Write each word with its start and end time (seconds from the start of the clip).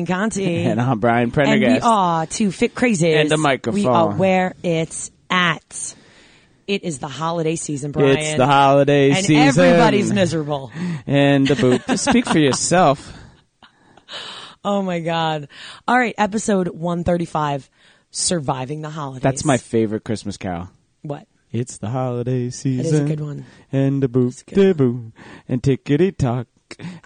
Christine 0.04 0.06
Conti. 0.06 0.64
And 0.66 0.80
I'm 0.80 0.98
Brian 0.98 1.24
And 1.24 1.32
we 1.32 1.34
Prendergast. 1.34 1.84
are 1.86 2.26
two 2.26 2.50
fit 2.53 2.75
crazies. 2.75 3.20
And 3.20 3.32
a 3.32 3.36
microphone. 3.36 3.81
We 3.81 3.86
are 3.86 4.10
where 4.10 4.54
it's 4.62 5.10
at. 5.31 5.94
It 6.66 6.84
is 6.84 6.98
the 6.98 7.09
holiday 7.09 7.56
season, 7.56 7.92
Brian. 7.92 8.19
It's 8.19 8.37
the 8.37 8.47
holiday 8.47 9.10
and 9.12 9.25
season. 9.25 9.64
everybody's 9.64 10.12
miserable. 10.12 10.70
And 11.06 11.47
the 11.47 11.56
boot. 11.56 11.82
Speak 11.98 12.26
for 12.26 12.38
yourself. 12.38 13.12
Oh 14.64 14.82
my 14.82 15.00
God. 15.00 15.48
All 15.87 15.97
right. 15.98 16.14
Episode 16.19 16.69
135, 16.69 17.70
surviving 18.10 18.82
the 18.82 18.91
holidays. 18.91 19.22
That's 19.22 19.44
my 19.44 19.56
favorite 19.56 20.04
Christmas 20.04 20.37
carol. 20.37 20.69
what? 21.03 21.26
It's 21.50 21.78
the 21.78 21.88
holiday 21.88 22.50
season. 22.50 22.84
It 22.84 22.88
is 22.92 23.00
a 23.00 23.04
good 23.04 23.20
one. 23.20 23.47
And 23.72 24.03
the 24.03 24.08
boop 24.08 24.44
de 24.44 24.75
boo 24.75 25.12
and 25.48 25.62
tickety 25.62 26.14
tock. 26.14 26.47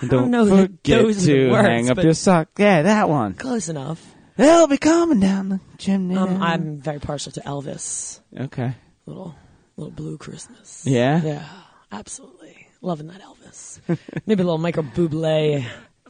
Don't 0.08 0.30
don't, 0.30 0.48
forget 0.48 1.00
to 1.00 1.50
words, 1.50 1.66
hang 1.66 1.90
up 1.90 2.02
your 2.02 2.14
sock. 2.14 2.48
Yeah, 2.58 2.82
that 2.82 3.08
one. 3.08 3.34
Close 3.34 3.68
enough. 3.68 4.14
They'll 4.36 4.66
be 4.66 4.78
coming 4.78 5.20
down 5.20 5.48
the 5.50 5.60
chimney. 5.78 6.16
Um. 6.16 6.42
I'm 6.42 6.80
very 6.80 6.98
partial 6.98 7.32
to 7.32 7.40
Elvis. 7.40 8.20
okay. 8.38 8.74
Little, 9.06 9.34
little 9.76 9.92
blue 9.92 10.16
Christmas. 10.16 10.84
Yeah. 10.86 11.20
Yeah, 11.22 11.48
absolutely. 11.90 12.68
Loving 12.80 13.08
that 13.08 13.20
Elvis. 13.20 13.80
Maybe 14.26 14.42
a 14.42 14.44
little 14.44 14.58
Michael 14.58 14.84
Bublé. 14.84 15.64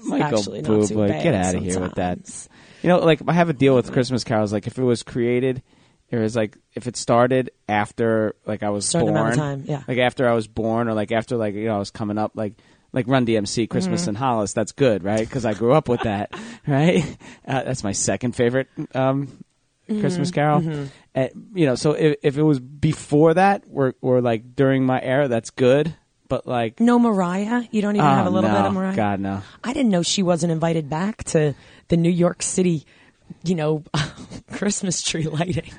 Michael 0.04 0.38
actually 0.38 0.62
Bublé, 0.62 1.22
get 1.22 1.34
out 1.34 1.54
of 1.54 1.62
here 1.62 1.80
with 1.80 1.94
that. 1.94 2.18
You 2.82 2.88
know, 2.88 2.98
like 2.98 3.20
I 3.26 3.32
have 3.32 3.48
a 3.48 3.52
deal 3.52 3.74
with 3.74 3.92
Christmas 3.92 4.24
carols. 4.24 4.52
Like 4.52 4.66
if 4.66 4.78
it 4.78 4.82
was 4.82 5.02
created, 5.02 5.62
it 6.10 6.18
was 6.18 6.34
like 6.34 6.56
if 6.74 6.86
it 6.86 6.96
started 6.96 7.50
after 7.68 8.34
like 8.46 8.62
I 8.62 8.70
was 8.70 8.86
Certain 8.86 9.08
born, 9.08 9.18
amount 9.18 9.32
of 9.32 9.38
time, 9.38 9.64
yeah. 9.66 9.82
Like 9.86 9.98
after 9.98 10.28
I 10.28 10.34
was 10.34 10.48
born, 10.48 10.88
or 10.88 10.94
like 10.94 11.12
after 11.12 11.36
like 11.36 11.54
you 11.54 11.66
know 11.66 11.76
I 11.76 11.78
was 11.78 11.90
coming 11.90 12.18
up, 12.18 12.32
like 12.34 12.54
like 12.92 13.08
Run 13.08 13.24
DMC, 13.26 13.68
Christmas 13.70 14.02
Mm-hmm. 14.02 14.10
in 14.10 14.14
Hollis. 14.16 14.52
That's 14.52 14.72
good, 14.72 15.02
right? 15.04 15.20
Because 15.20 15.44
I 15.44 15.54
grew 15.54 15.72
up 15.72 15.88
with 15.88 16.02
that, 16.02 16.32
right? 16.66 17.04
Uh, 17.46 17.62
that's 17.64 17.82
my 17.84 17.92
second 17.92 18.32
favorite 18.36 18.68
um, 18.94 19.28
Christmas 19.86 20.30
Mm-hmm. 20.30 20.34
carol. 20.34 20.88
Uh, 21.14 21.28
you 21.54 21.66
know, 21.66 21.74
so 21.74 21.92
if, 21.92 22.16
if 22.22 22.38
it 22.38 22.42
was 22.42 22.58
before 22.60 23.34
that, 23.34 23.64
or 23.72 23.94
or 24.00 24.20
like 24.20 24.54
during 24.54 24.84
my 24.86 25.00
era, 25.02 25.28
that's 25.28 25.50
good. 25.50 25.94
But 26.28 26.46
like, 26.46 26.80
No 26.80 26.98
Mariah? 26.98 27.64
You 27.70 27.82
don't 27.82 27.96
even 27.96 28.06
have 28.08 28.24
a 28.24 28.28
oh, 28.30 28.32
little 28.32 28.48
no, 28.48 28.56
bit 28.56 28.64
of 28.66 28.72
Mariah? 28.72 28.96
God 28.96 29.20
no. 29.20 29.42
I 29.62 29.74
didn't 29.74 29.90
know 29.90 30.02
she 30.02 30.22
wasn't 30.22 30.50
invited 30.52 30.88
back 30.88 31.24
to 31.24 31.54
the 31.88 31.96
New 31.98 32.08
York 32.10 32.42
City, 32.42 32.86
you 33.44 33.54
know, 33.54 33.84
Christmas 34.52 35.02
tree 35.02 35.24
lighting. 35.28 35.70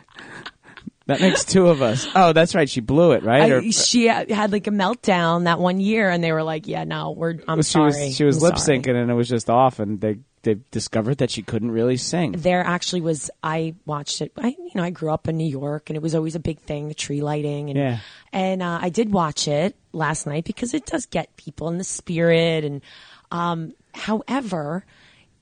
That 1.06 1.20
makes 1.20 1.44
two 1.44 1.68
of 1.68 1.82
us. 1.82 2.08
Oh, 2.16 2.32
that's 2.32 2.56
right. 2.56 2.70
She 2.70 2.80
blew 2.80 3.12
it, 3.12 3.24
right? 3.24 3.52
I, 3.52 3.56
Or- 3.56 3.72
she 3.72 4.06
had 4.08 4.52
like 4.54 4.68
a 4.68 4.72
meltdown 4.72 5.44
that 5.44 5.60
one 5.60 5.80
year, 5.82 6.10
and 6.10 6.24
they 6.24 6.32
were 6.32 6.44
like, 6.44 6.66
"Yeah, 6.68 6.86
no, 6.86 7.12
we're. 7.12 7.36
I'm 7.48 7.60
she 7.60 7.64
sorry. 7.64 7.86
was 7.88 8.16
she 8.16 8.24
was 8.24 8.38
I'm 8.38 8.44
lip 8.44 8.58
sorry." 8.58 8.80
syncing 8.80 8.96
and 9.02 9.12
it 9.12 9.14
was 9.14 9.28
just 9.28 9.50
off, 9.50 9.80
and 9.80 10.00
they 10.00 10.20
they 10.44 10.56
discovered 10.72 11.18
that 11.18 11.30
she 11.30 11.42
couldn't 11.42 11.72
really 11.72 11.98
sing. 11.98 12.34
There 12.38 12.64
actually 12.66 13.02
was. 13.02 13.30
I 13.44 13.76
watched 13.86 14.22
it. 14.22 14.32
I 14.38 14.50
you 14.58 14.72
know 14.76 14.84
I 14.84 14.92
grew 14.92 15.12
up 15.12 15.28
in 15.28 15.36
New 15.36 15.50
York, 15.50 15.90
and 15.90 15.98
it 15.98 16.02
was 16.02 16.16
always 16.16 16.36
a 16.36 16.40
big 16.40 16.60
thing, 16.60 16.88
the 16.88 16.94
tree 16.94 17.22
lighting, 17.22 17.70
and 17.70 17.78
Yeah. 17.78 18.00
and 18.32 18.64
uh, 18.64 18.80
I 18.82 18.88
did 18.88 19.12
watch 19.12 19.48
it 19.50 19.76
last 19.92 20.26
night 20.26 20.46
because 20.46 20.74
it 20.74 20.86
does 20.86 21.06
get 21.06 21.36
people 21.36 21.68
in 21.68 21.78
the 21.78 21.84
spirit, 21.84 22.64
and 22.64 22.82
um, 23.30 23.74
however. 23.94 24.86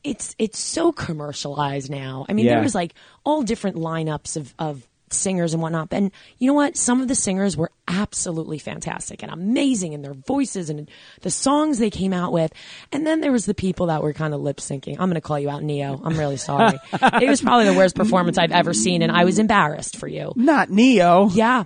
It's 0.03 0.35
it's 0.39 0.57
so 0.57 0.91
commercialized 0.91 1.91
now. 1.91 2.25
I 2.27 2.33
mean, 2.33 2.45
Yeah. 2.47 2.55
there 2.55 2.63
was 2.63 2.73
like 2.73 2.95
all 3.23 3.44
different 3.44 3.77
lineups 3.77 4.35
of, 4.35 4.51
of 4.57 4.88
singers 5.13 5.53
and 5.53 5.61
whatnot. 5.61 5.89
And 5.91 6.11
you 6.38 6.47
know 6.47 6.53
what? 6.53 6.77
Some 6.77 7.01
of 7.01 7.07
the 7.07 7.16
singers 7.16 7.57
were 7.57 7.72
absolutely 7.88 8.57
fantastic 8.57 9.23
and 9.23 9.31
amazing 9.31 9.94
in 9.94 10.01
their 10.01 10.13
voices 10.13 10.69
and 10.69 10.89
the 11.22 11.31
songs 11.31 11.77
they 11.77 11.89
came 11.89 12.13
out 12.13 12.31
with. 12.31 12.51
And 12.91 13.05
then 13.05 13.21
there 13.21 13.31
was 13.31 13.45
the 13.45 13.53
people 13.53 13.88
that 13.88 14.01
were 14.01 14.13
kind 14.13 14.33
of 14.33 14.41
lip 14.41 14.57
syncing. 14.57 14.94
I'm 14.94 15.09
going 15.09 15.16
to 15.16 15.21
call 15.21 15.39
you 15.39 15.50
out, 15.50 15.63
Ne-Yo. 15.63 16.01
I'm 16.03 16.17
really 16.17 16.38
sorry. 16.38 16.79
it 16.94 17.29
was 17.29 17.41
probably 17.41 17.66
the 17.66 17.73
worst 17.73 17.95
performance 17.95 18.38
I've 18.38 18.51
ever 18.51 18.73
seen, 18.73 19.01
and 19.01 19.11
I 19.11 19.25
was 19.25 19.39
embarrassed 19.39 19.97
for 19.97 20.07
you. 20.07 20.33
Not 20.35 20.69
Ne-Yo. 20.69 21.29
Yeah, 21.31 21.66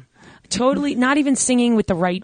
totally. 0.49 0.95
Not 0.95 1.17
even 1.17 1.35
singing 1.35 1.75
with 1.75 1.87
the 1.87 1.95
right. 1.95 2.23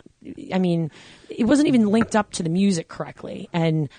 I 0.53 0.59
mean, 0.59 0.91
it 1.29 1.45
wasn't 1.45 1.67
even 1.67 1.87
linked 1.87 2.15
up 2.15 2.31
to 2.33 2.43
the 2.43 2.49
music 2.49 2.87
correctly, 2.87 3.49
and 3.53 3.89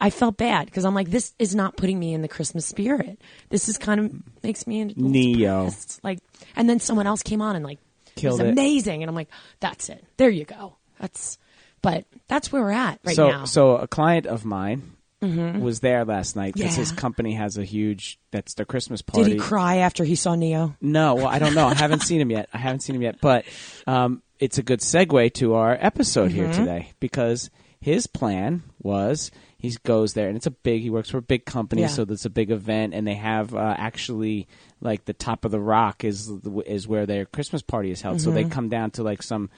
I 0.00 0.10
felt 0.10 0.36
bad 0.36 0.66
because 0.66 0.84
I'm 0.84 0.94
like, 0.94 1.10
this 1.10 1.34
is 1.38 1.54
not 1.54 1.76
putting 1.76 1.98
me 1.98 2.12
in 2.14 2.22
the 2.22 2.28
Christmas 2.28 2.66
spirit. 2.66 3.20
This 3.50 3.68
is 3.68 3.78
kind 3.78 4.00
of 4.00 4.12
makes 4.42 4.66
me 4.66 4.84
Ne-Yo. 4.96 5.66
depressed. 5.66 6.00
Like, 6.02 6.18
and 6.56 6.68
then 6.68 6.80
someone 6.80 7.06
else 7.06 7.22
came 7.22 7.40
on 7.40 7.54
and 7.56 7.64
like, 7.64 7.78
Killed 8.16 8.40
it 8.40 8.42
was 8.44 8.48
it. 8.48 8.52
amazing, 8.52 9.02
and 9.02 9.08
I'm 9.10 9.14
like, 9.14 9.28
that's 9.60 9.88
it. 9.88 10.04
There 10.16 10.30
you 10.30 10.44
go. 10.44 10.76
That's. 10.98 11.38
But 11.82 12.04
that's 12.26 12.50
where 12.50 12.62
we're 12.62 12.70
at 12.72 12.98
right 13.04 13.14
so 13.14 13.28
now. 13.28 13.36
Mm-hmm. 13.38 13.44
so 13.46 13.76
a 13.76 13.86
client 13.86 14.26
of 14.26 14.44
mine 14.44 14.92
was 15.20 15.80
there 15.80 16.04
last 16.04 16.36
night 16.36 16.54
because 16.54 16.74
his 16.76 16.92
company 16.92 17.34
has 17.34 17.58
a 17.58 17.64
huge 17.64 18.18
that's 18.30 18.54
their 18.54 18.64
Christmas 18.66 19.02
party. 19.02 19.24
Did 19.30 19.32
he 19.34 19.38
cry 19.38 19.78
after 19.78 20.04
he 20.04 20.14
saw 20.14 20.34
Ne-Yo? 20.36 20.74
No, 20.80 21.16
well, 21.16 21.26
I 21.26 21.38
don't 21.40 21.54
know. 21.54 21.66
I 21.66 21.74
haven't 21.74 22.02
seen 22.02 22.20
him 22.20 22.30
yet. 22.30 22.48
I 22.52 22.58
haven't 22.58 22.80
seen 22.80 22.94
him 22.96 23.02
yet, 23.02 23.16
but 23.20 23.44
um, 23.88 24.22
it's 24.38 24.58
a 24.58 24.62
good 24.62 24.80
segue 24.80 25.32
to 25.34 25.54
our 25.54 25.76
episode 25.80 26.30
here 26.30 26.46
Mm-hmm. 26.48 26.58
today 26.64 26.92
because 27.00 27.50
his 27.80 28.06
plan 28.06 28.62
was 28.80 29.30
he 29.58 29.74
goes 29.84 30.12
there 30.14 30.28
and 30.28 30.36
it's 30.36 30.46
a 30.46 30.50
big. 30.50 30.82
He 30.82 30.90
works 30.90 31.10
for 31.10 31.18
a 31.18 31.22
big 31.22 31.44
company, 31.46 31.82
Yeah. 31.82 31.88
so 31.88 32.04
there's 32.04 32.26
a 32.26 32.30
big 32.30 32.50
event, 32.50 32.94
and 32.94 33.06
they 33.06 33.14
have 33.14 33.54
uh, 33.54 33.74
actually 33.78 34.46
like 34.80 35.04
the 35.06 35.12
top 35.14 35.44
of 35.44 35.50
the 35.50 35.60
rock 35.60 36.04
is 36.04 36.30
is 36.66 36.86
where 36.86 37.06
their 37.06 37.24
Christmas 37.24 37.62
party 37.62 37.90
is 37.90 38.00
held. 38.02 38.20
So 38.20 38.30
Mm-hmm. 38.30 38.34
they 38.34 38.44
come 38.54 38.68
down 38.68 38.90
to 38.92 39.02
like 39.02 39.22
some 39.22 39.48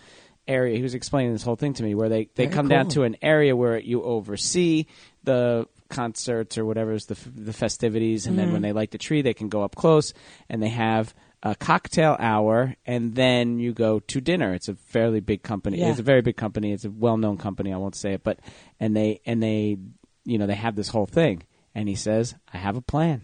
area. 0.47 0.77
He 0.77 0.83
was 0.83 0.95
explaining 0.95 1.33
this 1.33 1.43
whole 1.43 1.57
thing 1.57 1.75
to 1.75 1.83
me 1.83 1.95
where 1.95 2.09
they 2.09 2.29
they 2.37 2.45
Very 2.47 2.55
come 2.55 2.69
down 2.69 2.89
to 2.91 3.03
an 3.03 3.17
area 3.23 3.55
where 3.57 3.79
you 3.79 4.03
oversee 4.03 4.87
the 5.25 5.67
concerts 5.89 6.57
or 6.59 6.65
whatever's 6.65 7.07
the 7.07 7.17
the 7.35 7.53
festivities, 7.53 8.27
and 8.27 8.37
Mm-hmm. 8.37 8.45
then 8.45 8.53
when 8.53 8.63
they 8.63 8.73
light 8.73 8.91
the 8.93 8.99
tree, 8.99 9.23
they 9.23 9.35
can 9.35 9.49
go 9.49 9.63
up 9.63 9.75
close 9.75 10.15
and 10.49 10.63
they 10.63 10.69
have. 10.71 11.13
A 11.43 11.55
cocktail 11.55 12.17
hour, 12.19 12.75
and 12.85 13.15
then 13.15 13.59
you 13.61 13.73
go 13.73 14.01
to 14.01 14.21
dinner. 14.21 14.55
It's 14.55 14.69
a 14.69 14.75
fairly 14.75 15.21
big 15.21 15.43
company. 15.45 15.79
Yeah. 15.79 15.91
It's 15.91 16.01
a 16.01 16.03
very 16.03 16.21
big 16.21 16.37
company. 16.37 16.73
It's 16.73 16.85
a 16.85 16.91
well-known 16.91 17.37
company. 17.39 17.73
I 17.73 17.77
won't 17.77 17.95
say 17.95 18.15
it, 18.15 18.25
but 18.25 18.41
and 18.81 18.97
they 18.97 19.21
and 19.25 19.41
they, 19.41 19.77
you 20.25 20.39
know, 20.39 20.47
they 20.49 20.57
have 20.57 20.75
this 20.75 20.89
whole 20.89 21.07
thing. 21.07 21.45
And 21.77 21.89
he 21.89 21.95
says, 21.95 22.35
"I 22.53 22.57
have 22.57 22.77
a 22.77 22.81
plan. 22.81 23.23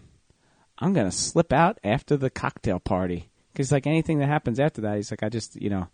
I'm 0.79 0.93
going 0.93 1.09
to 1.09 1.15
slip 1.15 1.51
out 1.51 1.77
after 1.83 2.15
the 2.15 2.29
cocktail 2.29 2.79
party 2.79 3.29
because 3.53 3.71
like 3.71 3.85
anything 3.85 4.19
that 4.19 4.27
happens 4.27 4.59
after 4.61 4.81
that, 4.81 4.95
he's 4.95 5.11
like, 5.11 5.23
I 5.23 5.27
just, 5.29 5.55
you 5.61 5.69
know, 5.69 5.87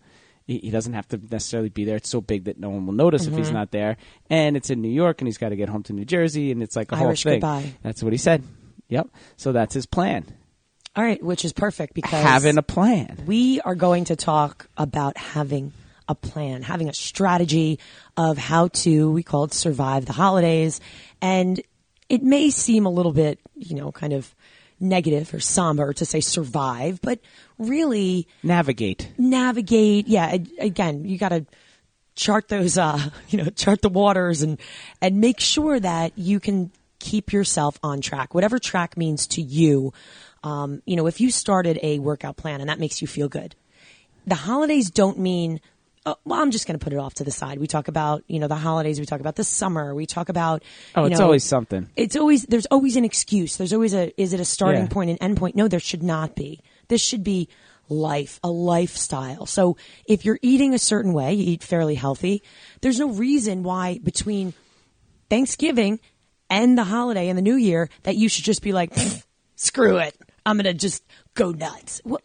he, 0.45 0.57
he 0.59 0.69
doesn't 0.71 0.93
have 0.93 1.07
to 1.09 1.17
necessarily 1.31 1.69
be 1.69 1.85
there. 1.85 1.95
It's 1.95 2.09
so 2.09 2.21
big 2.21 2.43
that 2.45 2.59
no 2.59 2.69
one 2.69 2.85
will 2.85 2.93
notice 2.93 3.23
if 3.25 3.29
Mm-hmm. 3.29 3.37
he's 3.37 3.51
not 3.51 3.71
there. 3.71 3.97
And 4.29 4.55
it's 4.57 4.69
in 4.69 4.81
New 4.81 4.89
York, 4.91 5.21
and 5.21 5.27
he's 5.27 5.37
got 5.39 5.49
to 5.49 5.55
get 5.55 5.69
home 5.69 5.83
to 5.83 5.93
New 5.93 6.05
Jersey, 6.05 6.51
and 6.51 6.61
it's 6.63 6.75
like 6.75 6.91
a 6.91 6.95
Irish 6.95 7.23
whole 7.23 7.31
thing. 7.31 7.39
goodbye. 7.41 7.73
That's 7.83 8.03
what 8.03 8.11
he 8.13 8.17
said. 8.17 8.43
Yep. 8.89 9.07
So 9.37 9.51
that's 9.51 9.73
his 9.73 9.85
plan. 9.85 10.25
All 10.95 11.03
right, 11.03 11.23
which 11.23 11.45
is 11.45 11.53
perfect 11.53 11.93
because 11.93 12.21
Having 12.21 12.57
a 12.57 12.63
plan. 12.63 13.17
we 13.25 13.61
are 13.61 13.75
going 13.75 14.05
to 14.05 14.15
talk 14.17 14.67
about 14.75 15.17
having 15.17 15.71
a 16.09 16.15
plan, 16.15 16.63
having 16.63 16.89
a 16.89 16.93
strategy 16.93 17.79
of 18.17 18.37
how 18.37 18.67
to, 18.69 19.09
we 19.11 19.23
call 19.23 19.45
it 19.45 19.53
survive 19.53 20.05
the 20.05 20.11
holidays. 20.13 20.81
And 21.21 21.61
it 22.09 22.23
may 22.23 22.49
seem 22.49 22.85
a 22.85 22.89
little 22.89 23.13
bit, 23.13 23.39
you 23.55 23.75
know, 23.75 23.93
kind 23.93 24.11
of 24.11 24.35
negative 24.81 25.33
or 25.33 25.39
somber 25.39 25.93
to 25.93 26.05
say 26.05 26.19
survive, 26.19 26.99
but 27.01 27.19
really 27.57 28.27
Navigate. 28.43 29.11
navigate. 29.17 30.07
Yeah, 30.09 30.35
again, 30.59 31.05
you 31.05 31.17
got 31.17 31.29
to 31.29 31.45
chart 32.15 32.49
those, 32.49 32.77
uh, 32.77 32.99
you 33.29 33.37
know, 33.41 33.49
chart 33.51 33.81
the 33.81 33.87
waters 33.89 34.41
and 34.41 34.59
and 35.01 35.21
make 35.21 35.39
sure 35.39 35.79
that 35.79 36.17
you 36.17 36.41
can 36.41 36.71
keep 36.99 37.31
yourself 37.31 37.79
on 37.81 38.01
track, 38.01 38.33
whatever 38.33 38.59
track 38.59 38.97
means 38.97 39.25
to 39.27 39.41
you. 39.41 39.93
Um, 40.43 40.81
you 40.85 40.95
know, 40.95 41.07
if 41.07 41.21
you 41.21 41.29
started 41.31 41.79
a 41.83 41.99
workout 41.99 42.35
plan 42.37 42.61
and 42.61 42.69
that 42.69 42.79
makes 42.79 43.01
you 43.01 43.07
feel 43.07 43.29
good, 43.29 43.55
the 44.25 44.35
holidays 44.35 44.89
don't 44.89 45.19
mean. 45.19 45.61
Oh, 46.03 46.15
well, 46.25 46.41
I'm 46.41 46.49
just 46.49 46.65
going 46.65 46.79
to 46.79 46.83
put 46.83 46.93
it 46.93 46.97
off 46.97 47.13
to 47.15 47.23
the 47.23 47.29
side. 47.29 47.59
We 47.59 47.67
talk 47.67 47.87
about, 47.87 48.23
you 48.27 48.39
know, 48.39 48.47
the 48.47 48.55
holidays. 48.55 48.99
We 48.99 49.05
talk 49.05 49.19
about 49.19 49.35
the 49.35 49.43
summer. 49.43 49.93
We 49.93 50.07
talk 50.07 50.29
about. 50.29 50.63
Oh, 50.95 51.05
it's 51.05 51.19
know, 51.19 51.25
always 51.25 51.43
something. 51.43 51.89
it's 51.95 52.15
always 52.15 52.43
there's 52.47 52.65
always 52.67 52.95
an 52.95 53.05
excuse. 53.05 53.57
There's 53.57 53.71
always 53.71 53.93
a 53.93 54.11
is 54.19 54.33
it 54.33 54.39
a 54.39 54.45
starting 54.45 54.83
Yeah. 54.83 54.87
point 54.89 55.11
and 55.11 55.19
end 55.21 55.37
point? 55.37 55.55
No, 55.55 55.67
there 55.67 55.79
should 55.79 56.01
not 56.01 56.35
be. 56.35 56.61
This 56.87 57.01
should 57.01 57.23
be 57.23 57.49
life, 57.87 58.39
a 58.43 58.49
lifestyle. 58.49 59.45
So 59.45 59.77
if 60.07 60.25
you're 60.25 60.39
eating 60.41 60.73
a 60.73 60.79
certain 60.79 61.13
way, 61.13 61.33
you 61.35 61.51
eat 61.53 61.61
fairly 61.63 61.93
healthy. 61.95 62.41
There's 62.81 62.99
no 62.99 63.09
reason 63.09 63.61
why 63.61 63.99
between 64.01 64.53
Thanksgiving 65.29 65.99
and 66.49 66.77
the 66.77 66.83
holiday 66.83 67.29
and 67.29 67.37
the 67.37 67.41
New 67.43 67.55
Year 67.55 67.89
that 68.03 68.15
you 68.15 68.27
should 68.27 68.43
just 68.43 68.61
be 68.61 68.71
like, 68.73 68.91
screw 69.55 69.97
it. 69.97 70.15
I'm 70.45 70.57
gonna 70.57 70.73
just 70.73 71.03
go 71.33 71.51
nuts. 71.51 72.01
What? 72.03 72.21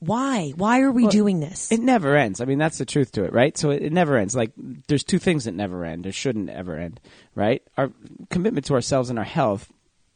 Why? 0.00 0.52
Why 0.56 0.80
are 0.80 0.90
we 0.90 1.06
doing 1.08 1.40
this? 1.40 1.70
It 1.70 1.80
never 1.80 2.16
ends. 2.16 2.40
I 2.40 2.46
mean, 2.46 2.56
that's 2.58 2.78
the 2.78 2.86
truth 2.86 3.12
to 3.12 3.24
it, 3.24 3.34
right? 3.34 3.56
So 3.58 3.70
it, 3.70 3.82
it 3.82 3.92
never 3.92 4.16
ends. 4.16 4.34
Like, 4.34 4.52
there's 4.56 5.04
two 5.04 5.18
things 5.18 5.44
that 5.44 5.52
never 5.52 5.84
end 5.84 6.06
or 6.06 6.12
shouldn't 6.12 6.48
ever 6.48 6.76
end, 6.78 7.00
right? 7.34 7.62
Our 7.76 7.90
commitment 8.30 8.64
to 8.66 8.74
ourselves 8.74 9.10
and 9.10 9.18
our 9.18 9.26
health, 9.26 9.70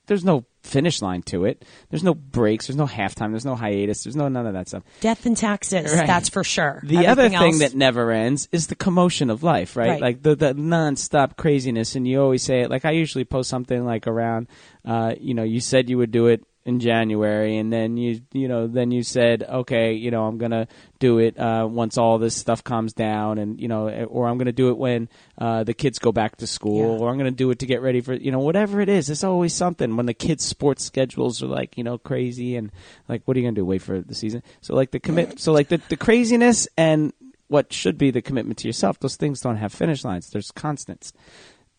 there's 0.07 0.25
no 0.25 0.47
finish 0.63 1.03
line 1.03 1.21
to 1.25 1.45
it. 1.45 1.67
There's 1.91 2.03
no 2.03 2.15
breaks. 2.15 2.67
There's 2.67 2.79
no 2.79 2.87
halftime. 2.87 3.33
There's 3.33 3.45
no 3.45 3.57
hiatus. 3.57 4.05
There's 4.05 4.17
no 4.17 4.29
none 4.29 4.47
of 4.47 4.55
that 4.55 4.69
stuff. 4.69 4.85
Death 5.03 5.27
and 5.27 5.37
taxes. 5.37 5.95
Right. 5.95 6.07
That's 6.07 6.31
for 6.31 6.45
sure. 6.45 6.81
The 6.83 7.07
other 7.07 7.29
thing 7.29 7.35
else- 7.35 7.59
that 7.59 7.75
never 7.75 8.11
ends 8.11 8.49
is 8.53 8.69
the 8.69 8.75
commotion 8.77 9.29
of 9.29 9.43
life, 9.43 9.77
right? 9.77 9.89
Right. 9.91 10.01
Like 10.01 10.23
the 10.23 10.35
the 10.35 10.55
nonstop 10.55 11.37
craziness, 11.37 11.95
and 11.95 12.09
you 12.09 12.23
always 12.23 12.43
say 12.43 12.63
it. 12.63 12.71
Like 12.71 12.87
I 12.87 12.93
usually 12.93 13.25
post 13.27 13.51
something 13.51 13.85
like 13.85 14.07
around, 14.07 14.49
uh, 14.87 15.15
you 15.21 15.35
know, 15.35 15.43
you 15.43 15.61
said 15.61 15.91
you 15.91 15.99
would 15.99 16.11
do 16.11 16.29
it 16.29 16.43
in 16.67 16.81
January, 16.81 17.59
and 17.59 17.71
then 17.71 17.97
you 17.99 18.23
you 18.33 18.49
know 18.49 18.67
then 18.67 18.91
you 18.91 19.03
said, 19.03 19.43
okay, 19.43 19.93
you 19.93 20.11
know, 20.11 20.25
I'm 20.25 20.39
gonna 20.39 20.67
do 20.99 21.19
it 21.19 21.39
uh, 21.39 21.69
once 21.71 21.99
all 21.99 22.19
this 22.19 22.35
stuff 22.35 22.65
calms 22.65 22.93
down, 22.95 23.37
and 23.39 23.61
you 23.61 23.69
know, 23.69 23.89
or 24.07 24.27
I'm 24.29 24.39
gonna 24.39 24.53
do 24.53 24.71
it 24.71 24.79
when 24.79 25.09
uh, 25.37 25.65
the 25.65 25.75
kids 25.75 25.99
go 25.99 26.11
back 26.11 26.37
to 26.39 26.47
school, 26.47 26.79
Yeah. 26.79 27.03
or 27.05 27.11
I'm 27.11 27.19
gonna 27.19 27.31
do 27.31 27.51
it 27.51 27.59
to 27.59 27.67
get 27.67 27.83
ready 27.83 28.01
for 28.01 28.15
you 28.15 28.31
know 28.33 28.39
whatever 28.39 28.81
it 28.81 28.89
is. 28.89 29.11
It's 29.11 29.25
always 29.25 29.53
something 29.53 29.97
when 29.97 30.07
the 30.07 30.15
kids' 30.15 30.45
sports 30.45 30.85
schedules 30.85 31.43
are 31.43 31.47
like 31.49 31.77
you 31.77 31.85
know 31.85 31.99
crazy, 31.99 32.57
and 32.57 32.71
like 33.09 33.23
what 33.27 33.37
are 33.37 33.41
you 33.41 33.47
gonna 33.47 33.57
do? 33.57 33.65
Wait 33.67 33.83
for 33.83 34.01
the 34.01 34.15
season? 34.15 34.43
So 34.63 34.75
like 34.75 34.91
the 34.91 35.01
commit, 35.01 35.39
so 35.41 35.53
like 35.53 35.69
the 35.69 35.81
the 35.91 35.97
craziness 35.99 36.67
and 36.79 37.13
what 37.49 37.75
should 37.75 37.99
be 37.99 38.11
the 38.11 38.23
commitment 38.23 38.57
to 38.61 38.67
yourself. 38.69 38.99
Those 38.99 39.17
things 39.17 39.43
don't 39.43 39.57
have 39.57 39.73
finish 39.75 40.03
lines. 40.03 40.31
There's 40.31 40.51
constants, 40.51 41.13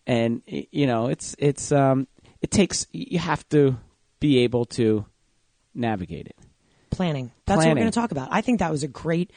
and 0.05 0.43
you 0.45 0.85
know 0.85 1.07
it's 1.07 1.35
it's 1.39 1.71
um 1.71 2.07
it 2.41 2.51
takes 2.51 2.85
you 2.91 3.17
have 3.17 3.49
to 3.49 3.77
be 4.19 4.39
able 4.39 4.65
to 4.65 5.05
navigate 5.73 6.27
it. 6.27 6.35
planning. 6.89 7.31
That's 7.45 7.59
what 7.59 7.67
we're 7.67 7.75
going 7.75 7.85
to 7.87 7.91
talk 7.91 8.11
about. 8.11 8.29
I 8.31 8.41
think 8.41 8.59
that 8.59 8.71
was 8.71 8.83
a 8.83 8.87
great, 8.87 9.31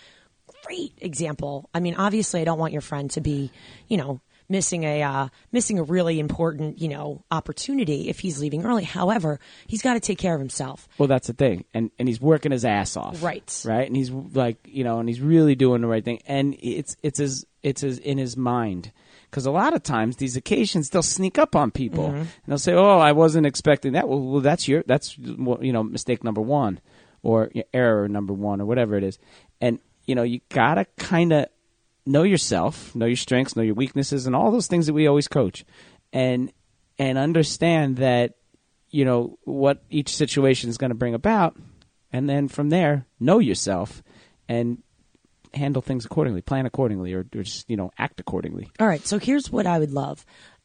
great 0.65 0.93
example. 0.99 1.69
I 1.75 1.81
mean, 1.81 1.95
obviously, 1.97 2.41
I 2.41 2.45
don't 2.45 2.59
want 2.59 2.73
your 2.73 2.83
friend 2.83 3.11
to 3.13 3.21
be, 3.21 3.51
you 3.89 3.97
know, 3.97 4.21
missing 4.49 4.85
a 4.85 5.03
uh, 5.03 5.29
missing 5.53 5.79
a 5.79 5.83
really 5.83 6.21
important, 6.21 6.81
you 6.81 6.89
know, 6.89 7.25
opportunity 7.31 8.09
if 8.09 8.21
he's 8.21 8.41
leaving 8.41 8.65
early. 8.65 8.85
However, 8.85 9.41
he's 9.67 9.83
got 9.83 9.95
to 9.95 10.01
take 10.01 10.19
care 10.19 10.35
of 10.35 10.41
himself. 10.41 10.89
Well, 10.99 11.09
that's 11.09 11.27
the 11.27 11.33
thing, 11.33 11.65
and 11.75 11.91
and 11.99 12.09
he's 12.09 12.21
working 12.21 12.53
his 12.53 12.65
ass 12.65 12.97
off, 12.97 13.23
Right. 13.23 13.63
Right, 13.67 13.87
and 13.87 13.97
he's 13.97 14.11
like, 14.11 14.59
you 14.65 14.85
know, 14.85 15.01
and 15.01 15.09
he's 15.09 15.21
really 15.21 15.55
doing 15.55 15.81
the 15.81 15.89
right 15.89 16.05
thing, 16.05 16.21
and 16.27 16.57
it's 16.61 16.97
it's 17.03 17.19
his 17.19 17.45
it's 17.63 17.81
his 17.81 17.99
in 17.99 18.19
his 18.19 18.37
mind 18.37 18.93
because 19.31 19.47
a 19.47 19.51
lot 19.51 19.75
of 19.75 19.83
times 19.83 20.17
these 20.17 20.37
occasions 20.37 20.91
they'll 20.91 21.03
sneak 21.03 21.39
up 21.39 21.55
on 21.55 21.71
people 21.71 22.09
Mm-hmm. 22.09 22.17
and 22.19 22.29
they'll 22.47 22.59
say, 22.59 22.73
"Oh, 22.75 22.99
I 22.99 23.13
wasn't 23.13 23.47
expecting 23.47 23.93
that." 23.93 24.09
Well, 24.09 24.21
well 24.21 24.41
that's 24.41 24.69
your 24.69 24.83
that's 24.87 25.17
you 25.19 25.73
know 25.73 25.83
mistake 25.83 26.25
number 26.25 26.41
one, 26.41 26.81
or 27.23 27.51
error 27.73 28.09
number 28.09 28.33
one, 28.33 28.61
or 28.61 28.67
whatever 28.67 28.97
it 28.97 29.05
is, 29.05 29.19
and 29.61 29.79
you 30.07 30.15
know 30.15 30.23
you 30.23 30.41
gotta 30.49 30.87
kind 30.97 31.33
of 31.33 31.47
know 32.07 32.23
yourself, 32.23 32.95
know 32.95 33.07
your 33.07 33.17
strengths, 33.17 33.55
know 33.55 33.63
your 33.63 33.75
weaknesses, 33.75 34.27
and 34.27 34.35
all 34.35 34.51
those 34.51 34.67
things 34.67 34.87
that 34.87 34.95
we 34.95 35.07
always 35.07 35.29
coach, 35.29 35.65
and 36.13 36.53
and 36.99 37.19
understand 37.19 37.99
that 37.99 38.35
you 38.91 39.05
know 39.05 39.39
what 39.45 39.83
each 39.91 40.17
situation 40.17 40.71
is 40.71 40.79
going 40.79 40.91
to 40.91 40.95
bring 40.97 41.15
about, 41.15 41.57
and 42.13 42.29
then 42.29 42.49
from 42.49 42.71
there 42.71 43.05
know 43.21 43.39
yourself 43.39 44.03
and 44.49 44.83
handle 45.55 45.83
things 45.83 46.05
accordingly, 46.05 46.43
plan 46.43 46.67
accordingly, 46.67 47.15
or, 47.15 47.21
or 47.21 47.43
just 47.43 47.69
you 47.69 47.77
know 47.77 47.91
act 47.99 48.21
accordingly. 48.21 48.71
All 48.81 48.87
right. 48.87 49.05
So 49.07 49.19
here's 49.19 49.51
what 49.51 49.67
I 49.67 49.79
would 49.79 49.93
love. 49.93 50.25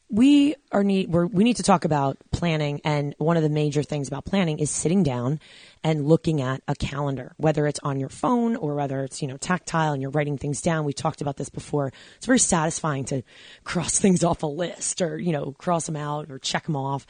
We 0.09 0.55
are 0.71 0.83
need 0.83 1.09
we're, 1.09 1.25
we 1.25 1.43
need 1.43 1.55
to 1.55 1.63
talk 1.63 1.85
about 1.85 2.17
planning, 2.31 2.81
and 2.83 3.15
one 3.17 3.37
of 3.37 3.43
the 3.43 3.49
major 3.49 3.83
things 3.83 4.07
about 4.07 4.25
planning 4.25 4.59
is 4.59 4.69
sitting 4.69 5.01
down 5.01 5.39
and 5.83 6.07
looking 6.07 6.41
at 6.41 6.61
a 6.67 6.75
calendar, 6.75 7.33
whether 7.37 7.65
it's 7.65 7.79
on 7.81 7.99
your 7.99 8.09
phone 8.09 8.55
or 8.55 8.75
whether 8.75 9.03
it's 9.03 9.21
you 9.21 9.27
know 9.27 9.37
tactile 9.37 9.93
and 9.93 10.01
you're 10.01 10.11
writing 10.11 10.37
things 10.37 10.61
down. 10.61 10.85
We 10.85 10.93
talked 10.93 11.21
about 11.21 11.37
this 11.37 11.49
before. 11.49 11.91
It's 12.17 12.25
very 12.25 12.39
satisfying 12.39 13.05
to 13.05 13.23
cross 13.63 13.99
things 13.99 14.23
off 14.23 14.43
a 14.43 14.47
list 14.47 15.01
or 15.01 15.17
you 15.17 15.31
know 15.31 15.53
cross 15.57 15.85
them 15.85 15.95
out 15.95 16.29
or 16.29 16.37
check 16.37 16.65
them 16.65 16.75
off, 16.75 17.07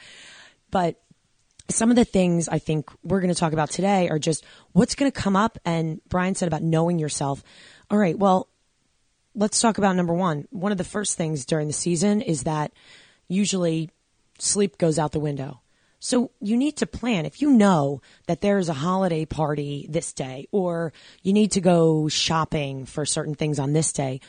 but 0.70 1.00
some 1.68 1.90
of 1.90 1.96
the 1.96 2.04
things 2.04 2.48
I 2.48 2.58
think 2.58 2.90
we're 3.02 3.20
going 3.20 3.32
to 3.32 3.38
talk 3.38 3.52
about 3.52 3.70
today 3.70 4.08
are 4.08 4.18
just 4.18 4.44
what's 4.72 4.94
going 4.94 5.10
to 5.10 5.20
come 5.20 5.36
up. 5.36 5.58
And 5.64 6.00
Brian 6.08 6.34
said 6.34 6.46
about 6.46 6.62
knowing 6.62 6.98
yourself. 6.98 7.42
All 7.90 7.98
right, 7.98 8.18
well, 8.18 8.48
let's 9.34 9.60
talk 9.60 9.78
about 9.78 9.96
number 9.96 10.14
one. 10.14 10.46
One 10.50 10.72
of 10.72 10.78
the 10.78 10.84
first 10.84 11.16
things 11.16 11.44
during 11.44 11.66
the 11.66 11.72
season 11.72 12.20
is 12.20 12.44
that 12.44 12.72
usually 13.28 13.90
sleep 14.38 14.78
goes 14.78 14.98
out 14.98 15.12
the 15.12 15.20
window. 15.20 15.60
So 16.00 16.30
you 16.40 16.58
need 16.58 16.76
to 16.78 16.86
plan. 16.86 17.24
If 17.24 17.40
you 17.40 17.50
know 17.50 18.02
that 18.26 18.42
there's 18.42 18.68
a 18.68 18.74
holiday 18.74 19.24
party 19.24 19.86
this 19.88 20.12
day, 20.12 20.48
or 20.52 20.92
you 21.22 21.32
need 21.32 21.52
to 21.52 21.62
go 21.62 22.08
shopping 22.08 22.84
for 22.84 23.06
certain 23.06 23.34
things 23.34 23.58
on 23.58 23.72
this 23.72 23.90
day, 23.90 24.20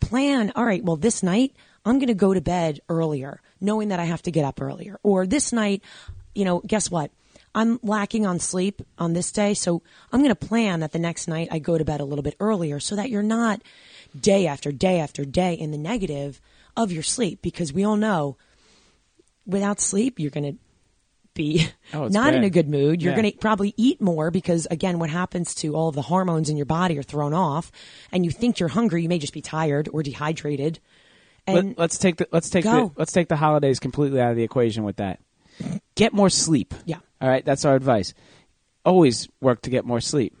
plan, 0.00 0.52
all 0.54 0.66
right, 0.66 0.84
well, 0.84 0.96
this 0.96 1.22
night 1.22 1.56
I'm 1.86 1.98
going 1.98 2.08
to 2.08 2.14
go 2.14 2.34
to 2.34 2.42
bed 2.42 2.80
earlier, 2.90 3.40
knowing 3.58 3.88
that 3.88 4.00
I 4.00 4.04
have 4.04 4.20
to 4.22 4.30
get 4.30 4.44
up 4.44 4.60
earlier. 4.60 4.98
Or 5.02 5.26
this 5.26 5.50
night, 5.50 5.82
you 6.34 6.44
know, 6.44 6.60
guess 6.66 6.90
what? 6.90 7.10
I'm 7.54 7.78
lacking 7.82 8.26
on 8.26 8.40
sleep 8.40 8.82
on 8.98 9.12
this 9.12 9.30
day, 9.30 9.54
so 9.54 9.82
I'm 10.12 10.20
going 10.20 10.34
to 10.34 10.46
plan 10.46 10.80
that 10.80 10.90
the 10.92 10.98
next 10.98 11.28
night 11.28 11.48
I 11.52 11.60
go 11.60 11.78
to 11.78 11.84
bed 11.84 12.00
a 12.00 12.04
little 12.04 12.22
bit 12.24 12.34
earlier 12.40 12.80
so 12.80 12.96
that 12.96 13.10
you're 13.10 13.22
not 13.22 13.62
day 14.18 14.46
after 14.48 14.72
day 14.72 14.98
after 14.98 15.24
day 15.24 15.54
in 15.54 15.70
the 15.70 15.78
negative 15.78 16.40
of 16.76 16.90
your 16.90 17.04
sleep 17.04 17.42
because 17.42 17.72
we 17.72 17.84
all 17.84 17.96
know 17.96 18.36
without 19.46 19.80
sleep 19.80 20.18
you're 20.18 20.30
going 20.30 20.52
to 20.54 20.58
be 21.34 21.66
Oh, 21.92 22.06
not 22.10 22.34
in 22.34 22.42
a 22.44 22.50
good 22.50 22.68
mood. 22.68 23.02
You're 23.02 23.12
Yeah. 23.12 23.20
going 23.22 23.32
to 23.32 23.38
probably 23.38 23.74
eat 23.76 24.00
more 24.00 24.30
because 24.30 24.66
again 24.70 24.98
what 24.98 25.10
happens 25.10 25.54
to 25.56 25.74
all 25.74 25.88
of 25.88 25.94
the 25.94 26.02
hormones 26.02 26.48
in 26.48 26.56
your 26.56 26.66
body 26.66 26.98
are 26.98 27.02
thrown 27.02 27.34
off 27.34 27.70
and 28.12 28.24
you 28.24 28.30
think 28.30 28.58
you're 28.58 28.68
hungry, 28.68 29.02
you 29.02 29.08
may 29.08 29.18
just 29.18 29.32
be 29.32 29.42
tired 29.42 29.88
or 29.92 30.02
dehydrated. 30.02 30.80
And 31.46 31.76
Let, 31.76 31.90
us 31.92 31.98
take 31.98 32.16
the 32.16 32.26
let's 32.32 32.48
take 32.50 32.64
Go. 32.64 32.88
the 32.88 32.92
let's 32.96 33.12
take 33.12 33.28
the 33.28 33.36
holidays 33.36 33.78
completely 33.78 34.20
out 34.20 34.30
of 34.30 34.36
the 34.36 34.44
equation 34.44 34.82
with 34.84 34.96
that. 34.96 35.20
Get 35.94 36.12
more 36.12 36.30
sleep. 36.30 36.74
Yeah. 36.84 36.98
All 37.20 37.28
right, 37.28 37.44
that's 37.44 37.64
our 37.64 37.74
advice. 37.74 38.14
Always 38.84 39.28
work 39.40 39.62
to 39.62 39.70
get 39.70 39.84
more 39.84 40.00
sleep. 40.00 40.36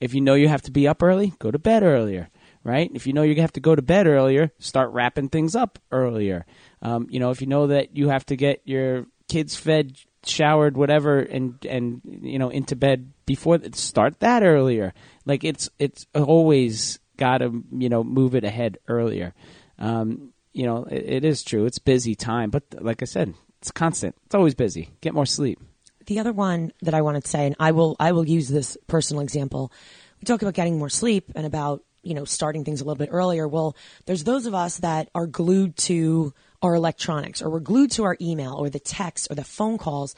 If 0.00 0.14
you 0.14 0.20
know 0.20 0.34
you 0.34 0.48
have 0.48 0.62
to 0.62 0.70
be 0.70 0.86
up 0.86 1.02
early, 1.02 1.32
go 1.38 1.50
to 1.50 1.58
bed 1.58 1.82
earlier. 1.82 2.28
right? 2.64 2.90
If 2.94 3.06
you 3.06 3.12
know 3.12 3.22
you 3.22 3.40
have 3.40 3.52
to 3.52 3.60
go 3.60 3.74
to 3.74 3.82
bed 3.82 4.06
earlier, 4.06 4.50
start 4.58 4.90
wrapping 4.90 5.28
things 5.28 5.54
up 5.54 5.78
earlier. 5.92 6.46
Um, 6.82 7.06
you 7.10 7.20
know, 7.20 7.30
if 7.30 7.40
you 7.40 7.46
know 7.46 7.68
that 7.68 7.96
you 7.96 8.08
have 8.08 8.26
to 8.26 8.36
get 8.36 8.62
your 8.64 9.06
kids 9.28 9.54
fed, 9.54 9.96
showered, 10.24 10.76
whatever, 10.76 11.20
and 11.20 11.64
and 11.68 12.00
you 12.04 12.38
know 12.38 12.48
into 12.48 12.74
bed 12.74 13.12
before, 13.26 13.58
start 13.72 14.20
that 14.20 14.42
earlier. 14.42 14.94
Like 15.24 15.44
it's 15.44 15.68
it's 15.78 16.06
always 16.14 16.98
got 17.16 17.38
to 17.38 17.62
you 17.70 17.88
know 17.88 18.02
move 18.02 18.34
it 18.34 18.44
ahead 18.44 18.78
earlier. 18.88 19.34
Um, 19.78 20.32
you 20.52 20.66
know, 20.66 20.84
it, 20.84 21.04
it 21.06 21.24
is 21.24 21.42
true. 21.42 21.66
It's 21.66 21.78
busy 21.78 22.14
time, 22.14 22.50
but 22.50 22.62
like 22.80 23.02
I 23.02 23.06
said, 23.06 23.34
it's 23.64 23.70
constant. 23.70 24.14
It's 24.26 24.34
always 24.34 24.54
busy. 24.54 24.90
Get 25.00 25.14
more 25.14 25.24
sleep. 25.24 25.58
The 26.04 26.18
other 26.18 26.34
one 26.34 26.70
that 26.82 26.92
I 26.92 27.00
wanted 27.00 27.24
to 27.24 27.30
say, 27.30 27.46
and 27.46 27.56
I 27.58 27.70
will 27.70 27.96
I 27.98 28.12
will 28.12 28.28
use 28.28 28.46
this 28.46 28.76
personal 28.88 29.22
example. 29.22 29.72
We 30.20 30.26
talk 30.26 30.42
about 30.42 30.52
getting 30.52 30.78
more 30.78 30.90
sleep 30.90 31.32
and 31.34 31.46
about 31.46 31.82
you 32.02 32.12
know 32.12 32.26
starting 32.26 32.62
things 32.62 32.82
a 32.82 32.84
little 32.84 32.98
bit 32.98 33.08
earlier. 33.10 33.48
Well, 33.48 33.74
there's 34.04 34.24
those 34.24 34.44
of 34.44 34.52
us 34.52 34.80
that 34.80 35.08
are 35.14 35.26
glued 35.26 35.78
to 35.88 36.34
our 36.60 36.74
electronics, 36.74 37.40
or 37.40 37.48
we're 37.48 37.60
glued 37.60 37.90
to 37.92 38.04
our 38.04 38.18
email, 38.20 38.52
or 38.52 38.68
the 38.68 38.78
text, 38.78 39.28
or 39.30 39.34
the 39.34 39.44
phone 39.44 39.78
calls. 39.78 40.14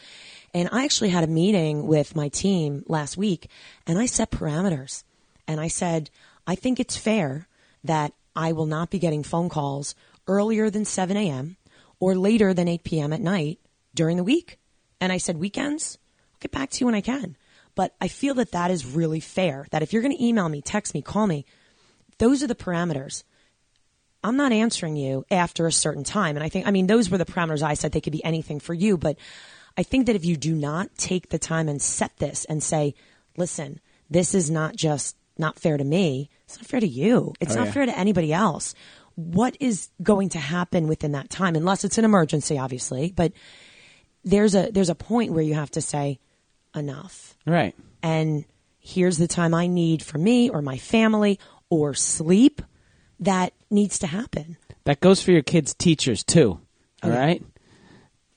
And 0.53 0.69
I 0.73 0.85
actually 0.85 1.11
had 1.11 1.23
a 1.23 1.29
meeting 1.29 1.87
with 1.87 2.17
my 2.17 2.29
team 2.29 2.83
last 2.89 3.17
week, 3.17 3.49
and 3.87 3.97
I 3.97 4.07
set 4.07 4.33
parameters. 4.33 5.05
And 5.47 5.61
I 5.61 5.69
said, 5.69 6.11
I 6.49 6.57
think 6.57 6.81
it's 6.81 6.97
fair 6.97 7.47
that 7.85 8.13
I 8.35 8.51
will 8.51 8.67
not 8.67 8.91
be 8.91 8.99
getting 8.99 9.23
phone 9.23 9.49
calls 9.49 9.95
earlier 10.27 10.69
than 10.69 10.85
7 10.85 11.17
a.m. 11.17 11.57
or 12.01 12.15
later 12.15 12.53
than 12.55 12.69
8 12.69 12.85
p.m. 12.85 13.13
at 13.13 13.21
night 13.21 13.59
during 13.95 14.17
the 14.17 14.25
week. 14.25 14.59
And 15.01 15.13
I 15.13 15.19
said, 15.19 15.37
weekends, 15.39 15.99
I'll 16.33 16.39
get 16.41 16.53
back 16.53 16.71
to 16.71 16.81
you 16.81 16.87
when 16.87 16.95
I 16.95 17.01
can. 17.01 17.37
But 17.75 17.95
I 18.01 18.09
feel 18.09 18.35
that 18.35 18.53
that 18.53 18.71
is 18.71 18.87
really 18.87 19.21
fair. 19.21 19.67
That 19.71 19.83
if 19.83 19.93
you're 19.93 20.03
going 20.03 20.17
to 20.17 20.25
email 20.25 20.49
me, 20.49 20.63
text 20.63 20.95
me, 20.95 21.03
call 21.03 21.27
me, 21.27 21.45
those 22.19 22.43
are 22.43 22.47
the 22.47 22.55
parameters. 22.55 23.23
I'm 24.25 24.37
not 24.37 24.53
answering 24.53 24.97
you 24.97 25.25
after 25.31 25.67
a 25.67 25.73
certain 25.73 26.03
time. 26.05 26.37
And 26.37 26.43
I 26.43 26.49
think, 26.49 26.67
I 26.67 26.71
mean, 26.71 26.87
those 26.87 27.11
were 27.11 27.19
the 27.19 27.25
parameters 27.27 27.63
I 27.63 27.75
said 27.75 27.93
they 27.93 28.01
could 28.01 28.13
be 28.13 28.25
anything 28.25 28.61
for 28.61 28.75
you. 28.75 28.97
But 28.97 29.19
I 29.77 29.83
think 29.83 30.07
that 30.07 30.17
if 30.17 30.25
you 30.25 30.37
do 30.37 30.55
not 30.55 30.97
take 30.97 31.29
the 31.29 31.39
time 31.39 31.69
and 31.69 31.81
set 31.81 32.17
this 32.17 32.45
and 32.47 32.63
say, 32.63 32.95
listen, 33.37 33.79
this 34.09 34.35
is 34.35 34.51
not 34.51 34.75
just 34.75 35.17
not 35.39 35.59
fair 35.59 35.77
to 35.77 35.85
me, 35.85 36.31
it's 36.47 36.57
not 36.57 36.67
fair 36.67 36.81
to 36.81 36.89
you, 36.89 37.35
it's 37.41 37.53
Oh, 37.55 37.59
not 37.59 37.67
yeah. 37.67 37.73
fair 37.73 37.87
to 37.87 37.99
anybody 37.99 38.33
else. 38.33 38.75
What 39.17 39.57
is 39.61 39.89
going 40.03 40.29
to 40.31 40.39
happen 40.39 40.89
within 40.89 41.13
that 41.13 41.29
time, 41.31 41.57
unless 41.57 41.85
it's 41.85 41.99
an 41.99 42.05
emergency, 42.05 42.59
obviously, 42.59 43.13
but 43.17 43.33
there's 44.25 44.55
a 44.55 44.71
there's 44.71 44.89
a 44.91 44.95
point 44.95 45.33
where 45.33 45.43
you 45.43 45.55
have 45.55 45.71
to 45.73 45.81
say 45.81 46.19
enough 46.75 47.35
Right. 47.47 47.75
and 48.03 48.45
here's 48.79 49.17
the 49.19 49.27
time 49.29 49.55
I 49.55 49.67
need 49.67 50.03
for 50.03 50.19
me 50.19 50.51
or 50.51 50.61
my 50.63 50.77
family 50.79 51.39
or 51.71 51.95
sleep 51.95 52.61
that 53.21 53.53
needs 53.71 53.99
to 54.01 54.07
happen. 54.07 54.57
That 54.85 55.01
goes 55.01 55.23
for 55.23 55.33
your 55.33 55.43
kids' 55.43 55.75
teachers 55.75 56.23
too. 56.23 56.61
All 57.03 57.11
Okay. 57.11 57.19
right. 57.19 57.43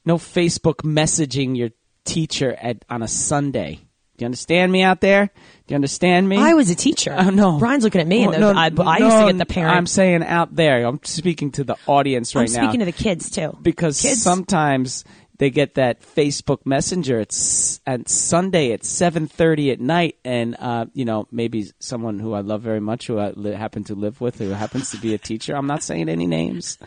No 0.05 0.15
Facebook 0.17 0.75
messaging 0.83 1.57
your 1.57 1.69
teacher 2.05 2.53
at 2.53 2.85
on 2.89 3.03
a 3.03 3.07
Sunday. 3.07 3.79
Do 4.19 4.23
you 4.23 4.27
understand 4.27 4.71
me 4.71 4.83
out 4.83 4.99
there? 5.01 5.27
Do 5.27 5.31
you 5.73 5.75
understand 5.75 6.27
me? 6.27 6.37
I 6.37 6.53
was 6.53 6.69
a 6.69 6.75
teacher. 6.75 7.15
Oh, 7.17 7.29
no. 7.29 7.57
Brian's 7.57 7.83
looking 7.85 8.01
at 8.01 8.07
me, 8.07 8.23
and 8.23 8.31
Well, 8.33 8.53
the- 8.53 8.59
I, 8.59 8.65
I 8.65 8.97
used 8.97 9.11
to 9.15 9.19
no, 9.21 9.27
get 9.27 9.37
the 9.37 9.45
parent. 9.45 9.75
I'm 9.77 9.85
saying 9.87 10.23
out 10.23 10.53
there. 10.55 10.85
I'm 10.85 10.99
speaking 11.03 11.51
to 11.53 11.63
the 11.63 11.77
audience 11.87 12.35
right 12.35 12.49
I'm 12.49 12.53
now. 12.53 12.63
speaking 12.63 12.79
to 12.81 12.85
the 12.85 12.91
kids 12.91 13.29
too. 13.31 13.57
because 13.61 14.01
kids, 14.01 14.21
sometimes 14.21 15.05
they 15.37 15.49
get 15.51 15.75
that 15.75 16.01
Facebook 16.01 16.65
Messenger. 16.65 17.21
It's 17.21 17.79
at 17.87 18.09
Sunday 18.09 18.73
at 18.73 18.83
seven 18.83 19.27
thirty 19.27 19.71
at 19.71 19.79
night, 19.79 20.17
and 20.25 20.57
uh, 20.59 20.87
you 20.93 21.05
know 21.05 21.27
maybe 21.31 21.71
someone 21.79 22.19
who 22.19 22.33
I 22.33 22.41
love 22.41 22.61
very 22.61 22.81
much, 22.81 23.07
who 23.07 23.17
I 23.19 23.29
li- 23.29 23.53
happen 23.53 23.85
to 23.85 23.95
live 23.95 24.19
with, 24.19 24.37
who 24.39 24.49
happens 24.49 24.91
to 24.91 24.97
be 24.97 25.13
a 25.13 25.17
teacher. 25.17 25.55
I'm 25.55 25.67
not 25.67 25.81
saying 25.81 26.09
any 26.09 26.27
names. 26.27 26.77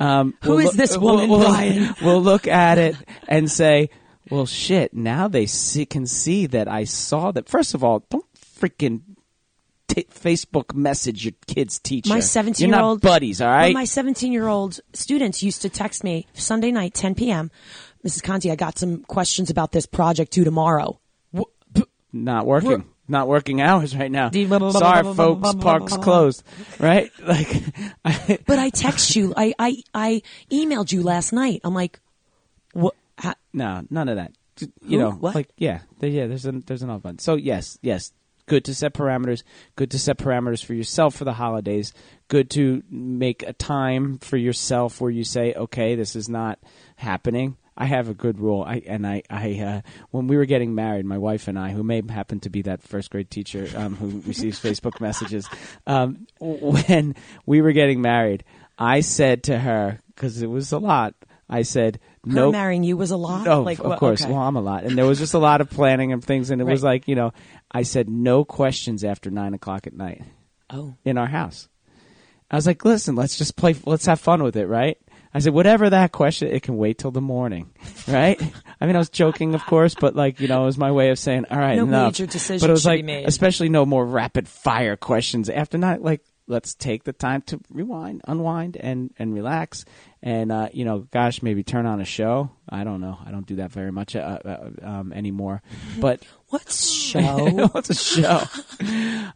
Um, 0.00 0.34
Who 0.44 0.56
we'll 0.56 0.68
is 0.68 0.74
this 0.74 0.96
we'll- 0.96 1.14
woman, 1.14 1.28
we'll- 1.30 1.40
Brian? 1.48 1.94
We'll 2.02 2.22
look 2.22 2.46
at 2.46 2.78
it 2.78 2.94
and 3.26 3.50
say, 3.50 3.90
"Well, 4.30 4.46
shit." 4.46 4.94
Now 4.94 5.28
they 5.28 5.46
see, 5.46 5.86
can 5.86 6.06
see 6.06 6.46
that 6.46 6.68
I 6.68 6.84
saw 6.84 7.32
that. 7.32 7.48
First 7.48 7.74
of 7.74 7.82
all, 7.84 8.04
don't 8.10 8.24
freaking. 8.34 9.00
T- 9.88 10.06
Facebook 10.12 10.74
message 10.74 11.24
your 11.24 11.32
kid's 11.46 11.78
teacher. 11.78 12.10
my 12.10 12.20
seventeen-year-old 12.20 13.00
buddies, 13.00 13.40
all 13.40 13.48
right? 13.48 13.72
My 13.72 13.84
17 13.84 14.34
year 14.34 14.46
old 14.46 14.80
students 14.92 15.42
used 15.42 15.62
to 15.62 15.70
text 15.70 16.04
me 16.04 16.26
Sunday 16.34 16.70
night, 16.70 16.92
10 16.92 17.14
p.m. 17.14 17.50
Mrs. 18.06 18.22
Conti, 18.22 18.50
I 18.50 18.54
got 18.54 18.78
some 18.78 19.02
questions 19.04 19.48
about 19.48 19.72
this 19.72 19.86
project 19.86 20.32
due 20.32 20.44
tomorrow. 20.44 21.00
not 22.12 22.44
working. 22.46 22.84
Not 23.10 23.28
working 23.28 23.62
hours 23.62 23.96
right 23.96 24.10
now. 24.10 24.28
Sorry, 24.28 25.14
folks. 25.14 25.54
Park's 25.54 25.96
closed. 25.96 26.42
Right? 26.78 27.10
Like, 27.26 27.48
I, 28.04 28.38
But 28.46 28.58
I 28.58 28.68
text 28.68 29.16
you. 29.16 29.32
I, 29.34 29.54
I, 29.58 29.82
I 29.94 30.22
emailed 30.50 30.92
you 30.92 31.02
last 31.02 31.32
night. 31.32 31.62
I'm 31.64 31.72
like, 31.72 31.98
what? 32.74 32.94
How, 33.18 33.34
no, 33.52 33.82
none 33.90 34.08
of 34.08 34.16
that. 34.16 34.32
You 34.60 34.68
Who? 34.82 34.98
know, 34.98 35.10
What? 35.12 35.34
like, 35.34 35.50
yeah, 35.56 35.80
there, 36.00 36.10
yeah. 36.10 36.26
There's 36.26 36.46
an 36.46 36.64
there's 36.66 36.82
an 36.82 36.90
off 36.90 37.02
button. 37.02 37.18
So 37.18 37.34
yes, 37.34 37.78
yes. 37.82 38.12
Good 38.46 38.64
to 38.64 38.74
set 38.74 38.94
parameters. 38.94 39.42
Good 39.76 39.90
to 39.90 39.98
set 39.98 40.16
parameters 40.16 40.64
for 40.64 40.72
yourself 40.72 41.14
for 41.14 41.24
the 41.26 41.34
holidays. 41.34 41.92
Good 42.28 42.48
to 42.52 42.82
make 42.90 43.42
a 43.42 43.52
time 43.52 44.16
for 44.18 44.38
yourself 44.38 45.02
where 45.02 45.10
you 45.10 45.22
say, 45.22 45.52
okay, 45.52 45.94
this 45.96 46.16
is 46.16 46.30
not 46.30 46.58
happening. 46.96 47.58
I 47.76 47.84
have 47.84 48.08
a 48.08 48.14
good 48.14 48.40
rule. 48.40 48.64
I 48.66 48.82
and 48.86 49.06
I, 49.06 49.22
I 49.28 49.60
uh, 49.60 49.80
when 50.10 50.26
we 50.28 50.36
were 50.36 50.46
getting 50.46 50.74
married, 50.74 51.04
my 51.04 51.18
wife 51.18 51.46
and 51.46 51.58
I, 51.58 51.70
who 51.70 51.84
may 51.84 52.02
happen 52.08 52.40
to 52.40 52.50
be 52.50 52.62
that 52.62 52.82
first 52.82 53.10
grade 53.10 53.30
teacher 53.30 53.68
um, 53.76 53.94
who 53.96 54.20
receives 54.26 54.58
Facebook 54.60 54.98
messages, 55.00 55.46
um, 55.86 56.26
when 56.40 57.14
we 57.46 57.60
were 57.60 57.72
getting 57.72 58.00
married, 58.00 58.44
I 58.78 59.00
said 59.00 59.42
to 59.44 59.58
her 59.58 60.00
because 60.14 60.42
it 60.42 60.48
was 60.48 60.72
a 60.72 60.78
lot. 60.78 61.14
I 61.50 61.62
said, 61.62 62.00
her 62.30 62.34
"No, 62.36 62.52
marrying 62.52 62.84
you 62.84 62.96
was 62.96 63.10
a 63.10 63.16
lot? 63.16 63.46
Oh, 63.46 63.62
like, 63.62 63.78
of 63.78 63.86
what- 63.86 63.98
course. 63.98 64.22
okay. 64.22 64.32
Well, 64.32 64.42
I'm 64.42 64.56
a 64.56 64.60
lot, 64.60 64.84
and 64.84 64.96
there 64.96 65.06
was 65.06 65.18
just 65.18 65.34
a 65.34 65.38
lot 65.38 65.60
of 65.60 65.70
planning 65.70 66.12
and 66.12 66.22
things, 66.24 66.50
and 66.50 66.60
it 66.60 66.64
was 66.64 66.82
like 66.82 67.08
you 67.08 67.14
know, 67.14 67.32
I 67.70 67.82
said 67.82 68.08
no 68.08 68.44
questions 68.44 69.04
after 69.04 69.30
nine 69.30 69.54
o'clock 69.54 69.86
at 69.86 69.94
night 69.94 70.22
oh. 70.70 70.94
in 71.04 71.18
our 71.18 71.26
house. 71.28 71.68
I 72.50 72.56
was 72.56 72.66
like, 72.66 72.84
listen, 72.84 73.14
let's 73.14 73.36
just 73.36 73.56
play, 73.56 73.74
let's 73.84 74.06
have 74.06 74.20
fun 74.20 74.42
with 74.42 74.56
it, 74.56 74.66
right? 74.66 74.96
I 75.34 75.40
said, 75.40 75.52
whatever 75.52 75.90
that 75.90 76.12
question, 76.12 76.48
it 76.48 76.62
can 76.62 76.78
wait 76.78 76.96
till 76.96 77.10
the 77.10 77.20
morning, 77.20 77.70
right? 78.08 78.40
I 78.80 78.86
mean, 78.86 78.96
I 78.96 78.98
was 78.98 79.10
joking, 79.10 79.54
of 79.54 79.64
course, 79.66 79.94
but 79.94 80.16
like, 80.16 80.40
you 80.40 80.48
know, 80.48 80.62
it 80.62 80.66
was 80.66 80.78
my 80.78 80.90
way 80.90 81.10
of 81.10 81.18
saying, 81.18 81.44
all 81.50 81.58
right, 81.58 81.76
No 81.76 81.84
enough. 81.84 82.12
major 82.14 82.24
decision 82.26 82.60
But 82.64 82.70
it 82.70 82.72
was 82.72 82.82
should 82.82 82.88
be 82.92 82.96
like, 82.96 83.04
made. 83.04 83.28
especially 83.28 83.68
no 83.68 83.84
more 83.84 84.06
rapid 84.06 84.48
fire 84.48 84.96
questions 84.96 85.50
after 85.50 85.76
night. 85.76 86.00
Like, 86.00 86.22
let's 86.48 86.74
take 86.74 87.04
the 87.04 87.12
time 87.12 87.42
to 87.42 87.60
rewind, 87.70 88.22
unwind, 88.26 88.76
and 88.76 89.14
and 89.18 89.32
relax, 89.34 89.84
and 90.22 90.50
uh, 90.50 90.68
you 90.72 90.84
know, 90.84 91.06
gosh, 91.10 91.42
maybe 91.42 91.62
turn 91.62 91.86
on 91.86 92.00
a 92.00 92.04
show. 92.04 92.50
I 92.68 92.84
don't 92.84 93.00
know. 93.00 93.18
I 93.24 93.30
don't 93.30 93.46
do 93.46 93.56
that 93.56 93.70
very 93.70 93.92
much 93.92 94.16
uh, 94.16 94.38
uh, 94.44 94.70
um, 94.82 95.12
anymore, 95.12 95.62
but. 96.00 96.24
What's 96.50 96.90
show? 96.90 97.68
What's 97.72 97.90
a 97.90 97.94
show? 97.94 98.42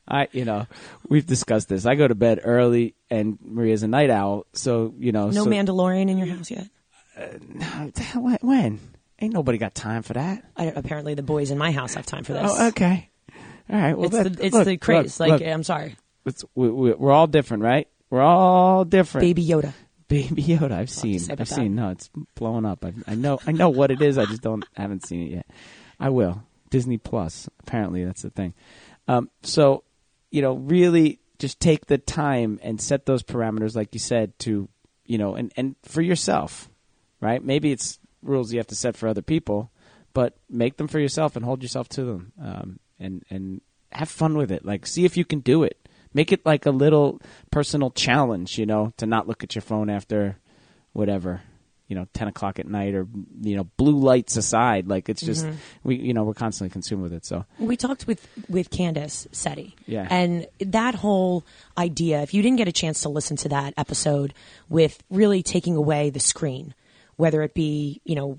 I, 0.08 0.28
you 0.32 0.46
know, 0.46 0.66
we've 1.10 1.26
discussed 1.26 1.68
this. 1.68 1.84
I 1.84 1.94
go 1.94 2.08
to 2.08 2.14
bed 2.14 2.40
early, 2.42 2.94
and 3.10 3.38
Maria's 3.44 3.82
a 3.82 3.86
night 3.86 4.08
owl, 4.08 4.46
so 4.54 4.94
you 4.98 5.12
know. 5.12 5.26
no 5.26 5.44
so, 5.44 5.50
Mandalorian 5.50 6.08
in 6.08 6.16
your 6.16 6.28
house 6.28 6.50
yet? 6.50 6.68
When? 7.14 8.38
when? 8.40 8.80
Ain't 9.20 9.34
nobody 9.34 9.58
got 9.58 9.74
time 9.74 10.02
for 10.02 10.14
that. 10.14 10.42
I, 10.56 10.64
apparently, 10.66 11.14
the 11.14 11.22
boys 11.22 11.50
in 11.50 11.58
my 11.58 11.70
house 11.70 11.94
have 11.94 12.06
time 12.06 12.24
for 12.24 12.32
this. 12.32 12.50
Oh, 12.52 12.68
okay. 12.68 13.10
All 13.70 13.78
right. 13.78 13.96
Well, 13.96 14.06
it's 14.06 14.16
that- 14.16 14.36
the, 14.36 14.46
it's 14.46 14.54
look, 14.54 14.64
the 14.64 14.76
craze. 14.76 15.20
look, 15.20 15.28
like, 15.28 15.40
look, 15.40 15.48
I'm 15.48 15.62
sorry, 15.62 15.96
it's, 16.24 16.44
we, 16.54 16.70
we, 16.70 16.92
we're 16.92 17.12
all 17.12 17.26
different, 17.26 17.62
right? 17.62 17.88
We're 18.10 18.20
all 18.22 18.84
different. 18.84 19.22
Baby 19.22 19.44
Yoda. 19.46 19.72
Baby 20.08 20.42
Yoda. 20.42 20.72
I've 20.72 20.90
seen. 20.90 21.20
I've 21.30 21.38
that. 21.38 21.48
seen. 21.48 21.74
No, 21.74 21.90
it's 21.90 22.10
blowing 22.34 22.66
up. 22.66 22.84
I, 22.84 22.92
I 23.06 23.14
know. 23.14 23.40
I 23.46 23.52
know 23.52 23.70
what 23.70 23.90
it 23.90 24.02
is. 24.02 24.18
I 24.18 24.26
just 24.26 24.42
don't. 24.42 24.64
Haven't 24.74 25.06
seen 25.06 25.22
it 25.22 25.30
yet. 25.30 25.46
I 25.98 26.10
will. 26.10 26.42
Disney 26.68 26.98
Plus. 26.98 27.48
Apparently, 27.60 28.04
that's 28.04 28.22
the 28.22 28.30
thing. 28.30 28.54
Um, 29.08 29.30
so, 29.42 29.84
you 30.30 30.42
know, 30.42 30.54
really, 30.54 31.20
just 31.38 31.58
take 31.58 31.86
the 31.86 31.98
time 31.98 32.60
and 32.62 32.80
set 32.80 33.06
those 33.06 33.22
parameters, 33.22 33.74
like 33.74 33.94
you 33.94 34.00
said, 34.00 34.38
to, 34.40 34.68
you 35.06 35.18
know, 35.18 35.34
and 35.34 35.52
and 35.56 35.76
for 35.82 36.02
yourself, 36.02 36.68
right? 37.20 37.42
Maybe 37.42 37.72
it's 37.72 37.98
rules 38.22 38.52
you 38.52 38.58
have 38.58 38.66
to 38.68 38.76
set 38.76 38.96
for 38.96 39.08
other 39.08 39.22
people, 39.22 39.70
but 40.14 40.36
make 40.48 40.76
them 40.76 40.88
for 40.88 41.00
yourself 41.00 41.34
and 41.34 41.44
hold 41.44 41.62
yourself 41.62 41.88
to 41.90 42.04
them, 42.04 42.32
um, 42.40 42.78
and 43.00 43.24
and 43.30 43.60
have 43.90 44.08
fun 44.08 44.36
with 44.36 44.52
it. 44.52 44.64
Like, 44.64 44.86
see 44.86 45.04
if 45.04 45.16
you 45.16 45.24
can 45.24 45.40
do 45.40 45.62
it. 45.62 45.81
Make 46.14 46.32
it 46.32 46.44
like 46.44 46.66
a 46.66 46.70
little 46.70 47.20
personal 47.50 47.90
challenge, 47.90 48.58
you 48.58 48.66
know, 48.66 48.92
to 48.98 49.06
not 49.06 49.26
look 49.26 49.42
at 49.42 49.54
your 49.54 49.62
phone 49.62 49.88
after 49.88 50.36
whatever, 50.92 51.40
you 51.88 51.96
know, 51.96 52.06
ten 52.12 52.28
o'clock 52.28 52.58
at 52.58 52.66
night 52.66 52.94
or 52.94 53.06
you 53.40 53.56
know, 53.56 53.64
blue 53.76 53.98
lights 53.98 54.36
aside. 54.36 54.88
Like 54.88 55.08
it's 55.08 55.22
just 55.22 55.44
mm-hmm. 55.44 55.56
we, 55.84 55.96
you 55.96 56.14
know, 56.14 56.24
we're 56.24 56.34
constantly 56.34 56.70
consumed 56.70 57.02
with 57.02 57.12
it. 57.12 57.24
So 57.24 57.44
We 57.58 57.76
talked 57.76 58.06
with 58.06 58.26
with 58.48 58.70
Candace 58.70 59.26
Setti, 59.32 59.74
Yeah. 59.86 60.06
and 60.10 60.46
that 60.60 60.94
whole 60.94 61.44
idea. 61.76 62.22
If 62.22 62.34
you 62.34 62.42
didn't 62.42 62.58
get 62.58 62.68
a 62.68 62.72
chance 62.72 63.02
to 63.02 63.08
listen 63.08 63.36
to 63.38 63.48
that 63.50 63.74
episode, 63.76 64.34
with 64.68 65.02
really 65.10 65.42
taking 65.42 65.76
away 65.76 66.10
the 66.10 66.20
screen, 66.20 66.74
whether 67.16 67.42
it 67.42 67.54
be 67.54 68.00
you 68.04 68.14
know, 68.14 68.38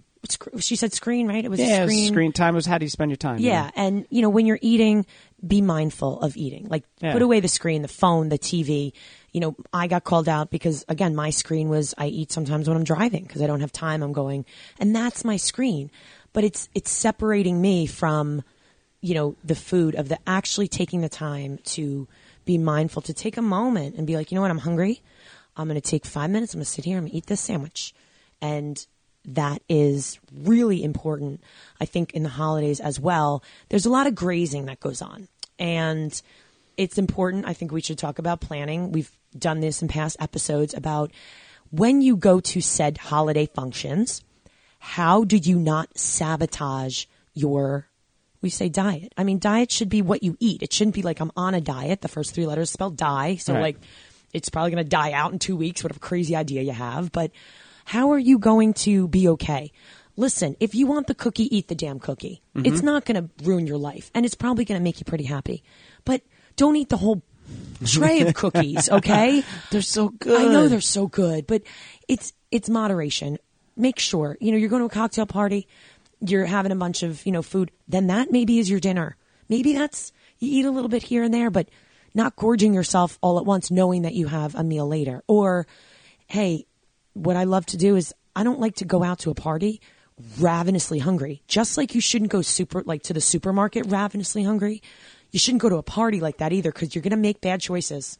she 0.59 0.75
said 0.75 0.93
screen 0.93 1.27
right? 1.27 1.43
It 1.43 1.49
was 1.49 1.59
yeah, 1.59 1.85
screen. 1.85 2.07
screen 2.07 2.31
time 2.31 2.55
was 2.55 2.65
how 2.65 2.77
do 2.77 2.85
you 2.85 2.89
spend 2.89 3.11
your 3.11 3.17
time? 3.17 3.39
you 3.39 3.49
Yeah, 3.49 3.69
and 3.75 4.05
you 4.09 4.21
know 4.21 4.29
when 4.29 4.45
you're 4.45 4.59
eating, 4.61 5.05
be 5.45 5.61
mindful 5.61 6.19
of 6.21 6.37
eating. 6.37 6.67
Like 6.69 6.83
Yeah. 7.01 7.13
put 7.13 7.21
away 7.21 7.39
the 7.39 7.47
screen, 7.47 7.81
the 7.81 7.87
phone, 7.87 8.29
the 8.29 8.37
TV. 8.37 8.93
You 9.31 9.41
know, 9.41 9.55
I 9.73 9.87
got 9.87 10.03
called 10.03 10.29
out 10.29 10.49
because 10.51 10.85
again, 10.87 11.15
my 11.15 11.31
screen 11.31 11.69
was 11.69 11.93
I 11.97 12.07
eat 12.07 12.31
sometimes 12.31 12.67
when 12.67 12.77
I'm 12.77 12.83
driving 12.83 13.23
because 13.23 13.41
I 13.41 13.47
don't 13.47 13.61
have 13.61 13.71
time. 13.71 14.03
I'm 14.03 14.13
going, 14.13 14.45
and 14.79 14.95
that's 14.95 15.25
my 15.25 15.37
screen. 15.37 15.91
But 16.31 16.43
it's 16.43 16.69
it's 16.73 16.91
separating 16.91 17.61
me 17.61 17.85
from, 17.85 18.43
you 19.01 19.13
know, 19.13 19.35
the 19.43 19.55
food 19.55 19.95
of 19.95 20.09
the 20.09 20.17
actually 20.25 20.67
taking 20.67 21.01
the 21.01 21.09
time 21.09 21.59
to 21.65 22.07
be 22.45 22.57
mindful 22.57 23.01
to 23.03 23.13
take 23.13 23.37
a 23.37 23.41
moment 23.41 23.95
and 23.95 24.07
be 24.07 24.15
like, 24.15 24.31
you 24.31 24.35
know 24.35 24.41
what, 24.41 24.51
I'm 24.51 24.57
hungry. 24.59 25.01
I'm 25.55 25.67
going 25.67 25.79
to 25.79 25.87
take 25.87 26.05
five 26.05 26.29
minutes. 26.29 26.53
I'm 26.53 26.59
going 26.59 26.65
to 26.65 26.71
sit 26.71 26.85
here. 26.85 26.97
I'm 26.97 27.03
going 27.03 27.11
to 27.11 27.17
eat 27.17 27.27
this 27.27 27.41
sandwich, 27.41 27.93
and 28.41 28.85
that 29.25 29.61
is 29.69 30.19
really 30.33 30.83
important. 30.83 31.41
I 31.79 31.85
think 31.85 32.13
in 32.13 32.23
the 32.23 32.29
holidays 32.29 32.79
as 32.79 32.99
well, 32.99 33.43
there's 33.69 33.85
a 33.85 33.89
lot 33.89 34.07
of 34.07 34.15
grazing 34.15 34.65
that 34.65 34.79
goes 34.79 35.01
on. 35.01 35.27
And 35.59 36.19
it's 36.77 36.97
important. 36.97 37.45
I 37.45 37.53
think 37.53 37.71
we 37.71 37.81
should 37.81 37.97
talk 37.97 38.19
about 38.19 38.41
planning. 38.41 38.91
We've 38.91 39.11
done 39.37 39.59
this 39.59 39.81
in 39.81 39.87
past 39.87 40.17
episodes 40.19 40.73
about 40.73 41.11
when 41.69 42.01
you 42.01 42.15
go 42.15 42.39
to 42.39 42.61
said 42.61 42.97
holiday 42.97 43.47
functions, 43.47 44.23
how 44.79 45.23
do 45.23 45.37
you 45.37 45.57
not 45.59 45.97
sabotage 45.97 47.05
your 47.33 47.87
we 48.43 48.49
say 48.49 48.67
diet. 48.67 49.13
I 49.17 49.23
mean, 49.23 49.39
diet 49.39 49.71
should 49.71 49.87
be 49.87 50.01
what 50.01 50.21
you 50.21 50.35
eat. 50.39 50.61
It 50.61 50.73
shouldn't 50.73 50.95
be 50.95 51.01
like 51.01 51.21
I'm 51.21 51.31
on 51.37 51.55
a 51.55 51.61
diet. 51.61 52.01
The 52.01 52.09
first 52.09 52.35
three 52.35 52.45
letters 52.45 52.69
spell 52.69 52.89
die. 52.89 53.37
So 53.37 53.53
Right. 53.53 53.61
like 53.61 53.77
it's 54.33 54.49
probably 54.49 54.71
going 54.71 54.83
to 54.83 54.89
die 54.89 55.13
out 55.13 55.31
in 55.31 55.39
two 55.39 55.55
weeks, 55.55 55.81
whatever 55.81 55.99
crazy 55.99 56.35
idea 56.35 56.61
you 56.61 56.73
have. 56.73 57.11
But 57.11 57.31
how 57.85 58.11
are 58.11 58.19
you 58.19 58.37
going 58.37 58.73
to 58.73 59.07
be 59.07 59.29
okay? 59.29 59.71
Listen, 60.15 60.55
if 60.59 60.75
you 60.75 60.85
want 60.85 61.07
the 61.07 61.15
cookie, 61.15 61.55
eat 61.55 61.67
the 61.67 61.75
damn 61.75 61.99
cookie. 61.99 62.41
Mm-hmm. 62.55 62.67
It's 62.67 62.83
not 62.83 63.05
going 63.05 63.21
to 63.21 63.43
ruin 63.43 63.65
your 63.65 63.77
life 63.77 64.11
and 64.13 64.25
it's 64.25 64.35
probably 64.35 64.65
going 64.65 64.79
to 64.79 64.83
make 64.83 64.99
you 64.99 65.05
pretty 65.05 65.23
happy. 65.23 65.63
But 66.05 66.21
don't 66.55 66.75
eat 66.75 66.89
the 66.89 66.97
whole 66.97 67.23
tray 67.85 68.21
of 68.21 68.33
cookies, 68.35 68.89
okay? 68.89 69.43
They're 69.71 69.81
so 69.81 70.09
good. 70.09 70.39
I 70.39 70.51
know 70.51 70.67
they're 70.67 70.81
so 70.81 71.07
good, 71.07 71.47
but 71.47 71.63
it's 72.07 72.33
it's 72.51 72.69
moderation. 72.69 73.39
Make 73.75 73.97
sure 73.97 74.37
you 74.39 74.51
know 74.51 74.57
you're 74.57 74.69
going 74.69 74.81
to 74.81 74.85
a 74.85 74.89
cocktail 74.89 75.25
party, 75.25 75.67
you're 76.21 76.45
having 76.45 76.71
a 76.71 76.75
bunch 76.75 77.01
of 77.01 77.25
you 77.25 77.31
know 77.31 77.41
food. 77.41 77.71
Then 77.87 78.07
that 78.07 78.31
maybe 78.31 78.59
is 78.59 78.69
your 78.69 78.79
dinner. 78.79 79.17
Maybe 79.49 79.73
that's 79.73 80.11
you 80.39 80.59
eat 80.59 80.65
a 80.65 80.71
little 80.71 80.89
bit 80.89 81.03
here 81.03 81.23
and 81.23 81.33
there, 81.33 81.49
but 81.49 81.69
not 82.13 82.35
gorging 82.35 82.73
yourself 82.73 83.17
all 83.21 83.39
at 83.39 83.45
once, 83.45 83.71
knowing 83.71 84.03
that 84.03 84.13
you 84.13 84.27
have 84.27 84.55
a 84.55 84.63
meal 84.63 84.87
later. 84.87 85.23
Or, 85.27 85.65
hey, 86.27 86.65
what 87.13 87.35
I 87.35 87.45
love 87.45 87.65
to 87.67 87.77
do 87.77 87.95
is 87.95 88.13
I 88.35 88.43
don't 88.43 88.59
like 88.59 88.75
to 88.75 88.85
go 88.85 89.03
out 89.03 89.19
to 89.19 89.31
a 89.31 89.35
party 89.35 89.81
ravenously 90.39 90.99
hungry. 90.99 91.41
Just 91.47 91.77
like 91.77 91.95
you 91.95 92.01
shouldn't 92.01 92.31
go 92.31 92.41
super 92.41 92.83
like 92.83 93.03
to 93.03 93.13
the 93.13 93.21
supermarket 93.21 93.85
ravenously 93.87 94.43
hungry. 94.43 94.81
You 95.31 95.39
shouldn't 95.39 95.61
go 95.61 95.69
to 95.69 95.77
a 95.77 95.83
party 95.83 96.19
like 96.19 96.37
that 96.37 96.53
either 96.53 96.71
because 96.71 96.93
you're 96.93 97.01
going 97.01 97.11
to 97.11 97.17
make 97.17 97.41
bad 97.41 97.59
choices. 97.59 98.19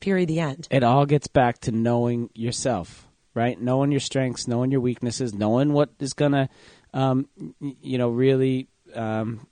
Period. 0.00 0.28
The 0.28 0.40
end. 0.40 0.68
it 0.70 0.82
all 0.82 1.06
gets 1.06 1.28
back 1.28 1.60
to 1.60 1.72
knowing 1.72 2.28
yourself, 2.34 3.06
right? 3.32 3.60
Knowing 3.60 3.90
your 3.90 4.00
strengths, 4.00 4.46
knowing 4.46 4.70
your 4.70 4.80
weaknesses, 4.80 5.32
knowing 5.32 5.72
what 5.72 5.90
is 5.98 6.12
gonna, 6.12 6.50
um, 6.92 7.28
you 7.60 7.96
know, 7.96 8.10
really 8.10 8.68
um, 8.94 9.46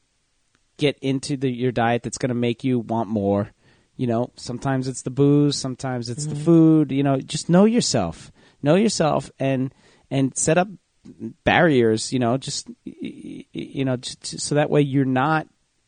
get 0.77 0.99
into 1.01 1.37
the, 1.37 1.51
your 1.51 1.73
diet 1.73 2.03
that's 2.03 2.19
gonna 2.19 2.35
make 2.35 2.65
you 2.65 2.81
want 2.81 3.09
more. 3.09 3.51
You 3.97 4.09
know, 4.09 4.31
sometimes 4.37 4.89
it's 4.89 5.03
the 5.03 5.11
booze, 5.11 5.57
sometimes 5.57 6.11
it's 6.11 6.27
the 6.27 6.35
food. 6.35 6.93
You 6.93 7.03
know, 7.03 7.19
just 7.19 7.49
know 7.49 7.65
yourself, 7.65 8.31
know 8.63 8.75
yourself, 8.75 9.31
and 9.39 9.73
and 10.11 10.37
set 10.37 10.59
up 10.59 10.69
barriers. 11.45 12.13
You 12.13 12.19
know, 12.19 12.37
just 12.37 12.69
you 12.85 13.85
know, 13.85 13.97
just 13.97 14.41
so 14.41 14.55
that 14.57 14.71
way 14.71 14.81
you're 14.83 15.05
not 15.05 15.47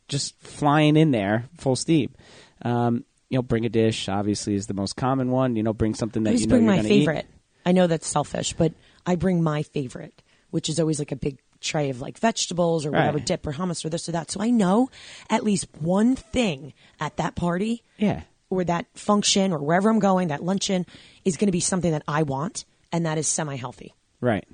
just 0.08 0.38
flying 0.40 0.96
in 0.96 1.10
there 1.10 1.44
full 1.56 1.76
steam. 1.76 2.14
Um, 2.62 3.04
you 3.28 3.38
know, 3.38 3.42
bring 3.42 3.64
a 3.64 3.68
dish. 3.68 4.08
Obviously, 4.08 4.54
is 4.54 4.66
the 4.66 4.74
most 4.74 4.96
common 4.96 5.30
one. 5.30 5.56
You 5.56 5.62
know, 5.62 5.72
bring 5.72 5.94
something 5.94 6.22
that 6.24 6.38
you 6.38 6.46
know 6.46 6.54
bring 6.56 6.64
you're 6.64 6.70
my 6.72 6.76
going 6.78 6.88
to 6.88 6.94
eat. 6.94 6.98
favorite. 7.06 7.26
I 7.66 7.72
know 7.72 7.86
that's 7.86 8.06
selfish, 8.06 8.52
but 8.52 8.72
I 9.06 9.16
bring 9.16 9.42
my 9.42 9.62
favorite, 9.62 10.22
which 10.50 10.68
is 10.68 10.78
always 10.78 10.98
like 10.98 11.12
a 11.12 11.16
big 11.16 11.38
tray 11.60 11.88
of 11.88 12.00
like 12.02 12.18
vegetables 12.18 12.84
or 12.84 12.90
whatever 12.90 13.16
Right. 13.16 13.26
dip 13.26 13.46
or 13.46 13.52
hummus 13.52 13.82
or 13.84 13.88
this 13.88 14.06
or 14.06 14.12
that. 14.12 14.30
So 14.30 14.40
I 14.42 14.50
know 14.50 14.90
at 15.30 15.42
least 15.42 15.66
one 15.80 16.14
thing 16.14 16.74
at 17.00 17.16
that 17.16 17.34
party 17.34 17.82
Yeah, 17.96 18.20
or 18.50 18.64
that 18.64 18.84
function 18.94 19.50
or 19.50 19.58
wherever 19.60 19.88
I'm 19.88 19.98
going, 19.98 20.28
that 20.28 20.44
luncheon 20.44 20.84
is 21.24 21.38
going 21.38 21.46
to 21.48 21.52
be 21.52 21.60
something 21.60 21.92
that 21.92 22.02
I 22.06 22.22
want, 22.22 22.66
and 22.92 23.06
that 23.06 23.16
is 23.16 23.26
semi 23.26 23.56
healthy. 23.56 23.94
right. 24.20 24.44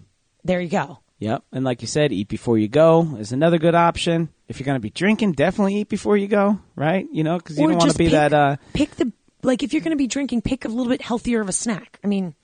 There 0.45 0.61
you 0.61 0.69
go. 0.69 0.99
Yep. 1.19 1.45
And 1.53 1.65
like 1.65 1.83
you 1.83 1.87
said, 1.87 2.13
eat 2.13 2.29
before 2.29 2.57
you 2.57 2.67
go 2.67 3.17
is 3.19 3.33
another 3.33 3.59
good 3.59 3.75
option. 3.75 4.31
If 4.49 4.59
you're 4.59 4.65
going 4.65 4.77
to 4.77 4.81
be 4.81 4.91
drinking, 4.91 5.33
definitely 5.33 5.77
eat 5.77 5.89
before 5.89 6.17
you 6.17 6.27
go, 6.27 6.59
right? 6.75 7.07
You 7.13 7.25
know, 7.25 7.37
because 7.37 7.59
you 7.59 7.65
or 7.65 7.69
don't 7.69 7.79
want 7.79 7.93
to 7.93 7.99
be 7.99 8.07
pick, 8.07 8.13
that. 8.13 8.33
Uh, 8.33 8.57
pick 8.73 8.97
the 8.97 9.13
like 9.43 9.63
if 9.63 9.73
you're 9.73 9.83
going 9.83 9.93
to 9.93 9.97
be 9.97 10.07
drinking, 10.07 10.43
pick 10.43 10.65
a 10.65 10.69
little 10.69 10.91
bit 10.91 11.03
healthier 11.03 11.41
of 11.43 11.49
a 11.49 11.53
snack. 11.53 11.99
I 12.03 12.07
mean, 12.07 12.35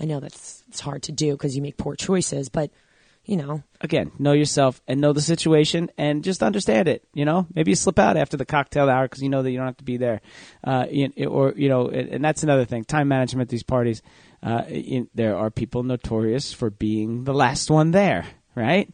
I 0.00 0.06
know 0.06 0.20
that's 0.20 0.64
it's 0.68 0.80
hard 0.80 1.02
to 1.04 1.12
do 1.12 1.32
because 1.32 1.54
you 1.54 1.60
make 1.60 1.76
poor 1.76 1.96
choices, 1.96 2.48
but 2.48 2.70
you 3.26 3.36
know, 3.38 3.62
again, 3.80 4.12
know 4.18 4.32
yourself 4.32 4.82
and 4.86 5.00
know 5.00 5.12
the 5.12 5.22
situation 5.22 5.90
and 5.96 6.22
just 6.22 6.42
understand 6.42 6.88
it. 6.88 7.06
You 7.14 7.24
know, 7.24 7.46
maybe 7.54 7.70
you 7.70 7.74
slip 7.74 7.98
out 7.98 8.16
after 8.16 8.36
the 8.36 8.44
cocktail 8.44 8.90
hour 8.90 9.06
because 9.06 9.22
you 9.22 9.30
know 9.30 9.42
that 9.42 9.50
you 9.50 9.56
don't 9.56 9.66
have 9.66 9.78
to 9.78 9.84
be 9.84 9.96
there. 9.96 10.20
Uh, 10.62 10.86
or, 11.26 11.54
you 11.56 11.68
know, 11.68 11.88
and, 11.88 12.08
and 12.10 12.24
that's 12.24 12.42
another 12.42 12.64
thing 12.64 12.84
time 12.84 13.08
management, 13.08 13.46
at 13.46 13.50
these 13.50 13.62
parties. 13.62 14.02
Uh, 14.44 14.64
in, 14.68 15.08
there 15.14 15.36
are 15.36 15.50
people 15.50 15.82
notorious 15.82 16.52
for 16.52 16.68
being 16.68 17.24
the 17.24 17.32
last 17.32 17.70
one 17.70 17.92
there, 17.92 18.26
right? 18.54 18.92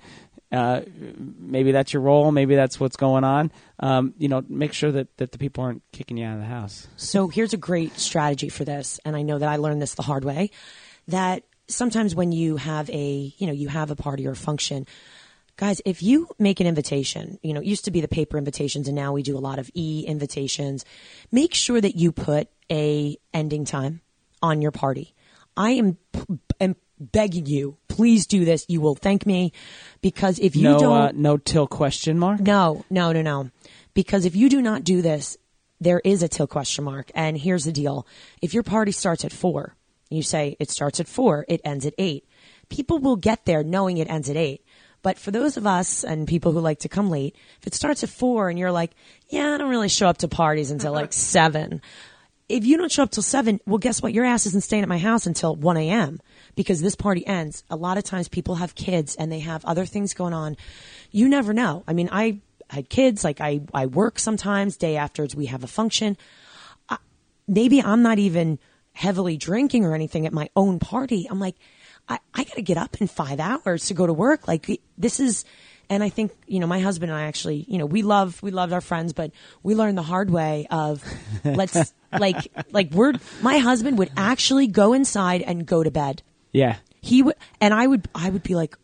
Uh, 0.53 0.83
maybe 1.17 1.73
that's 1.73 1.93
your 1.93 2.03
role. 2.03 2.31
Maybe 2.31 2.55
that's 2.55 2.79
what's 2.79 2.97
going 2.97 3.25
on. 3.25 3.51
Um, 3.81 4.15
you 4.17 4.29
know, 4.29 4.45
make 4.49 4.73
sure 4.73 4.93
that, 4.93 5.17
that 5.17 5.33
the 5.33 5.39
people 5.39 5.65
aren't 5.65 5.83
kicking 5.93 6.17
you 6.19 6.27
out 6.27 6.35
of 6.35 6.41
the 6.41 6.47
house. 6.47 6.87
So 6.97 7.29
here's 7.29 7.53
a 7.53 7.57
great 7.57 7.99
strategy 7.99 8.49
for 8.49 8.65
this, 8.65 9.01
and 9.05 9.17
I 9.17 9.23
know 9.23 9.39
that 9.39 9.49
I 9.49 9.57
learned 9.57 9.83
this 9.83 9.95
the 9.95 10.03
hard 10.03 10.25
way. 10.25 10.51
That 11.09 11.43
sometimes 11.67 12.15
when 12.15 12.33
you 12.33 12.57
have 12.57 12.89
a, 12.91 13.35
you 13.37 13.47
know, 13.47 13.53
you 13.53 13.69
have 13.69 13.91
a 13.91 13.97
party 13.97 14.27
or 14.27 14.33
a 14.33 14.37
function, 14.37 14.87
guys, 15.57 15.81
if 15.85 16.03
you 16.03 16.29
make 16.39 16.61
an 16.61 16.67
invitation, 16.67 17.39
you 17.43 17.55
know, 17.55 17.61
it 17.61 17.67
used 17.67 17.87
to 17.87 17.91
be 17.91 18.01
the 18.01 18.09
paper 18.09 18.39
invitations, 18.39 18.87
and 18.87 18.97
now 18.97 19.13
we 19.13 19.23
do 19.23 19.37
a 19.37 19.41
lot 19.41 19.59
of 19.59 19.71
e 19.75 20.05
invitations. 20.07 20.85
Make 21.33 21.55
sure 21.55 21.81
that 21.81 21.97
you 21.97 22.13
put 22.13 22.49
a 22.71 23.17
ending 23.35 23.65
time 23.65 24.01
on 24.43 24.63
your 24.63 24.73
party. 24.73 25.15
I 25.57 25.71
am, 25.73 25.99
am 26.61 26.77
begging 26.99 27.47
you, 27.47 27.77
please 27.89 28.27
do 28.27 28.45
this. 28.45 28.65
You 28.69 28.81
will 28.81 28.95
thank 28.95 29.27
me 29.27 29.53
because 30.01 30.39
if 30.39 30.57
you 30.57 30.65
no, 30.65 30.79
don't, 30.79 30.97
uh, 30.97 31.13
no 31.15 31.37
till 31.37 31.67
question 31.67 32.19
mark. 32.19 32.41
no, 32.41 32.85
no, 32.91 33.13
no, 33.13 33.23
no. 33.23 33.51
Because 33.95 34.25
if 34.25 34.37
you 34.37 34.49
do 34.49 34.63
not 34.63 34.85
do 34.85 35.03
this, 35.03 35.37
there 35.81 36.01
is 36.05 36.23
a 36.23 36.29
till 36.29 36.47
question 36.47 36.85
mark. 36.85 37.11
And 37.15 37.37
here's 37.37 37.65
the 37.65 37.73
deal. 37.73 38.07
If 38.41 38.55
your 38.55 38.63
party 38.63 38.93
starts 38.93 39.25
at 39.25 39.33
four, 39.33 39.77
you 40.11 40.23
say 40.23 40.57
it 40.61 40.71
starts 40.71 41.01
at 41.01 41.09
four, 41.09 41.45
it 41.49 41.61
ends 41.65 41.87
at 41.87 41.95
eight. 41.99 42.29
People 42.69 42.99
will 42.99 43.17
get 43.17 43.47
there 43.47 43.65
knowing 43.65 43.99
it 43.99 44.11
ends 44.11 44.29
at 44.29 44.37
eight. 44.37 44.65
But 45.03 45.19
for 45.19 45.31
those 45.31 45.57
of 45.57 45.67
us 45.67 46.05
and 46.05 46.29
people 46.29 46.53
who 46.53 46.61
like 46.61 46.81
to 46.81 46.89
come 46.89 47.09
late, 47.09 47.35
if 47.61 47.67
it 47.67 47.75
starts 47.75 48.05
at 48.05 48.11
four 48.11 48.51
and 48.51 48.59
you're 48.59 48.71
like, 48.71 48.91
yeah, 49.29 49.55
I 49.55 49.59
don't 49.59 49.71
really 49.71 49.89
show 49.89 50.09
up 50.09 50.19
to 50.19 50.29
parties 50.29 50.71
until 50.71 50.93
like 50.93 51.13
seven. 51.15 51.81
If 52.51 52.65
you 52.65 52.77
don't 52.77 52.91
show 52.91 53.05
up 53.05 53.11
till 53.11 53.23
seven, 53.23 53.61
well, 53.65 53.79
guess 53.79 54.03
what? 54.03 54.13
Your 54.13 54.25
ass 54.25 54.45
isn't 54.47 54.65
staying 54.65 54.83
at 54.83 54.89
my 54.89 54.99
house 54.99 55.27
until 55.27 55.55
1 55.55 55.77
a.m. 55.77 56.19
because 56.57 56.81
this 56.81 56.97
party 56.97 57.25
ends. 57.27 57.63
A 57.71 57.77
lot 57.77 57.97
of 57.97 58.05
times 58.05 58.29
people 58.29 58.57
have 58.57 58.75
kids 58.75 59.15
and 59.15 59.31
they 59.31 59.39
have 59.41 59.65
other 59.65 59.87
things 59.87 60.15
going 60.15 60.35
on. 60.35 60.57
You 61.13 61.29
never 61.29 61.53
know. 61.53 61.85
I 61.87 61.93
mean, 61.93 62.09
I 62.11 62.41
had 62.69 62.89
kids, 62.89 63.23
like 63.23 63.41
I, 63.41 63.61
I 63.73 63.87
work 63.87 64.19
sometimes 64.19 64.77
day 64.77 64.97
after 64.97 65.27
we 65.37 65.47
have 65.47 65.63
a 65.63 65.69
function. 65.69 66.17
I, 66.89 66.99
maybe 67.47 67.81
I'm 67.81 68.03
not 68.03 68.19
even 68.19 68.59
heavily 68.93 69.37
drinking 69.37 69.85
or 69.85 69.95
anything 69.95 70.27
at 70.27 70.33
my 70.33 70.51
own 70.57 70.81
party. 70.81 71.29
I'm 71.31 71.39
like, 71.39 71.57
I, 72.09 72.19
I 72.35 72.45
got 72.45 72.55
to 72.55 72.63
get 72.63 72.77
up 72.77 73.01
in 73.01 73.07
five 73.07 73.39
hours 73.39 73.87
to 73.87 73.95
go 73.95 74.07
to 74.07 74.13
work. 74.13 74.49
Like 74.49 74.81
this 74.99 75.21
is, 75.21 75.45
and 75.91 76.05
I 76.05 76.09
think, 76.09 76.31
you 76.47 76.61
know, 76.61 76.69
my 76.69 76.79
husband 76.79 77.11
and 77.11 77.21
I 77.21 77.25
actually, 77.25 77.67
you 77.69 77.77
know, 77.77 77.85
we 77.85 78.03
love, 78.03 78.41
we 78.43 78.53
loved 78.53 78.73
our 78.73 78.81
friends, 78.81 79.13
but 79.13 79.33
we 79.65 79.75
learned 79.75 79.99
the 79.99 80.03
hard 80.03 80.31
way 80.31 80.69
of 80.71 81.05
let's 81.45 81.93
like, 82.17 82.37
like 82.71 82.93
we're, 82.93 83.15
my 83.43 83.59
husband 83.59 83.99
would 83.99 84.13
actually 84.17 84.69
go 84.69 84.93
inside 84.93 85.43
and 85.43 85.67
go 85.67 85.83
to 85.83 85.91
bed. 85.91 86.23
Yeah. 86.53 86.77
He 87.01 87.23
would, 87.25 87.35
and 87.61 87.75
I 87.75 87.89
would, 87.89 88.09
I 88.15 88.31
would 88.31 88.45
be 88.45 88.55
like, 88.55 88.77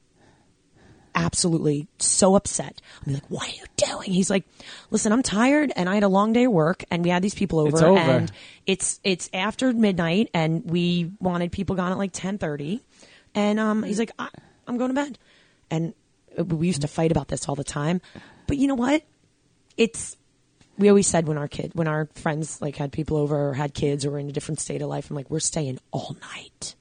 absolutely 1.14 1.86
so 1.98 2.34
upset. 2.34 2.82
I'd 3.00 3.06
be 3.06 3.14
like, 3.14 3.30
what 3.30 3.48
are 3.48 3.52
you 3.52 3.64
doing? 3.76 4.12
He's 4.12 4.28
like, 4.28 4.44
listen, 4.90 5.12
I'm 5.12 5.22
tired 5.22 5.72
and 5.76 5.88
I 5.88 5.94
had 5.94 6.02
a 6.02 6.08
long 6.08 6.32
day 6.32 6.44
of 6.44 6.52
work 6.52 6.84
and 6.90 7.04
we 7.04 7.10
had 7.10 7.22
these 7.22 7.34
people 7.36 7.60
over, 7.60 7.70
It's 7.70 7.82
over. 7.82 7.98
and 7.98 8.32
it's, 8.66 9.00
it's 9.04 9.30
after 9.32 9.72
midnight 9.72 10.28
and 10.34 10.68
we 10.68 11.12
wanted 11.20 11.52
people 11.52 11.76
gone 11.76 11.92
at 11.92 11.98
like 11.98 12.10
1030. 12.10 12.82
And, 13.36 13.60
um, 13.60 13.84
he's 13.84 13.98
like, 14.00 14.10
I, 14.18 14.28
I'm 14.66 14.76
going 14.76 14.90
to 14.90 14.94
bed. 14.94 15.18
And 15.70 15.94
we 16.36 16.66
used 16.66 16.82
to 16.82 16.88
fight 16.88 17.10
about 17.10 17.28
this 17.28 17.48
all 17.48 17.54
the 17.54 17.64
time. 17.64 18.00
But 18.46 18.56
you 18.58 18.66
know 18.68 18.74
what? 18.74 19.02
It's, 19.76 20.16
we 20.78 20.88
always 20.88 21.06
said 21.06 21.26
when 21.26 21.38
our 21.38 21.48
kid, 21.48 21.72
when 21.74 21.88
our 21.88 22.08
friends 22.14 22.60
like 22.62 22.76
had 22.76 22.92
people 22.92 23.16
over 23.16 23.48
or 23.50 23.54
had 23.54 23.74
kids 23.74 24.04
or 24.04 24.10
were 24.12 24.18
in 24.18 24.28
a 24.28 24.32
different 24.32 24.60
state 24.60 24.82
of 24.82 24.88
life, 24.88 25.10
I'm 25.10 25.16
like, 25.16 25.30
we're 25.30 25.40
staying 25.40 25.78
all 25.90 26.16
night. 26.34 26.74